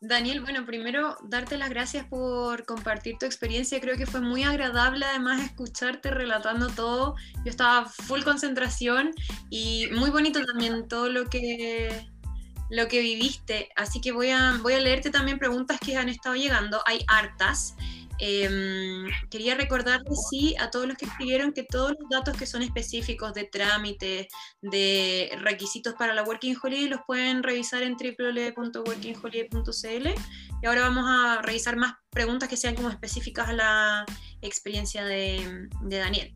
Daniel, 0.00 0.42
bueno, 0.42 0.66
primero 0.66 1.16
darte 1.24 1.56
las 1.56 1.70
gracias 1.70 2.06
por 2.06 2.64
compartir 2.66 3.16
tu 3.18 3.26
experiencia. 3.26 3.80
Creo 3.80 3.96
que 3.96 4.06
fue 4.06 4.20
muy 4.20 4.42
agradable 4.42 5.06
además 5.06 5.42
escucharte 5.42 6.10
relatando 6.10 6.68
todo. 6.68 7.16
Yo 7.44 7.50
estaba 7.50 7.86
full 7.86 8.22
concentración 8.22 9.12
y 9.50 9.88
muy 9.92 10.10
bonito 10.10 10.44
también 10.44 10.86
todo 10.86 11.08
lo 11.08 11.26
que 11.26 12.06
lo 12.68 12.88
que 12.88 13.00
viviste. 13.00 13.70
Así 13.76 14.00
que 14.00 14.12
voy 14.12 14.30
a, 14.30 14.58
voy 14.62 14.74
a 14.74 14.80
leerte 14.80 15.10
también 15.10 15.38
preguntas 15.38 15.78
que 15.80 15.96
han 15.96 16.08
estado 16.08 16.34
llegando. 16.36 16.82
Hay 16.86 17.04
hartas. 17.08 17.76
Em, 18.18 19.06
quería 19.30 19.54
recordarles, 19.54 20.18
sí, 20.30 20.54
a 20.58 20.70
todos 20.70 20.86
los 20.86 20.96
que 20.96 21.04
escribieron 21.06 21.52
que 21.52 21.64
todos 21.64 21.94
los 21.98 22.08
datos 22.08 22.36
que 22.36 22.46
son 22.46 22.62
específicos 22.62 23.34
de 23.34 23.44
trámite, 23.44 24.28
de 24.62 25.36
requisitos 25.42 25.94
para 25.94 26.14
la 26.14 26.22
Working 26.22 26.56
Holiday, 26.62 26.88
los 26.88 27.00
pueden 27.06 27.42
revisar 27.42 27.82
en 27.82 27.96
www.workingholiday.cl. 27.96 30.08
Y 30.62 30.66
ahora 30.66 30.82
vamos 30.82 31.04
a 31.06 31.42
revisar 31.42 31.76
más 31.76 31.94
preguntas 32.10 32.48
que 32.48 32.56
sean 32.56 32.74
como 32.74 32.88
específicas 32.88 33.48
a 33.48 33.52
la 33.52 34.06
experiencia 34.40 35.04
de 35.04 35.68
Daniel. 35.82 36.34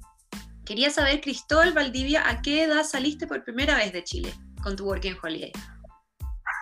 Quería 0.70 0.90
saber, 0.90 1.20
Cristóbal 1.20 1.72
Valdivia, 1.72 2.28
¿a 2.28 2.42
qué 2.42 2.62
edad 2.62 2.84
saliste 2.84 3.26
por 3.26 3.42
primera 3.42 3.76
vez 3.76 3.92
de 3.92 4.04
Chile 4.04 4.32
con 4.62 4.76
tu 4.76 4.84
Working 4.84 5.16
Holiday? 5.20 5.50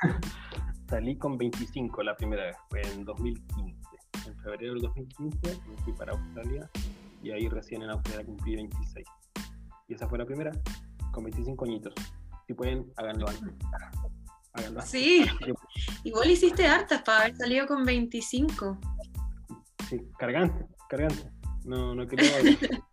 Salí 0.89 1.19
con 1.19 1.37
25 1.37 2.03
la 2.03 2.17
primera 2.17 2.47
vez, 2.47 2.57
fue 2.71 2.81
en 2.81 3.05
2015 3.05 3.78
en 4.27 4.37
febrero 4.39 4.75
del 4.75 4.83
2015 4.83 5.61
me 5.69 5.83
fui 5.83 5.93
para 5.93 6.13
Australia 6.13 6.71
y 7.23 7.31
ahí 7.31 7.49
recién 7.49 7.83
en 7.83 7.91
Australia 7.91 8.25
cumplí 8.25 8.57
26. 8.57 9.07
Y 9.89 9.95
esa 9.95 10.09
fue 10.09 10.19
la 10.19 10.27
primera, 10.27 10.53
con 11.13 11.25
25 11.25 11.65
añitos. 11.65 11.95
Si 12.47 12.55
pueden, 12.55 12.93
háganlo 12.97 13.29
antes. 13.29 13.55
Háganlo 14.53 14.83
Sí, 14.83 15.27
igual 16.05 16.31
hiciste 16.31 16.67
hartas 16.67 17.03
para 17.03 17.23
haber 17.23 17.37
salido 17.37 17.67
con 17.67 17.85
25. 17.85 18.79
Sí, 19.89 20.01
cargante, 20.19 20.67
cargante. 20.89 21.31
No, 21.65 21.95
no 21.95 22.07
quería 22.07 22.31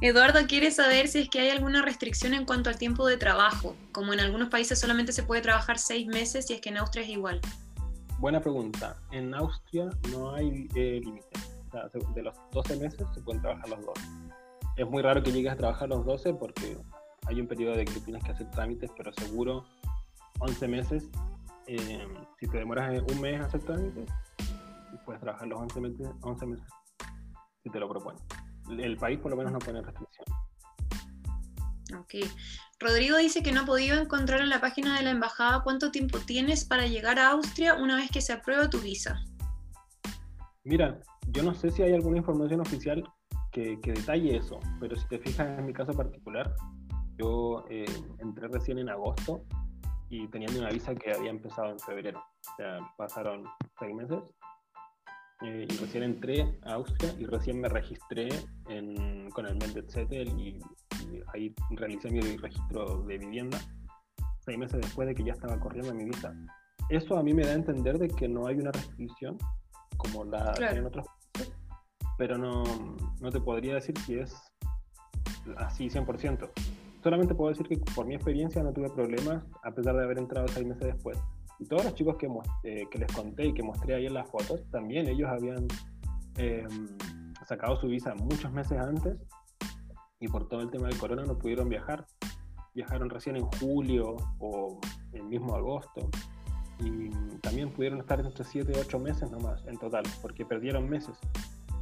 Eduardo 0.00 0.46
quiere 0.46 0.70
saber 0.70 1.08
si 1.08 1.18
es 1.18 1.28
que 1.28 1.40
hay 1.40 1.50
alguna 1.50 1.82
restricción 1.82 2.32
en 2.32 2.44
cuanto 2.44 2.70
al 2.70 2.78
tiempo 2.78 3.04
de 3.06 3.16
trabajo, 3.16 3.74
como 3.90 4.12
en 4.12 4.20
algunos 4.20 4.48
países 4.48 4.78
solamente 4.78 5.12
se 5.12 5.24
puede 5.24 5.42
trabajar 5.42 5.78
seis 5.80 6.06
meses 6.06 6.48
y 6.50 6.54
es 6.54 6.60
que 6.60 6.68
en 6.68 6.76
Austria 6.76 7.02
es 7.02 7.10
igual. 7.10 7.40
Buena 8.18 8.40
pregunta. 8.40 8.96
En 9.10 9.34
Austria 9.34 9.88
no 10.10 10.34
hay 10.34 10.68
eh, 10.74 11.00
límite. 11.02 11.28
de 12.14 12.22
los 12.22 12.34
12 12.52 12.76
meses 12.76 13.06
se 13.14 13.20
pueden 13.22 13.40
trabajar 13.40 13.68
los 13.68 13.84
12. 13.84 14.02
Es 14.76 14.88
muy 14.88 15.02
raro 15.02 15.22
que 15.22 15.32
llegues 15.32 15.52
a 15.52 15.56
trabajar 15.56 15.88
los 15.88 16.04
12 16.04 16.34
porque 16.34 16.76
hay 17.26 17.40
un 17.40 17.46
periodo 17.46 17.76
de 17.76 17.84
que 17.84 18.00
tienes 18.00 18.22
que 18.24 18.32
hacer 18.32 18.50
trámites, 18.50 18.90
pero 18.96 19.12
seguro 19.12 19.64
11 20.40 20.68
meses. 20.68 21.08
Eh, 21.66 22.06
si 22.40 22.48
te 22.48 22.58
demoras 22.58 23.02
un 23.12 23.20
mes 23.20 23.40
a 23.40 23.44
hacer 23.44 23.60
trámites, 23.62 24.08
puedes 25.04 25.20
trabajar 25.20 25.48
los 25.48 25.60
11 25.60 25.80
meses, 25.80 26.08
11 26.22 26.46
meses 26.46 26.66
si 27.62 27.70
te 27.70 27.80
lo 27.80 27.88
propones 27.88 28.22
el 28.76 28.96
país 28.96 29.18
por 29.18 29.30
lo 29.30 29.36
menos 29.36 29.52
no 29.52 29.58
pone 29.58 29.80
restricción. 29.80 30.26
Ok. 31.98 32.14
Rodrigo 32.80 33.16
dice 33.16 33.42
que 33.42 33.50
no 33.50 33.62
ha 33.62 33.66
podido 33.66 34.00
encontrar 34.00 34.40
en 34.40 34.50
la 34.50 34.60
página 34.60 34.96
de 34.96 35.02
la 35.02 35.10
embajada 35.10 35.62
cuánto 35.64 35.90
tiempo 35.90 36.18
tienes 36.20 36.64
para 36.64 36.86
llegar 36.86 37.18
a 37.18 37.30
Austria 37.30 37.74
una 37.74 37.96
vez 37.96 38.08
que 38.10 38.20
se 38.20 38.32
aprueba 38.32 38.70
tu 38.70 38.78
visa. 38.78 39.20
Mira, 40.62 41.00
yo 41.28 41.42
no 41.42 41.54
sé 41.54 41.70
si 41.72 41.82
hay 41.82 41.92
alguna 41.92 42.18
información 42.18 42.60
oficial 42.60 43.02
que, 43.50 43.76
detalle 43.82 44.36
eso, 44.36 44.60
pero 44.78 44.94
si 44.94 45.08
te 45.08 45.18
fijas 45.18 45.58
en 45.58 45.66
mi 45.66 45.72
caso 45.72 45.92
particular, 45.92 46.54
yo 47.16 47.64
eh, 47.68 47.84
entré 48.18 48.46
recién 48.46 48.78
en 48.78 48.88
agosto 48.88 49.42
y 50.08 50.28
teniendo 50.28 50.60
una 50.60 50.70
visa 50.70 50.94
que 50.94 51.12
había 51.12 51.30
empezado 51.30 51.70
en 51.70 51.80
febrero. 51.80 52.20
O 52.20 52.56
sea, 52.56 52.78
pasaron 52.96 53.44
seis 53.80 53.94
meses 53.94 54.20
eh, 55.42 55.66
y 55.68 55.76
recién 55.78 56.04
entré 56.04 56.58
a 56.64 56.74
Austria 56.74 57.12
y 57.18 57.26
recién 57.26 57.60
me 57.60 57.68
registré 57.68 58.28
con 59.32 59.46
el 59.46 59.90
Zettel 59.90 60.28
y, 60.38 60.48
y, 60.48 60.87
ahí 61.34 61.54
realicé 61.70 62.10
mi 62.10 62.20
registro 62.20 63.02
de 63.02 63.18
vivienda 63.18 63.58
seis 64.48 64.58
meses 64.58 64.80
después 64.80 65.06
de 65.06 65.14
que 65.14 65.24
ya 65.24 65.34
estaba 65.34 65.60
corriendo 65.60 65.94
mi 65.94 66.04
visa. 66.04 66.34
Eso 66.88 67.18
a 67.18 67.22
mí 67.22 67.34
me 67.34 67.42
da 67.44 67.50
a 67.50 67.54
entender 67.54 67.98
de 67.98 68.08
que 68.08 68.28
no 68.28 68.46
hay 68.46 68.56
una 68.56 68.72
restricción 68.72 69.36
como 69.98 70.24
la 70.24 70.54
en 70.58 70.86
otros 70.86 71.06
países, 71.32 71.54
pero 72.16 72.38
no, 72.38 72.64
no 73.20 73.30
te 73.30 73.40
podría 73.40 73.74
decir 73.74 73.98
si 73.98 74.14
es 74.14 74.34
así 75.58 75.88
100%. 75.90 76.50
Solamente 77.02 77.34
puedo 77.34 77.50
decir 77.50 77.68
que 77.68 77.76
por 77.94 78.06
mi 78.06 78.14
experiencia 78.14 78.62
no 78.62 78.72
tuve 78.72 78.88
problemas 78.88 79.44
a 79.62 79.70
pesar 79.70 79.96
de 79.96 80.04
haber 80.04 80.18
entrado 80.18 80.48
seis 80.48 80.66
meses 80.66 80.94
después. 80.94 81.18
Y 81.58 81.66
todos 81.66 81.84
los 81.84 81.94
chicos 81.94 82.16
que, 82.16 82.28
eh, 82.64 82.86
que 82.90 82.98
les 82.98 83.12
conté 83.12 83.46
y 83.46 83.52
que 83.52 83.62
mostré 83.62 83.96
ahí 83.96 84.06
en 84.06 84.14
las 84.14 84.30
fotos, 84.30 84.64
también 84.70 85.08
ellos 85.08 85.28
habían 85.28 85.66
em, 86.36 86.88
sacado 87.46 87.76
su 87.76 87.88
visa 87.88 88.14
muchos 88.14 88.50
meses 88.52 88.78
antes 88.78 89.18
y 90.20 90.28
por 90.28 90.48
todo 90.48 90.60
el 90.60 90.70
tema 90.70 90.88
del 90.88 90.98
corona 90.98 91.24
no 91.24 91.38
pudieron 91.38 91.68
viajar. 91.68 92.06
Viajaron 92.74 93.10
recién 93.10 93.36
en 93.36 93.44
julio 93.44 94.16
o 94.38 94.80
el 95.12 95.24
mismo 95.24 95.54
agosto 95.54 96.08
y 96.80 97.10
también 97.38 97.70
pudieron 97.70 98.00
estar 98.00 98.20
entre 98.20 98.44
7 98.44 98.72
y 98.74 98.78
8 98.78 98.98
meses 98.98 99.30
nomás 99.30 99.64
en 99.66 99.78
total, 99.78 100.04
porque 100.22 100.44
perdieron 100.44 100.88
meses. 100.88 101.16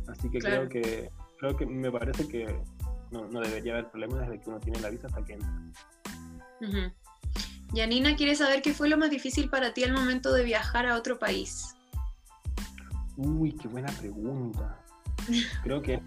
Así 0.08 0.30
que 0.30 0.38
creo 0.38 0.68
que 0.68 1.10
creo 1.38 1.56
que 1.56 1.66
me 1.66 1.90
parece 1.90 2.26
que 2.28 2.46
no, 3.10 3.28
no, 3.28 3.40
debería 3.40 3.74
haber 3.74 3.90
problema 3.90 4.20
desde 4.20 4.40
que 4.40 4.48
uno 4.48 4.60
tiene 4.60 4.80
la 4.80 4.90
visa 4.90 5.06
hasta 5.06 5.24
que 5.24 5.34
entra. 5.34 5.52
Yanina 7.72 8.16
quiere 8.16 8.34
saber 8.34 8.62
qué 8.62 8.72
fue 8.72 8.88
lo 8.88 8.96
más 8.96 9.10
difícil 9.10 9.50
para 9.50 9.74
ti 9.74 9.84
al 9.84 9.92
momento 9.92 10.32
de 10.32 10.44
viajar 10.44 10.86
a 10.86 10.96
otro 10.96 11.18
país. 11.18 11.74
Uy, 13.16 13.52
qué 13.56 13.68
buena 13.68 13.92
pregunta. 13.98 14.82
Creo 15.62 15.82
que 15.82 16.00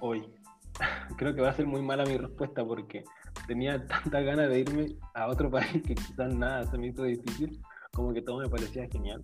hoy, 0.00 0.26
creo 1.16 1.34
que 1.34 1.40
va 1.40 1.50
a 1.50 1.54
ser 1.54 1.66
muy 1.66 1.82
mala 1.82 2.04
mi 2.04 2.16
respuesta 2.16 2.64
porque 2.64 3.04
tenía 3.46 3.86
tanta 3.86 4.20
ganas 4.20 4.48
de 4.48 4.60
irme 4.60 4.86
a 5.14 5.28
otro 5.28 5.50
país 5.50 5.82
que 5.82 5.94
quizás 5.94 6.34
nada 6.34 6.66
se 6.70 6.78
me 6.78 6.88
hizo 6.88 7.04
difícil, 7.04 7.60
como 7.92 8.12
que 8.12 8.22
todo 8.22 8.38
me 8.38 8.48
parecía 8.48 8.88
genial. 8.90 9.20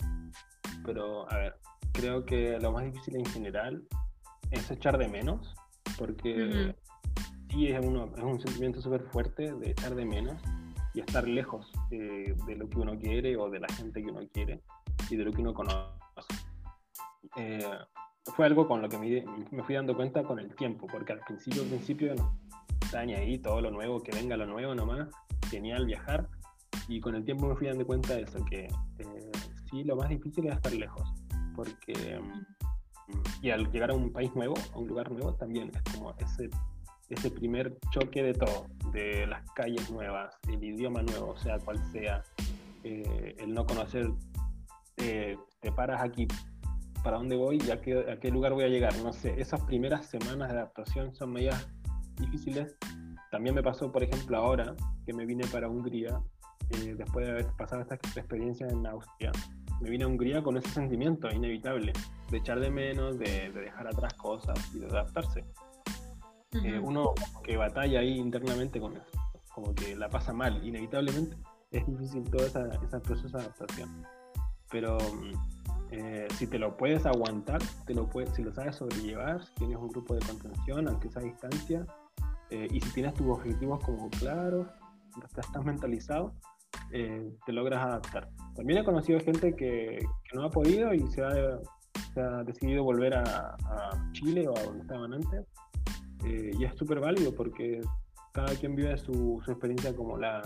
Pero, 0.84 1.30
a 1.30 1.36
ver, 1.36 1.56
creo 1.92 2.24
que 2.24 2.58
lo 2.60 2.72
más 2.72 2.84
difícil 2.84 3.16
en 3.16 3.26
general 3.26 3.82
es 4.50 4.70
echar 4.70 4.98
de 4.98 5.08
menos, 5.08 5.54
porque 5.98 6.74
sí 7.50 7.68
es, 7.68 7.84
uno, 7.84 8.12
es 8.16 8.22
un 8.22 8.40
sentimiento 8.40 8.80
súper 8.80 9.02
fuerte 9.02 9.54
de 9.54 9.70
echar 9.70 9.94
de 9.94 10.04
menos 10.04 10.40
y 10.94 11.00
estar 11.00 11.26
lejos 11.26 11.70
de, 11.90 12.34
lo 12.56 12.68
que 12.68 12.78
uno 12.78 12.98
quiere 12.98 13.36
o 13.36 13.50
de 13.50 13.60
la 13.60 13.68
gente 13.68 14.02
que 14.02 14.10
uno 14.10 14.20
quiere 14.32 14.62
y 15.10 15.16
de 15.16 15.24
lo 15.24 15.32
que 15.32 15.42
uno 15.42 15.54
conoce. 15.54 15.88
Eh, 17.36 17.78
fue 18.34 18.46
algo 18.46 18.66
con 18.66 18.82
lo 18.82 18.88
que 18.88 18.98
me, 18.98 19.62
fui 19.62 19.74
dando 19.74 19.96
cuenta 19.96 20.22
con 20.22 20.38
el 20.38 20.54
tiempo, 20.54 20.86
porque 20.86 21.12
al 21.12 21.20
principio, 21.20 21.62
al 21.62 21.68
principio 21.68 22.14
no 22.14 22.36
extraña 22.80 23.18
ahí 23.18 23.38
todo 23.38 23.60
lo 23.60 23.70
nuevo, 23.70 24.02
que 24.02 24.12
venga 24.12 24.36
lo 24.36 24.46
nuevo 24.46 24.74
nomás, 24.74 25.08
genial 25.50 25.86
viajar, 25.86 26.28
y 26.88 27.00
con 27.00 27.14
el 27.14 27.24
tiempo 27.24 27.46
me 27.46 27.56
fui 27.56 27.66
dando 27.66 27.86
cuenta 27.86 28.14
de 28.14 28.22
eso, 28.22 28.44
que 28.44 28.64
eh, 28.98 29.32
sí, 29.70 29.84
lo 29.84 29.96
más 29.96 30.08
difícil 30.08 30.46
es 30.46 30.54
estar 30.54 30.72
lejos, 30.72 31.12
porque 31.54 32.20
mm, 32.20 33.42
y 33.42 33.50
al 33.50 33.70
llegar 33.70 33.90
a 33.90 33.94
un 33.94 34.12
país 34.12 34.34
nuevo, 34.34 34.54
a 34.72 34.78
un 34.78 34.86
lugar 34.86 35.10
nuevo, 35.10 35.34
también 35.34 35.70
es 35.74 35.94
como 35.94 36.14
ese 36.18 36.50
ese 37.08 37.30
primer 37.30 37.78
choque 37.90 38.22
de 38.22 38.34
todo, 38.34 38.66
de 38.92 39.26
las 39.26 39.42
calles 39.52 39.90
nuevas, 39.90 40.36
el 40.48 40.62
idioma 40.62 41.02
nuevo, 41.02 41.36
sea 41.38 41.58
cual 41.58 41.78
sea, 41.90 42.22
eh, 42.84 43.34
el 43.38 43.54
no 43.54 43.64
conocer, 43.64 44.10
eh, 44.98 45.36
te 45.60 45.72
paras 45.72 46.02
aquí, 46.02 46.28
¿para 47.08 47.16
dónde 47.16 47.36
voy 47.36 47.58
y 47.66 47.70
a 47.70 47.80
qué, 47.80 47.98
a 48.12 48.20
qué 48.20 48.30
lugar 48.30 48.52
voy 48.52 48.64
a 48.64 48.68
llegar? 48.68 48.94
No 49.02 49.14
sé, 49.14 49.34
esas 49.40 49.62
primeras 49.62 50.04
semanas 50.04 50.50
de 50.50 50.58
adaptación 50.58 51.14
son 51.14 51.32
medias 51.32 51.66
difíciles. 52.16 52.76
También 53.30 53.54
me 53.54 53.62
pasó, 53.62 53.90
por 53.90 54.02
ejemplo, 54.02 54.36
ahora 54.36 54.76
que 55.06 55.14
me 55.14 55.24
vine 55.24 55.46
para 55.46 55.70
Hungría, 55.70 56.20
eh, 56.68 56.94
después 56.98 57.24
de 57.24 57.32
haber 57.32 57.46
pasado 57.56 57.80
esta 57.80 57.94
experiencia 57.94 58.68
en 58.68 58.86
Austria, 58.86 59.32
me 59.80 59.88
vine 59.88 60.04
a 60.04 60.06
Hungría 60.06 60.42
con 60.42 60.58
ese 60.58 60.68
sentimiento 60.68 61.30
inevitable 61.30 61.94
de 62.30 62.36
echar 62.36 62.60
de 62.60 62.70
menos, 62.70 63.18
de, 63.18 63.52
de 63.52 63.60
dejar 63.62 63.86
atrás 63.86 64.12
cosas 64.12 64.58
y 64.74 64.80
de 64.80 64.86
adaptarse. 64.88 65.46
Eh, 66.62 66.78
uno 66.78 67.14
que 67.42 67.56
batalla 67.56 68.00
ahí 68.00 68.18
internamente 68.18 68.78
con 68.78 68.98
eso, 68.98 69.18
como 69.54 69.74
que 69.74 69.96
la 69.96 70.10
pasa 70.10 70.34
mal, 70.34 70.62
inevitablemente 70.62 71.38
es 71.70 71.86
difícil 71.86 72.24
todo 72.30 72.44
ese 72.44 73.00
proceso 73.00 73.38
de 73.38 73.44
adaptación. 73.44 74.04
Pero 74.70 74.98
mm, 74.98 75.57
eh, 75.90 76.28
si 76.34 76.46
te 76.46 76.58
lo 76.58 76.76
puedes 76.76 77.06
aguantar, 77.06 77.60
te 77.86 77.94
lo 77.94 78.08
puedes, 78.08 78.30
si 78.34 78.42
lo 78.42 78.52
sabes 78.52 78.76
sobrellevar, 78.76 79.44
si 79.44 79.54
tienes 79.54 79.76
un 79.76 79.88
grupo 79.88 80.14
de 80.14 80.20
contención, 80.20 80.88
aunque 80.88 81.10
sea 81.10 81.22
a 81.22 81.24
distancia, 81.24 81.86
eh, 82.50 82.66
y 82.70 82.80
si 82.80 82.92
tienes 82.92 83.14
tus 83.14 83.26
objetivos 83.28 83.82
como 83.84 84.08
claros, 84.10 84.66
estás 85.24 85.64
mentalizado, 85.64 86.34
te 86.90 87.52
logras 87.52 87.84
adaptar. 87.84 88.28
También 88.54 88.80
he 88.80 88.84
conocido 88.84 89.20
gente 89.20 89.54
que, 89.54 89.98
no 90.34 90.44
ha 90.44 90.50
podido 90.50 90.94
y 90.94 91.06
se 91.08 91.22
ha, 91.22 91.60
decidido 92.44 92.82
volver 92.82 93.14
a, 93.14 93.22
a 93.22 94.12
Chile 94.12 94.48
o 94.48 94.56
a 94.56 94.62
donde 94.62 94.82
estaban 94.82 95.12
antes 95.14 95.46
eh, 96.24 96.50
y 96.58 96.64
es 96.64 96.74
súper 96.76 97.00
válido 97.00 97.34
porque 97.34 97.80
cada 98.32 98.54
quien 98.56 98.74
vive 98.74 98.96
su, 98.98 99.40
su, 99.44 99.50
experiencia 99.50 99.94
como 99.94 100.16
la, 100.16 100.42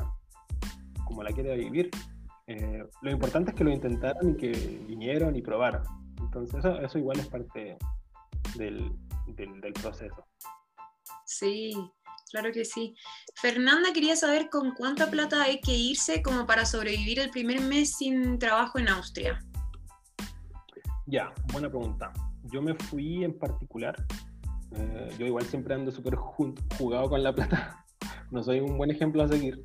como 1.05 1.23
la 1.23 1.33
quiere 1.33 1.57
vivir. 1.57 1.91
Eh, 2.47 2.85
lo 3.03 3.11
importante 3.11 3.51
es 3.51 3.57
que 3.57 3.65
lo 3.65 3.71
intentaron 3.71 4.31
y 4.31 4.37
que 4.37 4.51
vinieron 4.87 5.37
y 5.37 5.43
probaron. 5.43 5.83
Entonces 6.21 6.57
eso, 6.59 6.81
eso 6.81 6.99
igual 6.99 7.19
es 7.19 7.29
parte 7.29 7.77
del, 8.57 8.93
del, 9.29 9.61
del 9.61 9.73
proceso. 9.75 10.27
Sí, 11.25 11.73
claro 12.31 12.51
que 12.53 12.65
sí. 12.65 12.95
Fernanda 13.37 13.93
quería 13.93 14.17
saber 14.17 14.49
con 14.51 14.75
cuánta 14.75 15.11
plata 15.11 15.43
hay 15.43 15.61
que 15.61 15.73
irse 15.73 16.23
como 16.23 16.47
para 16.47 16.65
sobrevivir 16.65 17.21
el 17.21 17.31
primer 17.31 17.61
mes 17.61 17.97
sin 17.97 18.39
trabajo 18.39 18.79
en 18.79 18.89
Austria. 18.89 19.43
Ya, 21.07 21.33
buena 21.53 21.69
pregunta. 21.69 22.13
Yo 22.45 22.61
me 22.61 22.75
fui 22.75 23.25
en 23.25 23.39
particular 23.39 23.97
eh, 24.77 25.09
yo 25.19 25.27
igual 25.27 25.45
siempre 25.45 25.75
ando 25.75 25.91
súper 25.91 26.17
jugado 26.17 27.09
con 27.09 27.23
la 27.23 27.35
plata. 27.35 27.85
no 28.31 28.43
soy 28.43 28.61
un 28.61 28.77
buen 28.77 28.91
ejemplo 28.91 29.23
a 29.23 29.29
seguir. 29.29 29.63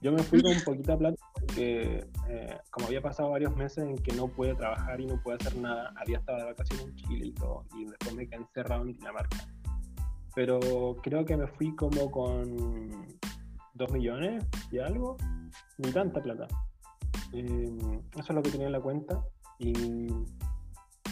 Yo 0.00 0.12
me 0.12 0.22
fui 0.22 0.42
con 0.42 0.52
un 0.52 0.62
poquita 0.64 0.96
plata 0.96 1.17
porque 1.48 2.06
eh, 2.28 2.58
como 2.70 2.86
había 2.86 3.00
pasado 3.00 3.30
varios 3.30 3.56
meses 3.56 3.78
en 3.78 3.96
que 3.96 4.14
no 4.14 4.28
pude 4.28 4.54
trabajar 4.54 5.00
y 5.00 5.06
no 5.06 5.20
pude 5.22 5.36
hacer 5.36 5.56
nada, 5.56 5.92
había 5.96 6.18
estado 6.18 6.38
de 6.38 6.44
vacaciones 6.44 6.86
en 6.86 6.94
Chile 6.94 7.26
y 7.26 7.32
todo, 7.32 7.64
y 7.74 7.86
después 7.86 8.14
me 8.14 8.28
quedé 8.28 8.40
encerrado 8.40 8.82
en 8.82 8.92
Dinamarca. 8.92 9.38
Pero 10.34 10.96
creo 11.02 11.24
que 11.24 11.36
me 11.36 11.46
fui 11.46 11.74
como 11.74 12.10
con 12.10 13.18
dos 13.74 13.90
millones 13.92 14.44
y 14.70 14.78
algo, 14.78 15.16
ni 15.78 15.90
tanta 15.90 16.22
plata. 16.22 16.46
Eh, 17.32 17.78
eso 18.12 18.26
es 18.28 18.34
lo 18.34 18.42
que 18.42 18.50
tenía 18.50 18.66
en 18.66 18.72
la 18.72 18.80
cuenta 18.80 19.22
y 19.58 20.08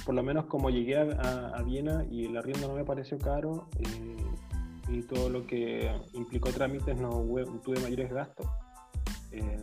por 0.05 0.15
lo 0.15 0.23
menos 0.23 0.47
como 0.47 0.71
llegué 0.71 0.97
a, 0.97 1.63
Viena 1.65 2.05
y 2.11 2.27
el 2.27 2.37
arriendo 2.37 2.69
no 2.69 2.75
me 2.75 2.85
pareció 2.85 3.19
caro 3.19 3.69
eh, 3.81 4.17
y 4.89 5.03
todo 5.03 5.29
lo 5.29 5.47
que 5.47 5.91
implicó 6.13 6.51
trámites 6.51 6.97
no 7.01 7.11
tuve 7.65 7.81
mayores 7.81 8.13
gastos. 8.13 8.47
Eh, 9.33 9.59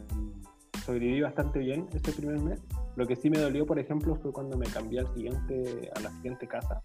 sobreviví 0.83 1.21
bastante 1.21 1.59
bien 1.59 1.87
ese 1.93 2.11
primer 2.11 2.39
mes. 2.39 2.61
Lo 2.95 3.07
que 3.07 3.15
sí 3.15 3.29
me 3.29 3.39
dolió, 3.39 3.65
por 3.65 3.79
ejemplo, 3.79 4.15
fue 4.15 4.31
cuando 4.31 4.57
me 4.57 4.67
cambié 4.67 4.99
al 4.99 5.13
siguiente, 5.13 5.89
a 5.95 5.99
la 6.01 6.09
siguiente 6.11 6.47
casa. 6.47 6.81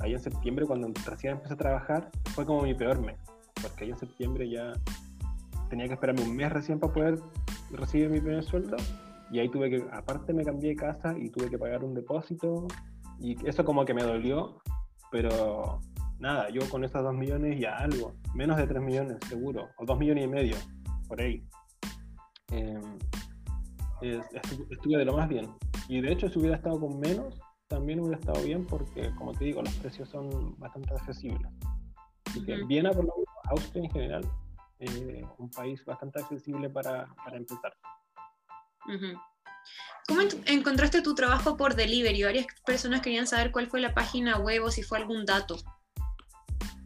ahí 0.00 0.14
en 0.14 0.20
septiembre, 0.20 0.66
cuando 0.66 0.92
recién 1.06 1.34
empecé 1.34 1.54
a 1.54 1.56
trabajar, 1.56 2.10
fue 2.34 2.44
como 2.44 2.62
mi 2.62 2.74
peor 2.74 3.00
mes, 3.00 3.16
porque 3.62 3.84
ahí 3.84 3.90
en 3.90 3.98
septiembre 3.98 4.50
ya 4.50 4.72
tenía 5.70 5.86
que 5.86 5.94
esperarme 5.94 6.22
un 6.22 6.34
mes 6.34 6.52
recién 6.52 6.80
para 6.80 6.92
poder 6.92 7.20
recibir 7.70 8.10
mi 8.10 8.20
primer 8.20 8.42
sueldo, 8.42 8.76
y 9.30 9.38
ahí 9.38 9.48
tuve 9.48 9.70
que, 9.70 9.84
aparte 9.92 10.34
me 10.34 10.44
cambié 10.44 10.70
de 10.70 10.76
casa 10.76 11.16
y 11.16 11.30
tuve 11.30 11.48
que 11.48 11.56
pagar 11.56 11.84
un 11.84 11.94
depósito, 11.94 12.66
y 13.20 13.36
eso 13.46 13.64
como 13.64 13.84
que 13.84 13.94
me 13.94 14.02
dolió, 14.02 14.60
pero 15.12 15.80
nada, 16.18 16.50
yo 16.50 16.68
con 16.68 16.82
esos 16.84 17.02
dos 17.02 17.14
millones 17.14 17.60
ya 17.60 17.76
algo, 17.76 18.14
menos 18.34 18.56
de 18.56 18.66
tres 18.66 18.82
millones 18.82 19.18
seguro, 19.28 19.68
o 19.78 19.84
dos 19.84 19.98
millones 19.98 20.24
y 20.24 20.28
medio, 20.28 20.56
por 21.06 21.20
ahí. 21.20 21.46
Em, 22.52 22.98
estuve 24.70 24.98
de 24.98 25.04
lo 25.04 25.16
más 25.16 25.28
bien. 25.28 25.48
Y 25.88 26.00
de 26.00 26.12
hecho, 26.12 26.28
si 26.28 26.38
hubiera 26.38 26.56
estado 26.56 26.78
con 26.78 26.98
menos, 27.00 27.40
también 27.68 28.00
hubiera 28.00 28.18
estado 28.18 28.42
bien 28.42 28.66
porque, 28.66 29.10
como 29.16 29.32
te 29.32 29.46
digo, 29.46 29.62
los 29.62 29.74
precios 29.76 30.08
son 30.08 30.58
bastante 30.58 30.94
accesibles. 30.94 31.50
Así 32.26 32.44
que 32.44 32.64
Viena, 32.64 32.90
por 32.90 33.04
lo 33.04 33.12
menos, 33.14 33.34
Austria 33.50 33.84
en 33.84 33.90
general, 33.90 34.30
eh, 34.78 35.24
un 35.38 35.50
país 35.50 35.84
bastante 35.84 36.20
accesible 36.20 36.68
para, 36.68 37.06
para 37.24 37.36
empezar. 37.36 37.74
¿Cómo 40.08 40.20
encontraste 40.46 41.02
tu 41.02 41.14
trabajo 41.14 41.56
por 41.56 41.74
delivery? 41.74 42.24
Varias 42.24 42.46
personas 42.66 43.00
querían 43.00 43.26
saber 43.26 43.52
cuál 43.52 43.68
fue 43.68 43.80
la 43.80 43.94
página 43.94 44.38
web 44.38 44.64
o 44.64 44.70
si 44.70 44.82
fue 44.82 44.98
algún 44.98 45.24
dato. 45.24 45.56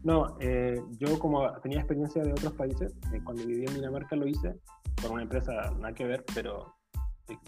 No, 0.03 0.37
eh, 0.39 0.79
yo 0.99 1.17
como 1.19 1.51
tenía 1.59 1.79
experiencia 1.79 2.21
de 2.21 2.31
otros 2.31 2.53
países, 2.53 2.93
eh, 3.13 3.21
cuando 3.23 3.45
viví 3.45 3.65
en 3.65 3.73
Dinamarca 3.73 4.15
lo 4.15 4.27
hice 4.27 4.55
por 5.01 5.11
una 5.11 5.23
empresa 5.23 5.53
nada 5.79 5.93
que 5.93 6.05
ver, 6.05 6.23
pero 6.33 6.75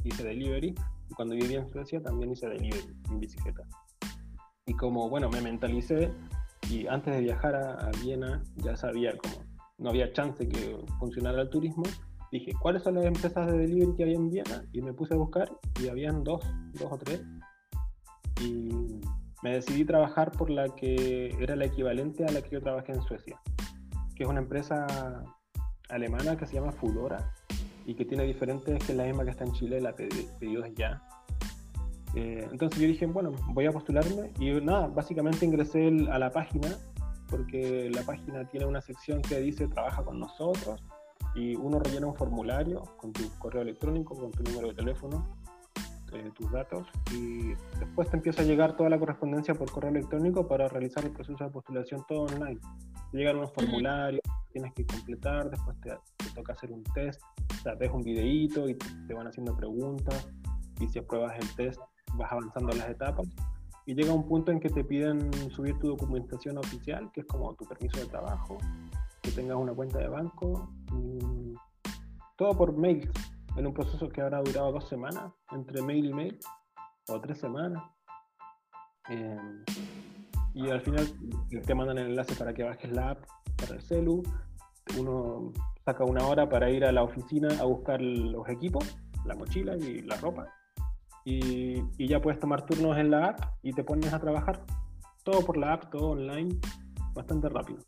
hice 0.03 0.23
delivery 0.23 0.75
y 1.09 1.13
cuando 1.13 1.35
viví 1.35 1.55
en 1.55 1.67
Suecia 1.69 2.01
también 2.01 2.31
hice 2.31 2.47
delivery 2.47 2.95
en 3.09 3.19
bicicleta. 3.19 3.63
Y 4.65 4.73
como, 4.73 5.09
bueno, 5.09 5.29
me 5.29 5.41
mentalicé 5.41 6.13
y 6.69 6.87
antes 6.87 7.15
de 7.15 7.21
viajar 7.21 7.55
a, 7.55 7.89
Viena 8.03 8.43
ya 8.57 8.75
sabía 8.75 9.17
como 9.17 9.35
no 9.77 9.89
había 9.89 10.11
chance 10.11 10.47
que 10.47 10.77
funcionara 10.99 11.41
el 11.41 11.49
turismo, 11.49 11.83
dije, 12.31 12.51
¿cuáles 12.61 12.83
son 12.83 12.95
las 12.95 13.05
empresas 13.05 13.47
de 13.47 13.57
delivery 13.57 13.95
que 13.95 14.03
hay 14.03 14.13
en 14.13 14.29
Viena? 14.29 14.63
Y 14.73 14.81
me 14.81 14.93
puse 14.93 15.13
a 15.13 15.17
buscar 15.17 15.49
y 15.81 15.87
habían 15.87 16.23
dos, 16.23 16.43
dos 16.73 16.91
o 16.91 16.97
tres. 16.97 17.23
Y 18.41 18.99
me 19.41 19.53
decidí 19.53 19.85
trabajar 19.85 20.31
por 20.31 20.49
la 20.49 20.75
que 20.75 21.35
era 21.39 21.55
la 21.55 21.65
equivalente 21.65 22.25
a 22.25 22.31
la 22.31 22.41
que 22.41 22.51
yo 22.51 22.61
trabajé 22.61 22.91
en 22.91 23.01
Suecia, 23.01 23.39
que 24.15 24.23
es 24.23 24.29
una 24.29 24.41
empresa 24.41 25.23
alemana 25.89 26.37
que 26.37 26.45
se 26.45 26.55
llama 26.55 26.71
Fudora 26.71 27.33
y 27.85 27.95
que 27.95 28.05
tiene 28.05 28.23
diferentes, 28.23 28.83
que 28.85 28.91
es 28.91 28.97
la 28.97 29.05
misma 29.05 29.23
que 29.23 29.31
está 29.31 29.43
en 29.43 29.51
Chile, 29.53 29.81
la 29.81 29.95
pedidos 29.95 30.69
ya. 30.75 31.01
Eh, 32.15 32.47
entonces 32.51 32.79
yo 32.79 32.87
dije, 32.87 33.05
bueno, 33.05 33.31
voy 33.49 33.65
a 33.65 33.71
postularme 33.71 34.31
y 34.39 34.51
nada, 34.61 34.87
básicamente 34.87 35.45
ingresé 35.45 35.87
a 36.11 36.19
la 36.19 36.31
página 36.31 36.69
porque 37.29 37.89
la 37.93 38.01
página 38.01 38.45
tiene 38.45 38.65
una 38.65 38.81
sección 38.81 39.21
que 39.21 39.39
dice 39.39 39.67
trabaja 39.67 40.03
con 40.03 40.19
nosotros 40.19 40.83
y 41.35 41.55
uno 41.55 41.79
rellena 41.79 42.07
un 42.07 42.15
formulario 42.15 42.81
con 42.97 43.13
tu 43.13 43.29
correo 43.37 43.61
electrónico, 43.61 44.15
con 44.15 44.31
tu 44.31 44.43
número 44.43 44.69
de 44.69 44.73
teléfono, 44.73 45.27
eh, 46.13 46.31
tus 46.35 46.51
datos 46.51 46.87
y 47.13 47.53
después 47.79 48.09
te 48.09 48.17
empieza 48.17 48.41
a 48.41 48.45
llegar 48.45 48.75
toda 48.75 48.89
la 48.89 48.97
correspondencia 48.97 49.53
por 49.53 49.71
correo 49.71 49.91
electrónico 49.91 50.47
para 50.47 50.67
realizar 50.67 51.05
el 51.05 51.11
proceso 51.11 51.43
de 51.43 51.51
postulación 51.51 52.03
todo 52.07 52.23
online. 52.23 52.59
Llegan 53.13 53.37
unos 53.37 53.51
formularios, 53.51 54.21
tienes 54.51 54.73
que 54.73 54.85
completar, 54.85 55.49
después 55.49 55.79
te, 55.81 55.91
te 56.17 56.29
toca 56.35 56.53
hacer 56.53 56.71
un 56.71 56.83
test 56.83 57.21
o 57.59 57.61
sea, 57.61 57.75
ves 57.75 57.91
un 57.91 58.03
videíto 58.03 58.69
y 58.69 58.75
te 58.75 59.13
van 59.13 59.27
haciendo 59.27 59.55
preguntas 59.55 60.27
y 60.79 60.87
si 60.87 60.99
apruebas 60.99 61.37
el 61.39 61.55
test 61.55 61.79
vas 62.15 62.31
avanzando 62.31 62.69
las 62.75 62.89
etapas 62.89 63.27
y 63.85 63.95
llega 63.95 64.13
un 64.13 64.27
punto 64.27 64.51
en 64.51 64.59
que 64.59 64.69
te 64.69 64.83
piden 64.83 65.31
subir 65.49 65.77
tu 65.79 65.87
documentación 65.87 66.59
oficial, 66.59 67.11
que 67.11 67.21
es 67.21 67.25
como 67.25 67.55
tu 67.55 67.65
permiso 67.65 67.99
de 67.99 68.05
trabajo, 68.05 68.59
que 69.21 69.31
tengas 69.31 69.57
una 69.57 69.73
cuenta 69.73 69.97
de 69.97 70.07
banco, 70.07 70.71
todo 72.37 72.55
por 72.55 72.77
mail, 72.77 73.09
en 73.55 73.65
un 73.65 73.73
proceso 73.73 74.07
que 74.07 74.21
habrá 74.21 74.43
durado 74.43 74.73
dos 74.73 74.87
semanas, 74.87 75.33
entre 75.51 75.81
mail 75.81 76.05
y 76.05 76.13
mail, 76.13 76.39
o 77.07 77.19
tres 77.19 77.39
semanas. 77.39 77.83
Em, 79.09 79.63
y 80.53 80.69
al 80.69 80.81
final 80.81 81.07
te 81.65 81.75
mandan 81.75 81.97
el 81.97 82.07
enlace 82.07 82.35
para 82.35 82.53
que 82.53 82.63
bajes 82.63 82.91
la 82.91 83.11
app 83.11 83.25
para 83.57 83.75
el 83.75 83.81
celu, 83.81 84.23
uno 84.97 85.53
saca 85.85 86.03
una 86.03 86.25
hora 86.25 86.49
para 86.49 86.69
ir 86.69 86.85
a 86.85 86.91
la 86.91 87.03
oficina 87.03 87.49
a 87.59 87.63
buscar 87.63 88.01
los 88.01 88.47
equipos, 88.49 88.85
la 89.25 89.35
mochila 89.35 89.75
y 89.77 90.01
la 90.01 90.17
ropa. 90.17 90.47
Y, 91.25 92.07
ya 92.07 92.21
puedes 92.21 92.39
tomar 92.39 92.65
turnos 92.65 92.97
en 92.97 93.11
la 93.11 93.27
app 93.27 93.39
y 93.61 93.73
te 93.73 93.83
pones 93.83 94.11
a 94.13 94.19
trabajar. 94.19 94.65
Todo 95.23 95.45
por 95.45 95.57
la 95.57 95.73
app, 95.73 95.91
todo 95.91 96.11
online, 96.11 96.57
bastante 97.13 97.49
rápido. 97.49 97.79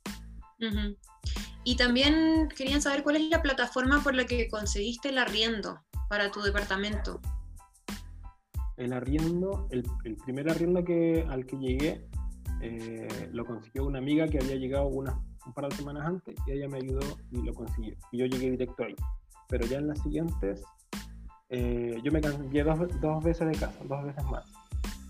Y 1.63 1.75
también 1.75 2.49
querían 2.55 2.81
saber 2.81 3.03
cuál 3.03 3.15
es 3.15 3.29
la 3.29 3.41
plataforma 3.41 4.03
por 4.03 4.13
la 4.13 4.25
que 4.25 4.47
conseguiste 4.47 5.09
el 5.09 5.17
arriendo 5.17 5.79
para 6.09 6.29
tu 6.31 6.41
departamento. 6.41 7.19
El 8.77 8.93
arriendo, 8.93 9.67
el, 9.71 9.83
primer 10.23 10.49
arriendo 10.49 10.83
que, 10.83 11.25
al 11.29 11.45
que 11.45 11.57
llegué, 11.57 12.07
eh, 12.61 13.29
lo 13.31 13.45
consiguió 13.45 13.85
una 13.85 13.99
amiga 13.99 14.27
que 14.27 14.39
había 14.39 14.55
llegado 14.55 14.87
unas 14.87 15.15
un 15.45 15.53
par 15.53 15.67
de 15.69 15.75
semanas 15.75 16.05
antes 16.05 16.35
y 16.45 16.51
ella 16.51 16.67
me 16.67 16.77
ayudó 16.77 17.01
y 17.31 17.41
lo 17.41 17.53
consiguió. 17.53 17.95
Y 18.11 18.19
yo 18.19 18.25
llegué 18.25 18.51
directo 18.51 18.83
ahí. 18.83 18.95
Pero 19.47 19.65
ya 19.65 19.79
en 19.79 19.87
las 19.87 19.99
siguientes, 19.99 20.63
eh, 21.49 21.99
yo 22.03 22.11
me 22.11 22.21
cambié 22.21 22.63
dos, 22.63 22.79
dos 23.01 23.23
veces 23.23 23.47
de 23.47 23.53
casa, 23.53 23.77
dos 23.85 24.03
veces 24.03 24.23
más. 24.25 24.45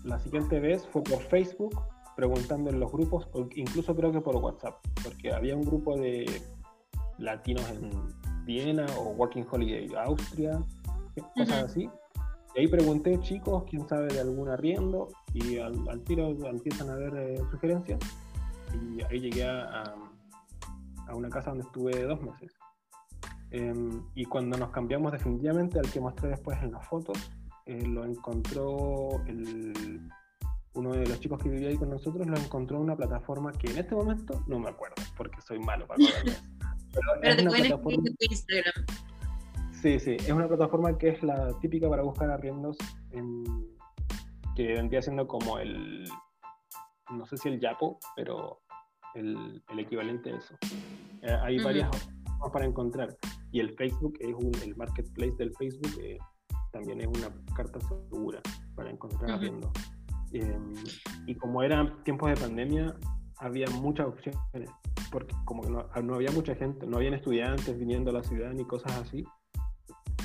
La 0.04 0.18
siguiente 0.18 0.58
vez 0.58 0.86
fue 0.88 1.02
por 1.02 1.20
Facebook, 1.22 1.78
preguntando 2.16 2.70
en 2.70 2.80
los 2.80 2.90
grupos, 2.90 3.28
o 3.32 3.46
incluso 3.54 3.94
creo 3.94 4.10
que 4.10 4.20
por 4.20 4.36
WhatsApp, 4.36 4.74
porque 5.04 5.32
había 5.32 5.56
un 5.56 5.64
grupo 5.64 5.96
de 5.96 6.42
latinos 7.18 7.68
en 7.70 7.90
Viena 8.44 8.86
o 8.98 9.10
Working 9.10 9.46
Holiday 9.50 9.88
Austria, 10.04 10.60
cosas 11.36 11.64
así. 11.64 11.88
Y 12.54 12.60
ahí 12.60 12.68
pregunté, 12.68 13.18
chicos, 13.20 13.64
¿quién 13.68 13.86
sabe 13.88 14.08
de 14.08 14.20
algún 14.20 14.48
arriendo? 14.48 15.08
Y 15.34 15.58
al, 15.58 16.02
tiro 16.04 16.30
empiezan 16.46 16.90
a 16.90 16.94
ver 16.94 17.14
eh, 17.16 17.42
sugerencias. 17.50 18.00
Y 18.74 19.02
ahí 19.02 19.20
llegué 19.20 19.44
a, 19.44 19.94
a 21.06 21.14
una 21.14 21.28
casa 21.28 21.50
donde 21.50 21.64
estuve 21.64 22.02
dos 22.02 22.20
meses. 22.22 22.52
Em, 23.50 24.02
y 24.14 24.24
cuando 24.24 24.56
nos 24.56 24.70
cambiamos 24.70 25.12
definitivamente 25.12 25.78
al 25.78 25.90
que 25.90 26.00
mostré 26.00 26.30
después 26.30 26.60
en 26.62 26.72
las 26.72 26.86
fotos, 26.86 27.30
eh, 27.66 27.86
lo 27.86 28.04
encontró 28.04 29.22
el, 29.26 30.00
uno 30.72 30.92
de 30.92 31.06
los 31.06 31.20
chicos 31.20 31.38
que 31.42 31.50
vivía 31.50 31.68
ahí 31.68 31.76
con 31.76 31.90
nosotros, 31.90 32.26
lo 32.26 32.36
encontró 32.38 32.78
en 32.78 32.84
una 32.84 32.96
plataforma 32.96 33.52
que 33.52 33.70
en 33.70 33.78
este 33.78 33.94
momento 33.94 34.42
no 34.46 34.58
me 34.58 34.70
acuerdo, 34.70 34.96
porque 35.18 35.40
soy 35.42 35.58
malo 35.58 35.86
para 35.86 36.02
acordarme. 36.02 36.32
Pero, 36.92 37.06
Pero 37.20 37.36
te 37.36 37.44
pueden 37.44 37.72
escribir 37.72 38.08
en 38.08 38.16
tu 38.16 38.24
Instagram. 38.30 38.86
Sí, 39.82 39.98
sí, 39.98 40.16
es 40.18 40.30
una 40.30 40.46
plataforma 40.46 40.96
que 40.96 41.08
es 41.08 41.22
la 41.22 41.58
típica 41.60 41.88
para 41.88 42.02
buscar 42.02 42.30
arriendos, 42.30 42.76
en, 43.10 43.44
que 44.54 44.74
vendría 44.74 45.02
siendo 45.02 45.26
como 45.26 45.58
el, 45.58 46.04
no 47.10 47.26
sé 47.26 47.36
si 47.36 47.48
el 47.48 47.60
Yapo, 47.60 47.98
pero 48.16 48.60
el, 49.14 49.62
equivalente 49.78 50.32
a 50.32 50.36
eso. 50.36 50.54
Eh, 51.22 51.38
hay 51.42 51.58
varias 51.62 51.88
formas 51.90 52.50
para 52.52 52.66
encontrar. 52.66 53.16
Y 53.50 53.60
el 53.60 53.74
Facebook 53.76 54.14
es 54.20 54.34
un, 54.34 54.52
el 54.62 54.76
marketplace 54.76 55.34
del 55.36 55.52
Facebook 55.54 55.92
eh, 56.00 56.18
también 56.72 57.00
es 57.00 57.06
una 57.06 57.28
carta 57.54 57.78
segura 57.80 58.40
para 58.74 58.90
encontrar 58.90 59.38
uh 59.38 59.72
y 61.26 61.34
como 61.34 61.62
eran 61.62 62.02
tiempos 62.04 62.30
de 62.30 62.36
pandemia, 62.36 62.96
había 63.38 63.66
muchas 63.68 64.06
opciones, 64.06 64.70
porque 65.10 65.34
como 65.44 65.62
no, 65.64 65.86
no, 66.02 66.14
había 66.14 66.30
mucha 66.30 66.54
gente, 66.54 66.86
no 66.86 66.96
habían 66.96 67.12
estudiantes 67.12 67.78
viniendo 67.78 68.10
a 68.10 68.14
la 68.14 68.22
ciudad 68.22 68.50
ni 68.52 68.64
cosas 68.64 68.92
así. 68.92 69.24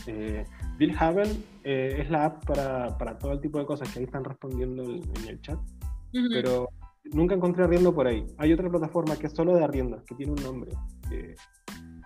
Eh, 0.08 0.46
Bill 0.78 0.96
Haven 0.98 1.44
es 1.64 2.10
la 2.10 2.26
app 2.26 2.46
para, 2.46 2.98
para, 2.98 3.18
todo 3.18 3.34
el 3.34 3.42
tipo 3.42 3.60
de 3.60 3.66
cosas 3.66 3.92
que 3.92 4.00
ahí 4.00 4.06
están 4.06 4.24
respondiendo 4.24 4.84
en, 4.84 5.28
el 5.28 5.42
chat, 5.42 5.60
pero 6.32 6.70
nunca 7.12 7.36
encontré 7.36 7.64
arriendo 7.64 7.94
por 7.94 8.08
ahí. 8.08 8.26
Hay 8.38 8.54
otra 8.54 8.70
plataforma 8.70 9.18
que 9.18 9.28
es 9.28 9.34
solo 9.34 9.54
de 9.54 9.64
arriendo, 9.64 10.02
que 10.06 10.16
tiene 10.16 10.32
un 10.32 10.44
nombre. 10.44 10.72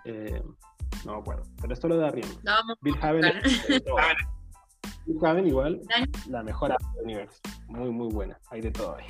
Eh, 0.05 0.41
no 1.05 1.13
me 1.13 1.19
acuerdo, 1.19 1.43
pero 1.61 1.73
es 1.73 1.79
solo 1.79 1.97
de 1.97 2.07
arriendo. 2.07 2.35
Bill 2.81 2.95
Haven. 3.01 3.33
Bill 5.05 5.17
Haven 5.25 5.47
igual, 5.47 5.81
la 6.27 6.43
mejor 6.43 6.71
app 6.71 6.81
del 6.95 7.05
universo. 7.05 7.39
Muy, 7.67 7.89
muy 7.91 8.13
buena. 8.13 8.39
Hay 8.49 8.61
de 8.61 8.71
todo 8.71 8.95
ahí. 8.95 9.05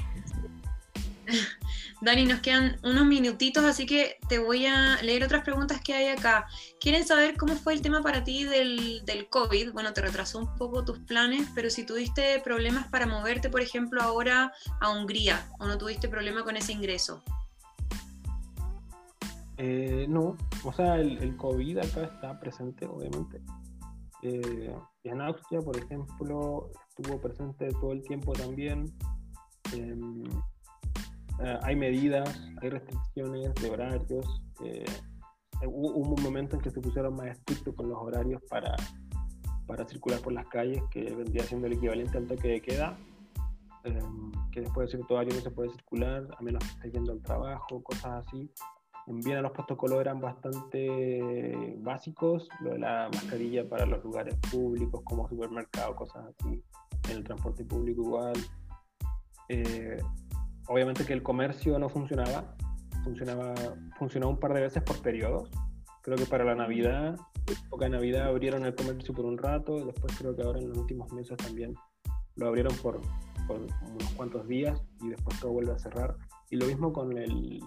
Dani, 2.02 2.26
nos 2.26 2.40
quedan 2.40 2.78
unos 2.84 3.06
minutitos, 3.06 3.64
así 3.64 3.86
que 3.86 4.18
te 4.28 4.40
voy 4.40 4.66
a 4.66 5.02
leer 5.02 5.24
otras 5.24 5.44
preguntas 5.44 5.82
que 5.82 5.94
hay 5.94 6.08
acá. 6.08 6.48
Quieren 6.80 7.06
saber 7.06 7.38
cómo 7.38 7.56
fue 7.56 7.74
el 7.74 7.82
tema 7.82 8.02
para 8.02 8.24
ti 8.24 8.44
del, 8.44 9.04
del 9.06 9.30
COVID. 9.30 9.72
Bueno, 9.72 9.94
te 9.94 10.02
retrasó 10.02 10.40
un 10.40 10.56
poco 10.56 10.84
tus 10.84 11.00
planes, 11.00 11.48
pero 11.54 11.70
si 11.70 11.86
tuviste 11.86 12.40
problemas 12.44 12.88
para 12.88 13.06
moverte, 13.06 13.50
por 13.50 13.62
ejemplo, 13.62 14.02
ahora 14.02 14.52
a 14.80 14.90
Hungría, 14.90 15.48
o 15.60 15.68
no 15.68 15.78
tuviste 15.78 16.10
problema 16.10 16.44
con 16.44 16.58
ese 16.58 16.74
ingreso. 16.74 17.24
Eh, 19.64 20.08
no, 20.10 20.36
o 20.64 20.74
sea, 20.74 20.96
el, 20.96 21.38
COVID 21.38 21.78
acá 21.78 22.06
está 22.06 22.40
presente, 22.40 22.88
obviamente. 22.88 23.40
Eh, 24.24 24.76
en 25.04 25.22
Austria, 25.22 25.60
por 25.62 25.78
ejemplo, 25.78 26.72
estuvo 26.90 27.22
presente 27.22 27.70
todo 27.80 27.92
el 27.92 28.02
tiempo 28.02 28.34
también. 28.34 28.92
Em, 29.74 30.24
eh, 31.44 31.60
hay 31.64 31.76
medidas, 31.76 32.40
hay 32.62 32.70
restricciones 32.70 33.54
de 33.56 33.70
horarios. 33.70 34.44
Eh, 34.64 34.86
hubo, 35.66 35.94
un 35.94 36.22
momento 36.22 36.56
en 36.56 36.62
que 36.62 36.70
se 36.70 36.80
pusieron 36.80 37.16
más 37.16 37.28
estrictos 37.28 37.74
con 37.76 37.90
los 37.90 37.98
horarios 37.98 38.42
para, 38.50 38.76
para 39.66 39.88
circular 39.88 40.20
por 40.20 40.34
las 40.34 40.48
calles, 40.48 40.84
que 40.92 41.04
vendría 41.14 41.44
siendo 41.44 41.68
el 41.68 41.74
equivalente 41.74 42.18
al 42.18 42.28
toque 42.28 42.48
de 42.48 42.62
queda, 42.62 42.98
em, 43.84 44.32
que 44.52 44.62
después 44.62 44.88
de 44.88 44.98
cierto 44.98 45.16
horario 45.16 45.34
no 45.34 45.42
se 45.42 45.50
puede 45.50 45.70
circular, 45.72 46.28
a 46.38 46.42
menos 46.44 46.64
que 46.64 46.70
esté 46.70 46.92
yendo 46.92 47.12
al 47.12 47.22
trabajo, 47.22 47.82
cosas 47.82 48.28
así. 48.28 48.52
En 49.08 49.20
Viena 49.20 49.42
los 49.42 49.52
protocolos 49.52 50.00
eran 50.00 50.22
bastante 50.22 51.76
básicos, 51.80 52.48
lo 52.60 52.74
de 52.74 52.80
la 52.80 53.10
mascarilla 53.12 53.68
para 53.68 53.88
los 53.88 54.04
lugares 54.04 54.36
públicos 54.52 55.02
como 55.04 55.28
supermercados, 55.28 55.96
cosas 55.96 56.26
así, 56.28 56.64
en 57.10 57.18
el 57.18 57.24
transporte 57.24 57.66
público 57.66 58.04
igual. 58.04 58.38
Eh, 59.50 59.98
obviamente 60.68 61.06
que 61.06 61.14
el 61.14 61.24
comercio 61.24 61.78
no 61.80 61.90
funcionaba, 61.90 62.56
funcionaba, 63.04 63.54
funcionó 63.98 64.30
un 64.30 64.40
par 64.40 64.54
de 64.54 64.62
veces 64.62 64.84
por 64.84 65.02
periodos. 65.02 65.50
Creo 66.02 66.18
que 66.18 66.26
para 66.26 66.44
la 66.44 66.56
Navidad, 66.56 67.16
época 67.48 67.86
de 67.86 67.92
Navidad 67.92 68.28
abrieron 68.28 68.66
el 68.66 68.76
comercio 68.76 69.14
por 69.14 69.26
un 69.26 69.38
rato, 69.38 69.86
después 69.86 70.16
creo 70.18 70.36
que 70.36 70.44
ahora 70.44 70.60
en 70.60 70.70
los 70.70 70.78
últimos 70.78 71.12
meses 71.14 71.38
también 71.38 71.76
lo 72.36 72.48
abrieron 72.48 72.76
por, 72.78 73.02
unos 73.50 74.10
cuantos 74.16 74.48
días 74.48 74.82
y 75.02 75.10
después 75.10 75.40
todo 75.40 75.52
vuelve 75.52 75.74
a 75.74 75.80
cerrar. 75.80 76.16
Y 76.50 76.56
lo 76.56 76.66
mismo 76.66 76.94
con 76.94 77.18
el, 77.18 77.60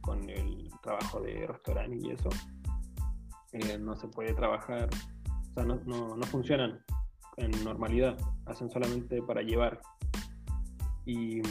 con 0.00 0.28
el 0.28 0.68
trabajo 0.82 1.20
de 1.20 1.46
restaurante 1.46 1.98
y 2.00 2.10
eso. 2.10 2.28
Eh, 3.52 3.78
no 3.78 3.96
se 3.96 4.06
puede 4.06 4.32
trabajar, 4.32 4.88
o 5.50 5.54
sea, 5.54 5.64
no, 5.64 5.80
no, 5.84 6.16
no, 6.16 6.22
funcionan 6.26 6.84
en 7.36 7.50
normalidad, 7.64 8.16
hacen 8.46 8.70
solamente 8.70 9.20
para 9.22 9.42
llevar. 9.42 9.80
Y 11.04 11.42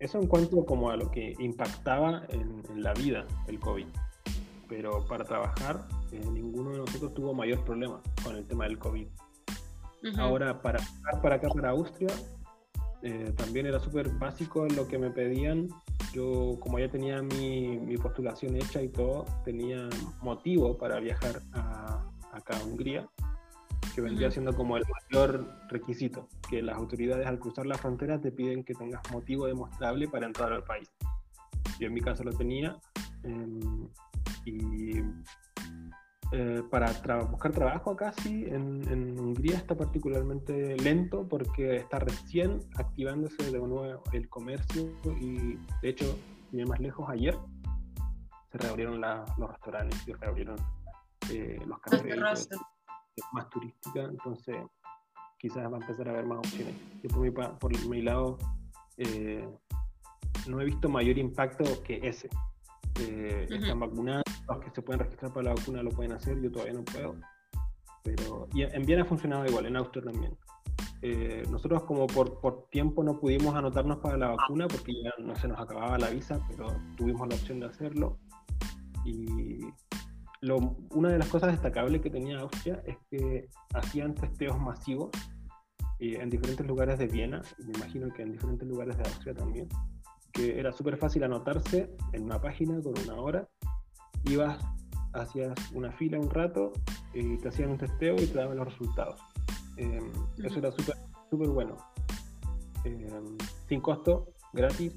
eso 0.00 0.18
en 0.18 0.26
cuanto 0.26 0.64
como 0.64 0.90
a 0.90 0.96
lo 0.96 1.10
que 1.10 1.34
impactaba 1.38 2.24
en, 2.30 2.82
la 2.82 2.92
vida 2.94 3.26
el 3.46 3.60
COVID. 3.60 3.86
Pero 4.68 5.06
para 5.06 5.24
trabajar, 5.24 5.86
eh, 6.12 6.20
ninguno 6.32 6.70
de 6.70 6.78
nosotros 6.78 7.14
tuvo 7.14 7.34
mayor 7.34 7.64
problema 7.64 8.00
con 8.24 8.36
el 8.36 8.46
tema 8.46 8.64
del 8.64 8.78
COVID. 8.78 9.06
Ahora, 10.18 10.62
para 10.62 10.80
para 11.22 11.36
acá, 11.36 11.48
para 11.50 11.70
Austria, 11.70 12.08
eh, 13.02 13.32
también 13.36 13.66
era 13.66 13.78
súper 13.78 14.08
básico 14.08 14.66
lo 14.66 14.88
que 14.88 14.98
me 14.98 15.10
pedían 15.10 15.68
yo 16.12 16.58
como 16.60 16.78
ya 16.78 16.90
tenía 16.90 17.22
mi, 17.22 17.78
mi, 17.78 17.96
postulación 17.96 18.56
hecha 18.56 18.82
y 18.82 18.88
todo, 18.88 19.24
tenía 19.44 19.88
motivo 20.22 20.76
para 20.76 20.98
viajar 20.98 21.40
a, 21.52 22.04
acá 22.32 22.58
a 22.58 22.64
Hungría, 22.64 23.08
que 23.94 24.00
vendría 24.00 24.30
siendo 24.30 24.54
como 24.54 24.76
el 24.76 24.84
mayor 25.10 25.46
requisito, 25.68 26.28
que 26.48 26.62
las 26.62 26.76
autoridades 26.76 27.26
al 27.26 27.38
cruzar 27.38 27.66
la 27.66 27.76
frontera 27.76 28.20
te 28.20 28.30
piden 28.30 28.64
que 28.64 28.74
tengas 28.74 29.02
motivo 29.10 29.46
demostrable 29.46 30.08
para 30.08 30.26
entrar 30.26 30.52
al 30.52 30.64
país. 30.64 30.88
Yo 31.78 31.86
en 31.86 31.94
mi 31.94 32.00
caso 32.00 32.24
lo 32.24 32.32
tenía 32.32 32.76
em, 33.24 33.88
y 34.44 35.00
eh, 36.32 36.62
para 36.70 36.92
buscar 37.24 37.52
trabajo 37.52 37.90
acá 37.90 38.12
sí, 38.22 38.44
en, 38.46 38.86
en, 38.88 39.18
Hungría 39.18 39.56
está 39.56 39.74
particularmente 39.74 40.76
lento 40.76 41.26
porque 41.26 41.76
está 41.76 41.98
recién 41.98 42.60
activándose 42.76 43.50
de 43.50 43.58
nuevo 43.58 44.02
el 44.12 44.28
comercio 44.28 44.92
y 45.20 45.58
de 45.82 45.88
hecho, 45.88 46.16
sin 46.50 46.68
más 46.68 46.78
lejos, 46.78 47.08
ayer 47.10 47.36
se 48.52 48.58
reabrieron 48.58 49.00
los 49.00 49.50
restaurantes 49.50 50.06
y 50.06 50.12
reabrieron 50.12 50.56
eh, 51.32 51.58
los 51.66 51.80
cafés. 51.80 52.48
Es 53.16 53.24
más 53.32 53.48
turística, 53.50 54.02
entonces 54.04 54.56
quizás 55.38 55.70
va 55.70 55.78
a 55.78 55.80
empezar 55.80 56.08
a 56.08 56.12
haber 56.12 56.26
más 56.26 56.38
opciones. 56.38 56.74
Yo 57.02 57.08
por 57.08 57.20
mi, 57.20 57.30
por 57.30 57.88
mi 57.88 58.02
lado 58.02 58.38
eh, 58.96 59.48
no 60.46 60.60
he 60.60 60.64
visto 60.64 60.88
mayor 60.88 61.18
impacto 61.18 61.64
que 61.82 62.00
ese. 62.02 62.28
Están 62.98 63.80
vacunados 63.80 64.24
los 64.46 64.64
que 64.64 64.70
se 64.70 64.82
pueden 64.82 65.00
registrar 65.00 65.32
para 65.32 65.44
la 65.44 65.54
vacuna 65.54 65.82
lo 65.82 65.90
pueden 65.90 66.12
hacer, 66.12 66.40
yo 66.40 66.50
todavía 66.50 66.74
no 66.74 66.84
puedo. 66.84 67.14
Pero 68.02 68.48
y 68.52 68.62
en 68.62 68.84
Viena 68.84 69.02
ha 69.02 69.06
funcionado 69.06 69.46
igual, 69.46 69.66
en 69.66 69.76
Austria 69.76 70.04
también. 70.04 70.36
Eh, 71.02 71.44
nosotros 71.50 71.84
como 71.84 72.06
por, 72.06 72.40
por, 72.40 72.68
tiempo 72.68 73.02
no 73.02 73.18
pudimos 73.18 73.54
anotarnos 73.54 73.98
para 73.98 74.18
la 74.18 74.28
vacuna 74.28 74.68
porque 74.68 74.92
ya 75.02 75.10
no 75.18 75.34
se 75.34 75.48
nos 75.48 75.58
acababa 75.58 75.96
la 75.98 76.10
visa, 76.10 76.38
pero 76.48 76.66
tuvimos 76.96 77.26
la 77.28 77.36
opción 77.36 77.60
de 77.60 77.66
hacerlo. 77.66 78.18
Y 79.04 79.60
lo, 80.40 80.76
una 80.90 81.10
de 81.10 81.18
las 81.18 81.28
cosas 81.28 81.52
destacables 81.52 82.00
que 82.00 82.10
tenía 82.10 82.38
Austria 82.38 82.82
es 82.86 82.96
que 83.10 83.48
hacían 83.74 84.14
testeos 84.14 84.58
masivos 84.58 85.10
eh, 85.98 86.18
en 86.20 86.30
diferentes 86.30 86.66
lugares 86.66 86.98
de 86.98 87.06
Viena, 87.06 87.42
y 87.58 87.64
me 87.64 87.78
imagino 87.78 88.12
que 88.12 88.22
en 88.22 88.32
diferentes 88.32 88.66
lugares 88.66 88.96
de 88.96 89.04
Austria 89.04 89.34
también, 89.34 89.68
que 90.32 90.58
era 90.58 90.72
súper 90.72 90.96
fácil 90.96 91.24
anotarse 91.24 91.90
en 92.12 92.24
una 92.24 92.40
página 92.40 92.80
con 92.80 92.94
una 93.04 93.20
hora 93.20 93.48
ibas, 94.24 94.62
hacías 95.12 95.54
una 95.72 95.92
fila 95.92 96.18
un 96.18 96.30
rato, 96.30 96.72
y 97.12 97.38
te 97.38 97.48
hacían 97.48 97.70
un 97.70 97.78
testeo 97.78 98.14
y 98.14 98.26
te 98.26 98.34
daban 98.34 98.56
los 98.56 98.66
resultados. 98.66 99.20
Em, 99.76 100.12
eso 100.44 100.58
era 100.58 100.70
súper 100.70 100.96
super 101.30 101.48
bueno. 101.48 101.76
Em, 102.84 103.38
sin 103.68 103.80
costo, 103.80 104.32
gratis. 104.52 104.94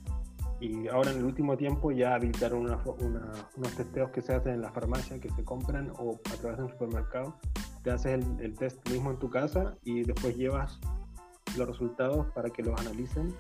Y 0.64 0.88
ahora 0.88 1.12
en 1.12 1.18
el 1.18 1.26
último 1.26 1.58
tiempo 1.58 1.92
ya 1.92 2.16
habilitaron 2.16 2.62
unos 2.62 3.76
testeos 3.76 4.12
que 4.12 4.22
se 4.22 4.34
hacen 4.34 4.54
en 4.54 4.62
la 4.62 4.72
farmacia, 4.72 5.20
que 5.20 5.30
se 5.30 5.44
compran 5.44 5.92
o 6.00 6.20
a 6.34 6.38
través 6.38 6.58
de 6.58 6.64
un 6.64 6.70
supermercado. 6.70 7.36
Te 7.84 7.92
haces 7.92 8.14
el, 8.14 8.40
el 8.40 8.56
test 8.56 8.88
mismo 8.90 9.12
en 9.12 9.20
tu 9.20 9.30
casa 9.30 9.76
y 9.84 10.04
después 10.04 10.38
llevas 10.38 10.80
los 11.58 11.68
resultados 11.68 12.28
para 12.34 12.50
que 12.50 12.64
los 12.64 12.80
analicen 12.80 13.34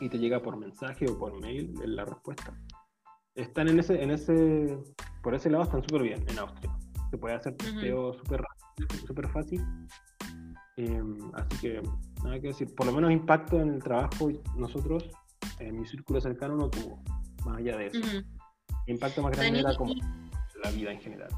y 0.00 0.08
te 0.08 0.18
llega 0.18 0.40
por 0.40 0.56
mensaje 0.56 1.04
o 1.08 1.18
por 1.18 1.38
mail 1.38 1.74
la 1.84 2.04
respuesta 2.04 2.56
están 3.34 3.68
en 3.68 3.78
ese, 3.78 4.02
en 4.02 4.10
ese, 4.10 4.78
por 5.22 5.34
ese 5.34 5.50
lado 5.50 5.64
están 5.64 5.82
súper 5.82 6.02
bien 6.02 6.24
en 6.28 6.38
Austria. 6.38 6.70
Se 7.10 7.18
puede 7.18 7.34
hacer 7.34 7.56
testeo 7.56 8.14
súper 8.14 8.42
super 9.06 9.28
fácil. 9.28 9.64
Em, 10.76 11.18
así 11.34 11.56
que 11.60 11.82
nada 12.24 12.40
que 12.40 12.48
decir, 12.48 12.74
por 12.74 12.86
lo 12.86 12.92
menos 12.92 13.12
impacto 13.12 13.60
en 13.60 13.74
el 13.74 13.82
trabajo 13.82 14.30
nosotros, 14.56 15.10
en 15.68 15.80
mi 15.80 15.86
círculo 15.86 16.20
cercano 16.20 16.56
no 16.56 16.70
tuvo, 16.70 17.02
más 17.44 17.58
allá 17.58 17.76
de 17.76 17.86
eso. 17.86 18.00
Impacto 18.86 19.22
más 19.22 19.36
grande 19.36 19.60
era 19.60 19.74
como 19.76 19.94
la 20.62 20.70
vida 20.70 20.92
en 20.92 21.00
general. 21.00 21.30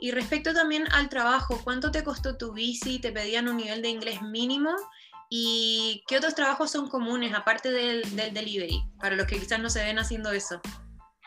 Y 0.00 0.10
respecto 0.12 0.54
también 0.54 0.84
al 0.92 1.08
trabajo, 1.08 1.60
¿cuánto 1.62 1.90
te 1.90 2.02
costó 2.02 2.36
tu 2.36 2.52
bici? 2.52 2.98
¿Te 2.98 3.12
pedían 3.12 3.48
un 3.48 3.58
nivel 3.58 3.82
de 3.82 3.90
inglés 3.90 4.22
mínimo? 4.22 4.70
¿Y 5.28 6.02
qué 6.08 6.16
otros 6.16 6.34
trabajos 6.34 6.70
son 6.70 6.88
comunes 6.88 7.34
aparte 7.34 7.70
del, 7.70 8.16
del 8.16 8.32
delivery? 8.32 8.82
Para 8.98 9.16
los 9.16 9.26
que 9.26 9.38
quizás 9.38 9.60
no 9.60 9.68
se 9.68 9.84
ven 9.84 9.98
haciendo 9.98 10.30
eso. 10.30 10.60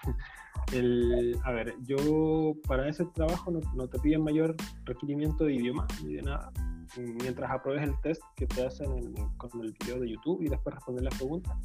El, 0.72 1.38
a 1.44 1.52
ver, 1.52 1.76
yo 1.82 2.54
para 2.66 2.88
ese 2.88 3.04
trabajo 3.14 3.52
no, 3.52 3.88
te 3.90 4.00
piden 4.00 4.24
mayor 4.24 4.56
requerimiento 4.86 5.44
de 5.44 5.56
idioma 5.56 5.86
ni 6.02 6.14
de 6.14 6.22
nada. 6.22 6.50
Mientras 6.98 7.50
apruebes 7.50 7.84
el 7.84 8.00
test 8.02 8.22
que 8.36 8.48
te 8.48 8.66
hacen 8.66 9.14
con 9.38 9.50
el 9.62 9.74
video 9.80 10.00
de 10.00 10.10
YouTube 10.10 10.42
y 10.42 10.50
después 10.50 10.76
responder 10.76 11.04
las 11.04 11.16
preguntas, 11.16 11.58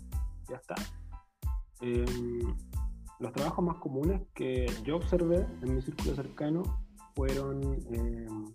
ya 0.48 0.56
está. 0.56 0.74
Em, 1.80 2.54
los 3.18 3.32
trabajos 3.32 3.64
más 3.64 3.76
comunes 3.76 4.22
que 4.34 4.66
yo 4.84 4.96
observé 4.96 5.46
en 5.62 5.74
mi 5.74 5.82
círculo 5.82 6.14
cercano 6.14 6.62
fueron 7.14 7.62
em, 7.92 8.54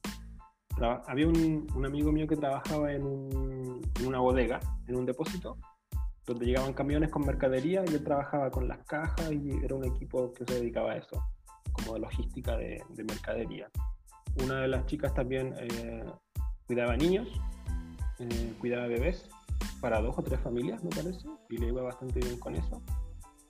había 1.08 1.28
un, 1.28 1.86
amigo 1.86 2.12
mío 2.12 2.28
que 2.28 2.36
trabajaba 2.36 2.92
en, 2.94 3.04
una 4.06 4.20
bodega, 4.20 4.60
en 4.88 4.96
un 4.96 5.06
depósito, 5.06 5.58
donde 6.26 6.46
llegaban 6.46 6.74
camiones 6.74 7.10
con 7.10 7.26
mercadería 7.26 7.84
y 7.86 7.94
él 7.94 8.04
trabajaba 8.04 8.50
con 8.50 8.68
las 8.68 8.80
cajas 8.86 9.32
y 9.32 9.52
era 9.64 9.76
un 9.76 9.86
equipo 9.86 10.34
que 10.34 10.46
se 10.46 10.56
dedicaba 10.56 10.94
a 10.94 10.98
eso, 10.98 11.24
como 11.72 11.94
de 11.94 12.00
logística 12.00 12.58
de, 12.58 12.84
mercadería. 12.98 13.70
Una 14.44 14.62
de 14.62 14.68
las 14.70 14.86
chicas 14.86 15.14
también 15.14 15.54
eh, 15.60 16.06
cuidaba 16.72 16.96
niños, 16.96 17.28
eh, 18.20 18.54
cuidaba 18.62 18.88
bebés 18.88 19.28
para 19.82 20.00
dos 20.00 20.18
o 20.18 20.22
tres 20.22 20.40
familias, 20.40 20.82
me 20.86 20.90
parece, 20.90 21.28
y 21.50 21.58
le 21.58 21.68
iba 21.68 21.82
bastante 21.82 22.22
bien 22.22 22.40
con 22.40 22.56
eso. 22.56 22.82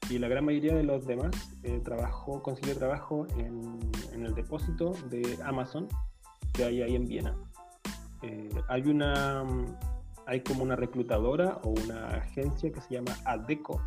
Y 0.09 0.17
la 0.17 0.28
gran 0.28 0.43
mayoría 0.43 0.74
de 0.74 0.82
los 0.82 1.05
demás 1.05 1.30
eh, 1.61 1.80
trabajó, 1.84 2.41
consiguió 2.41 2.76
trabajo 2.76 3.28
en, 3.38 3.80
el 4.11 4.34
depósito 4.34 4.93
de 5.11 5.38
Amazon, 5.45 5.88
que 6.51 6.63
hay 6.63 6.82
ahí 6.82 6.95
en 6.95 7.05
Viena. 7.05 7.38
Eh, 8.24 8.49
hay 8.67 8.82
una 8.89 9.45
hay 10.26 10.41
como 10.41 10.63
una 10.63 10.76
reclutadora 10.76 11.59
o 11.63 11.69
una 11.69 12.07
agencia 12.07 12.72
que 12.72 12.82
se 12.82 12.95
llama 12.95 13.15
ADECO, 13.26 13.80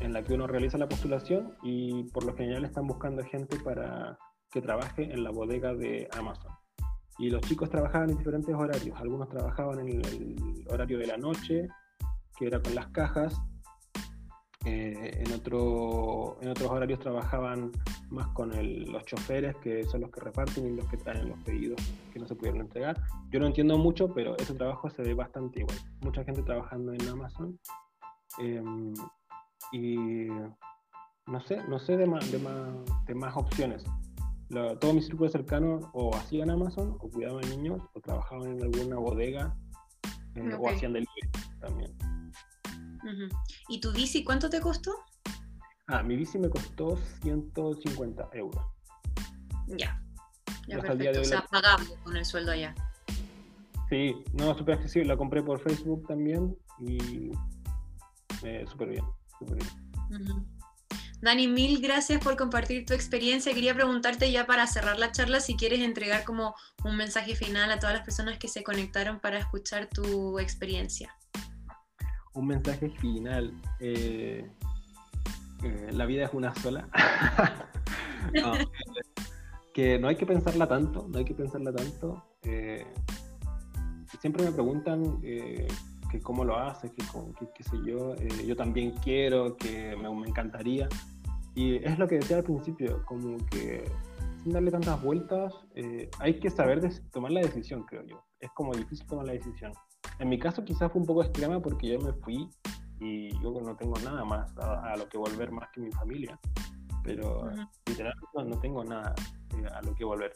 en 0.00 0.12
la 0.12 0.22
que 0.22 0.34
uno 0.34 0.46
realiza 0.46 0.76
la 0.76 0.86
postulación 0.86 1.54
y 1.62 2.04
por 2.10 2.24
lo 2.24 2.36
general 2.36 2.66
están 2.66 2.86
buscando 2.86 3.24
gente 3.24 3.58
para 3.58 4.18
que 4.50 4.60
trabaje 4.60 5.04
en 5.04 5.24
la 5.24 5.30
bodega 5.30 5.72
de 5.72 6.08
Amazon. 6.12 6.52
Y 7.18 7.30
los 7.30 7.40
chicos 7.42 7.70
trabajaban 7.70 8.10
en 8.10 8.18
diferentes 8.18 8.54
horarios. 8.54 8.98
Algunos 9.00 9.28
trabajaban 9.28 9.80
en 9.80 10.04
el 10.04 10.64
horario 10.68 10.98
de 10.98 11.06
la 11.06 11.16
noche, 11.16 11.68
que 12.36 12.46
era 12.46 12.60
con 12.60 12.74
las 12.74 12.88
cajas, 12.88 13.40
eh, 14.66 15.22
en, 15.24 15.32
otro, 15.32 16.38
en 16.40 16.48
otros 16.48 16.70
horarios 16.70 16.98
trabajaban 16.98 17.70
más 18.08 18.28
con 18.28 18.50
los 18.90 19.04
choferes, 19.04 19.54
que 19.56 19.84
son 19.84 20.00
los 20.00 20.10
que 20.10 20.20
reparten 20.20 20.66
y 20.66 20.70
los 20.70 20.86
que 20.88 20.96
traen 20.96 21.28
los 21.28 21.38
pedidos 21.40 21.80
que 22.12 22.18
no 22.18 22.26
se 22.26 22.34
pudieron 22.34 22.62
entregar. 22.62 23.00
Yo 23.30 23.40
no 23.40 23.46
entiendo 23.46 23.76
mucho, 23.76 24.12
pero 24.14 24.36
ese 24.38 24.54
trabajo 24.54 24.88
se 24.88 25.02
ve 25.02 25.14
bastante 25.14 25.60
igual. 25.60 25.76
Mucha 26.00 26.24
gente 26.24 26.42
trabajando 26.42 26.94
en 26.94 27.08
Amazon 27.08 27.58
Em, 28.38 28.94
y 29.72 30.26
no 31.26 31.40
sé, 31.46 31.62
no 31.68 31.78
sé 31.78 31.96
de 31.96 32.06
más, 32.06 32.30
de 32.30 32.38
más, 32.38 33.06
de 33.06 33.14
más 33.14 33.36
opciones. 33.36 33.84
Todo 34.80 34.94
mi 34.94 35.02
círculo 35.02 35.28
cercano 35.30 35.90
o 35.92 36.14
hacían 36.14 36.50
Amazon, 36.50 36.96
o 37.00 37.10
cuidaban 37.10 37.48
niños, 37.50 37.82
o 37.92 38.00
trabajaban 38.00 38.56
en 38.56 38.62
alguna 38.62 38.96
bodega, 38.96 39.56
o 40.58 40.68
hacían 40.68 40.92
delivery 40.92 41.30
también. 41.60 41.96
¿Y 43.68 43.80
tu 43.80 43.92
bici 43.92 44.24
cuánto 44.24 44.48
te 44.48 44.60
costó? 44.60 44.92
Ah, 45.86 46.02
mi 46.02 46.16
bici 46.16 46.38
me 46.38 46.48
costó 46.48 46.96
150 47.22 48.30
euros. 48.32 48.64
Ya. 49.66 50.00
Ya, 50.66 50.80
perfecto. 50.80 51.20
o 51.20 51.24
sea, 51.24 51.44
pagable 51.50 51.94
con 52.02 52.16
el 52.16 52.24
sueldo 52.24 52.52
allá. 52.52 52.74
Sí, 53.90 54.14
no, 54.32 54.56
súper 54.56 54.76
accesible. 54.76 55.08
La 55.08 55.16
compré 55.16 55.42
por 55.42 55.60
Facebook 55.60 56.06
también 56.06 56.56
y 56.78 57.30
eh, 58.42 58.64
súper 58.66 58.88
bien, 58.88 59.04
súper 59.38 59.58
bien. 59.58 60.46
Dani, 61.24 61.48
mil 61.48 61.80
gracias 61.80 62.22
por 62.22 62.36
compartir 62.36 62.84
tu 62.84 62.92
experiencia. 62.92 63.54
Quería 63.54 63.72
preguntarte 63.72 64.30
ya 64.30 64.44
para 64.44 64.66
cerrar 64.66 64.98
la 64.98 65.10
charla 65.10 65.40
si 65.40 65.56
quieres 65.56 65.80
entregar 65.80 66.22
como 66.22 66.54
un 66.84 66.98
mensaje 66.98 67.34
final 67.34 67.70
a 67.70 67.78
todas 67.78 67.94
las 67.94 68.04
personas 68.04 68.38
que 68.38 68.46
se 68.46 68.62
conectaron 68.62 69.20
para 69.20 69.38
escuchar 69.38 69.88
tu 69.88 70.38
experiencia. 70.38 71.16
Un 72.34 72.48
mensaje 72.48 72.90
final. 73.00 73.54
Eh, 73.80 74.46
eh, 75.62 75.88
la 75.92 76.04
vida 76.04 76.26
es 76.26 76.34
una 76.34 76.54
sola. 76.56 76.90
que 79.72 79.98
no 79.98 80.08
hay 80.08 80.16
que 80.16 80.26
pensarla 80.26 80.68
tanto, 80.68 81.06
no 81.08 81.18
hay 81.18 81.24
que 81.24 81.34
pensarla 81.34 81.72
tanto. 81.72 82.22
Eh, 82.42 82.86
siempre 84.20 84.44
me 84.44 84.52
preguntan 84.52 85.22
que 85.22 86.20
cómo 86.22 86.44
lo 86.44 86.58
haces, 86.58 86.90
que, 86.90 87.02
qué 87.56 87.64
sé 87.64 87.78
yo, 87.82 88.14
yo 88.46 88.54
también 88.54 88.90
quiero, 89.02 89.56
que 89.56 89.96
me 89.96 90.28
encantaría. 90.28 90.86
Y 91.54 91.76
es 91.84 91.98
lo 91.98 92.08
que 92.08 92.16
decía 92.16 92.38
al 92.38 92.44
principio, 92.44 93.04
como 93.06 93.36
que 93.50 93.84
sin 94.42 94.52
darle 94.52 94.70
tantas 94.70 95.02
vueltas, 95.02 95.54
eh, 95.74 96.10
hay 96.18 96.38
que 96.38 96.50
saber 96.50 96.80
tomar 97.10 97.32
la 97.32 97.40
decisión, 97.40 97.84
creo 97.84 98.04
yo. 98.04 98.22
Es 98.40 98.50
como 98.50 98.74
difícil 98.74 99.06
tomar 99.06 99.26
la 99.26 99.32
decisión. 99.32 99.72
En 100.18 100.28
mi 100.28 100.38
caso 100.38 100.64
quizás 100.64 100.92
fue 100.92 101.00
un 101.00 101.06
poco 101.06 101.22
extrema 101.22 101.60
porque 101.60 101.88
yo 101.88 102.00
me 102.00 102.12
fui 102.12 102.50
y 103.00 103.30
yo 103.42 103.52
no 103.60 103.74
tengo 103.76 103.94
nada 104.04 104.24
más 104.24 104.54
a, 104.58 104.96
lo 104.96 105.08
que 105.08 105.16
volver 105.16 105.50
más 105.50 105.70
que 105.70 105.80
mi 105.80 105.90
familia. 105.92 106.38
Pero 107.02 107.50
literalmente 107.86 108.44
no, 108.44 108.60
tengo 108.60 108.84
nada 108.84 109.14
eh, 109.56 109.66
a 109.72 109.80
lo 109.82 109.94
que 109.94 110.04
volver. 110.04 110.32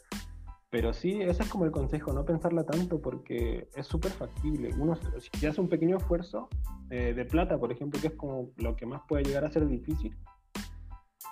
Pero 0.70 0.92
sí, 0.92 1.20
ese 1.22 1.42
es 1.42 1.48
como 1.48 1.64
el 1.64 1.70
consejo, 1.70 2.12
no 2.12 2.24
pensarla 2.24 2.64
tanto 2.64 3.00
porque 3.00 3.68
es 3.74 3.86
súper 3.86 4.12
factible. 4.12 4.70
Uno, 4.78 4.98
si 5.18 5.46
hace 5.46 5.60
un 5.60 5.68
pequeño 5.68 5.96
esfuerzo 5.96 6.48
eh, 6.90 7.12
de 7.14 7.24
plata, 7.24 7.58
por 7.58 7.72
ejemplo, 7.72 8.00
que 8.00 8.08
es 8.08 8.14
como 8.14 8.50
lo 8.56 8.76
que 8.76 8.86
más 8.86 9.02
puede 9.08 9.24
llegar 9.24 9.44
a 9.44 9.50
ser 9.50 9.66
difícil, 9.66 10.14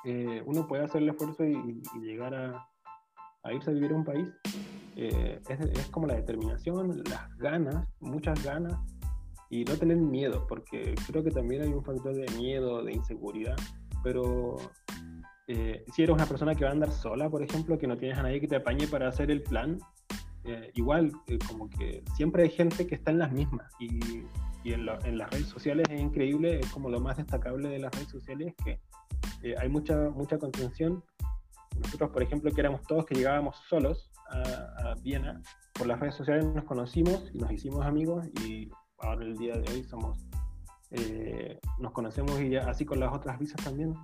eh, 0.09 0.41
uno 0.47 0.69
puede 0.69 0.85
hacer 0.85 1.03
el 1.03 1.09
esfuerzo 1.09 1.45
y, 1.45 1.83
llegar 2.01 2.33
a, 2.33 2.65
irse 3.53 3.71
a 3.71 3.75
vivir 3.75 3.91
a 3.91 3.97
un 3.97 4.05
país, 4.05 4.29
eh, 4.95 5.41
es, 5.49 5.87
como 5.89 6.07
la 6.07 6.15
determinación, 6.15 7.03
las 7.11 7.37
ganas, 7.39 7.89
muchas 7.99 8.41
ganas, 8.45 8.75
y 9.51 9.65
no 9.65 9.75
tener 9.75 9.97
miedo, 9.97 10.47
porque 10.49 10.95
creo 11.09 11.25
que 11.25 11.33
también 11.33 11.63
hay 11.63 11.71
un 11.71 11.83
factor 11.83 12.15
de 12.15 12.27
miedo, 12.37 12.85
de 12.85 12.93
inseguridad, 12.93 13.57
pero 14.05 14.57
eh, 15.49 15.85
si 15.93 16.05
eres 16.05 16.15
una 16.15 16.27
persona 16.27 16.55
que 16.55 16.63
va 16.63 16.71
a 16.71 16.75
andar 16.75 16.93
sola, 16.93 17.29
por 17.29 17.43
ejemplo, 17.43 17.77
que 17.77 17.89
no 17.89 17.97
tienes 17.97 18.17
a 18.17 18.23
nadie 18.23 18.41
que 18.41 18.47
te 18.47 18.57
apañe 18.57 18.87
para 18.87 19.09
hacer 19.09 19.33
el 19.33 19.43
plan, 19.43 19.79
igual, 20.75 21.11
como 21.49 21.69
que 21.69 22.05
siempre 22.15 22.45
hay 22.45 22.51
gente 22.51 22.87
que 22.87 22.95
está 22.95 23.11
en 23.11 23.19
las 23.19 23.33
mismas, 23.33 23.69
y, 23.81 24.23
en, 24.71 24.89
en, 25.05 25.19
las 25.19 25.31
redes 25.31 25.49
sociales 25.49 25.89
es 25.91 26.01
increíble, 26.01 26.61
es 26.61 26.71
como 26.71 26.89
lo 26.89 27.01
más 27.01 27.17
destacable 27.17 27.69
de 27.69 27.81
las 27.81 27.93
redes 27.93 28.09
sociales, 28.09 28.55
que 28.65 28.81
eh, 29.43 29.55
hay 29.59 29.69
mucha, 29.69 30.11
mucha 30.11 30.39
contención. 30.39 31.03
Nosotros, 31.79 32.11
por 32.11 32.23
ejemplo, 32.23 32.51
que 32.51 32.61
éramos 32.61 32.83
todos 32.83 33.05
que 33.05 33.15
llegábamos 33.15 33.57
solos 33.69 34.11
a, 34.31 34.95
Viena, 35.03 35.41
por 35.75 35.87
las 35.87 36.01
redes 36.01 36.15
sociales 36.15 36.45
nos 36.47 36.65
conocimos 36.65 37.31
y 37.33 37.39
nos 37.39 37.53
hicimos 37.53 37.85
amigos 37.87 38.27
y 38.45 38.71
ahora 38.99 39.25
el 39.25 39.37
día 39.37 39.55
de 39.55 39.73
hoy 39.73 39.85
somos, 39.85 40.27
eh, 40.91 41.61
nos 41.79 41.93
conocemos 41.93 42.41
y 42.41 42.51
ya 42.51 42.69
así 42.69 42.85
con 42.85 42.99
las 42.99 43.15
otras 43.15 43.39
visas 43.39 43.63
también. 43.63 43.95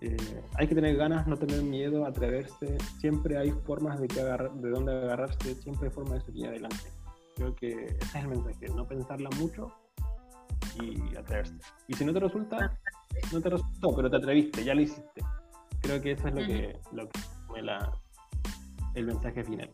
Eh, 0.00 0.16
hay 0.56 0.66
que 0.66 0.74
tener 0.74 0.96
ganas, 0.96 1.26
no 1.26 1.36
tener 1.36 1.62
miedo, 1.62 2.04
atreverse. 2.04 2.76
Siempre 2.98 3.38
hay 3.38 3.50
formas 3.50 4.00
de, 4.00 4.08
que 4.08 4.22
de 4.22 4.70
dónde 4.70 4.92
agarrarse, 4.92 5.54
siempre 5.54 5.88
hay 5.88 5.94
formas 5.94 6.14
de 6.14 6.20
seguir 6.32 6.48
adelante. 6.48 6.90
Creo 7.36 7.54
que 7.54 7.70
ese 7.70 8.18
es 8.18 8.24
el 8.24 8.28
mensaje, 8.28 8.68
no 8.74 8.86
pensarla 8.86 9.30
mucho 9.38 9.72
y 10.80 11.16
atreverse. 11.16 11.54
Y 11.88 11.94
si 11.94 12.04
no 12.04 12.12
te 12.12 12.20
resulta, 12.20 12.76
no 13.32 13.40
te 13.40 13.50
resultó, 13.50 13.94
pero 13.94 14.10
te 14.10 14.16
atreviste, 14.16 14.64
ya 14.64 14.74
lo 14.74 14.82
hiciste. 14.82 15.22
Creo 15.82 16.00
que 16.00 16.12
eso 16.12 16.28
es 16.28 16.34
lo 16.34 16.40
que, 16.40 16.78
lo 16.92 17.08
que 17.08 17.20
fue 17.46 17.62
la, 17.62 17.92
el 18.94 19.06
mensaje 19.06 19.44
final. 19.44 19.70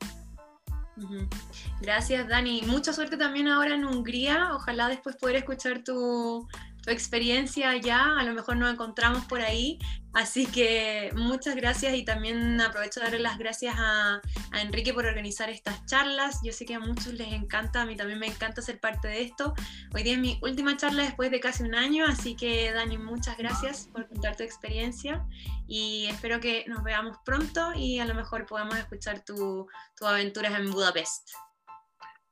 Gracias, 1.80 2.28
Dani. 2.28 2.62
Mucha 2.66 2.92
suerte 2.92 3.16
también 3.16 3.48
ahora 3.48 3.74
en 3.74 3.84
Hungría. 3.84 4.50
Ojalá 4.54 4.88
después 4.88 5.16
poder 5.16 5.36
escuchar 5.36 5.82
tu, 5.82 6.46
tu 6.82 6.90
experiencia 6.90 7.70
allá, 7.70 8.18
a 8.18 8.24
lo 8.24 8.34
mejor 8.34 8.56
nos 8.56 8.72
encontramos 8.72 9.24
por 9.26 9.40
ahí, 9.40 9.78
así 10.12 10.46
que 10.46 11.10
muchas 11.14 11.54
gracias 11.54 11.94
y 11.94 12.04
también 12.04 12.60
aprovecho 12.60 13.00
de 13.00 13.06
darle 13.06 13.20
las 13.20 13.38
gracias 13.38 13.76
a, 13.78 14.20
Enrique 14.54 14.92
por 14.92 15.06
organizar 15.06 15.48
estas 15.48 15.84
charlas, 15.86 16.40
yo 16.42 16.52
sé 16.52 16.66
que 16.66 16.74
a 16.74 16.80
muchos 16.80 17.14
les 17.14 17.32
encanta, 17.32 17.82
a 17.82 17.86
mí 17.86 17.96
también 17.96 18.18
me 18.18 18.26
encanta 18.26 18.60
ser 18.60 18.80
parte 18.80 19.08
de 19.08 19.22
esto, 19.22 19.54
hoy 19.94 20.02
día 20.02 20.14
es 20.14 20.18
mi 20.18 20.38
última 20.42 20.76
charla 20.76 21.04
después 21.04 21.30
de 21.30 21.40
casi 21.40 21.62
un 21.62 21.74
año, 21.74 22.04
así 22.06 22.34
que 22.34 22.72
Dani, 22.72 22.98
muchas 22.98 23.38
gracias 23.38 23.88
por 23.92 24.08
contar 24.08 24.36
tu 24.36 24.42
experiencia 24.42 25.24
y 25.68 26.06
espero 26.06 26.40
que 26.40 26.64
nos 26.66 26.82
veamos 26.82 27.16
pronto 27.24 27.72
y 27.74 28.00
a 28.00 28.04
lo 28.04 28.14
mejor 28.14 28.44
podamos 28.46 28.76
escuchar 28.76 29.24
tus 29.24 29.66
aventuras 30.00 30.52
en 30.58 30.70
Budapest. 30.70 31.30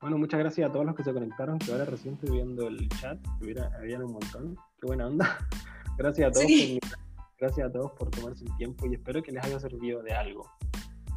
Bueno, 0.01 0.17
muchas 0.17 0.41
gracias 0.41 0.71
a 0.71 0.73
todos 0.73 0.87
los 0.87 0.95
que 0.95 1.05
se 1.05 1.13
conectaron, 1.13 1.59
que 1.59 1.71
ahora 1.73 1.85
recién 1.85 2.15
estoy 2.15 2.31
viendo 2.31 2.69
el 2.69 2.89
chat, 2.89 3.21
que 3.39 3.45
hubiera, 3.45 3.71
habían 3.77 4.03
un 4.03 4.13
montón. 4.13 4.57
Qué 4.81 4.87
buena 4.87 5.07
onda. 5.07 5.39
Gracias 5.99 6.31
a 6.31 6.33
todos, 6.33 6.47
por, 6.47 6.99
gracias 7.39 7.69
a 7.69 7.73
todos 7.73 7.93
por 7.93 8.11
tomarse 8.11 8.43
el 8.47 8.57
tiempo 8.57 8.87
y 8.87 8.95
espero 8.95 9.23
que 9.23 9.33
les 9.33 9.45
haya 9.45 9.61
servido 9.61 10.03
de 10.03 10.15
algo. 10.15 10.51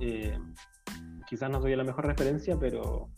Eh, 0.01 0.37
quizás 1.25 1.49
no 1.49 1.61
soy 1.61 1.73
la 1.77 1.85
mejor 1.85 2.05
referencia, 2.05 2.59
pero 2.59 3.09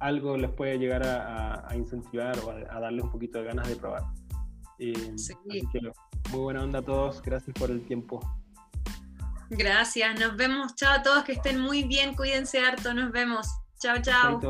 algo 0.00 0.36
les 0.36 0.50
puede 0.50 0.78
llegar 0.78 1.02
a, 1.06 1.66
incentivar 1.74 2.38
o 2.40 2.50
a, 2.50 2.78
darle 2.78 3.00
un 3.00 3.10
poquito 3.10 3.38
de 3.38 3.44
ganas 3.46 3.66
de 3.68 3.76
probar. 3.76 4.02
Eh, 4.78 5.14
así 5.14 5.32
que 5.72 5.80
muy 6.30 6.40
buena 6.40 6.62
onda 6.62 6.80
a 6.80 6.82
todos, 6.82 7.22
gracias 7.22 7.54
por 7.58 7.70
el 7.70 7.86
tiempo. 7.86 8.20
Gracias, 9.48 10.20
nos 10.20 10.36
vemos, 10.36 10.74
chao 10.74 10.92
a 10.92 11.02
todos, 11.02 11.24
que 11.24 11.32
estén 11.32 11.58
muy 11.58 11.84
bien, 11.84 12.14
cuídense 12.14 12.58
harto, 12.58 12.92
nos 12.92 13.10
vemos. 13.12 13.48
Chao, 13.78 14.02
chao. 14.02 14.40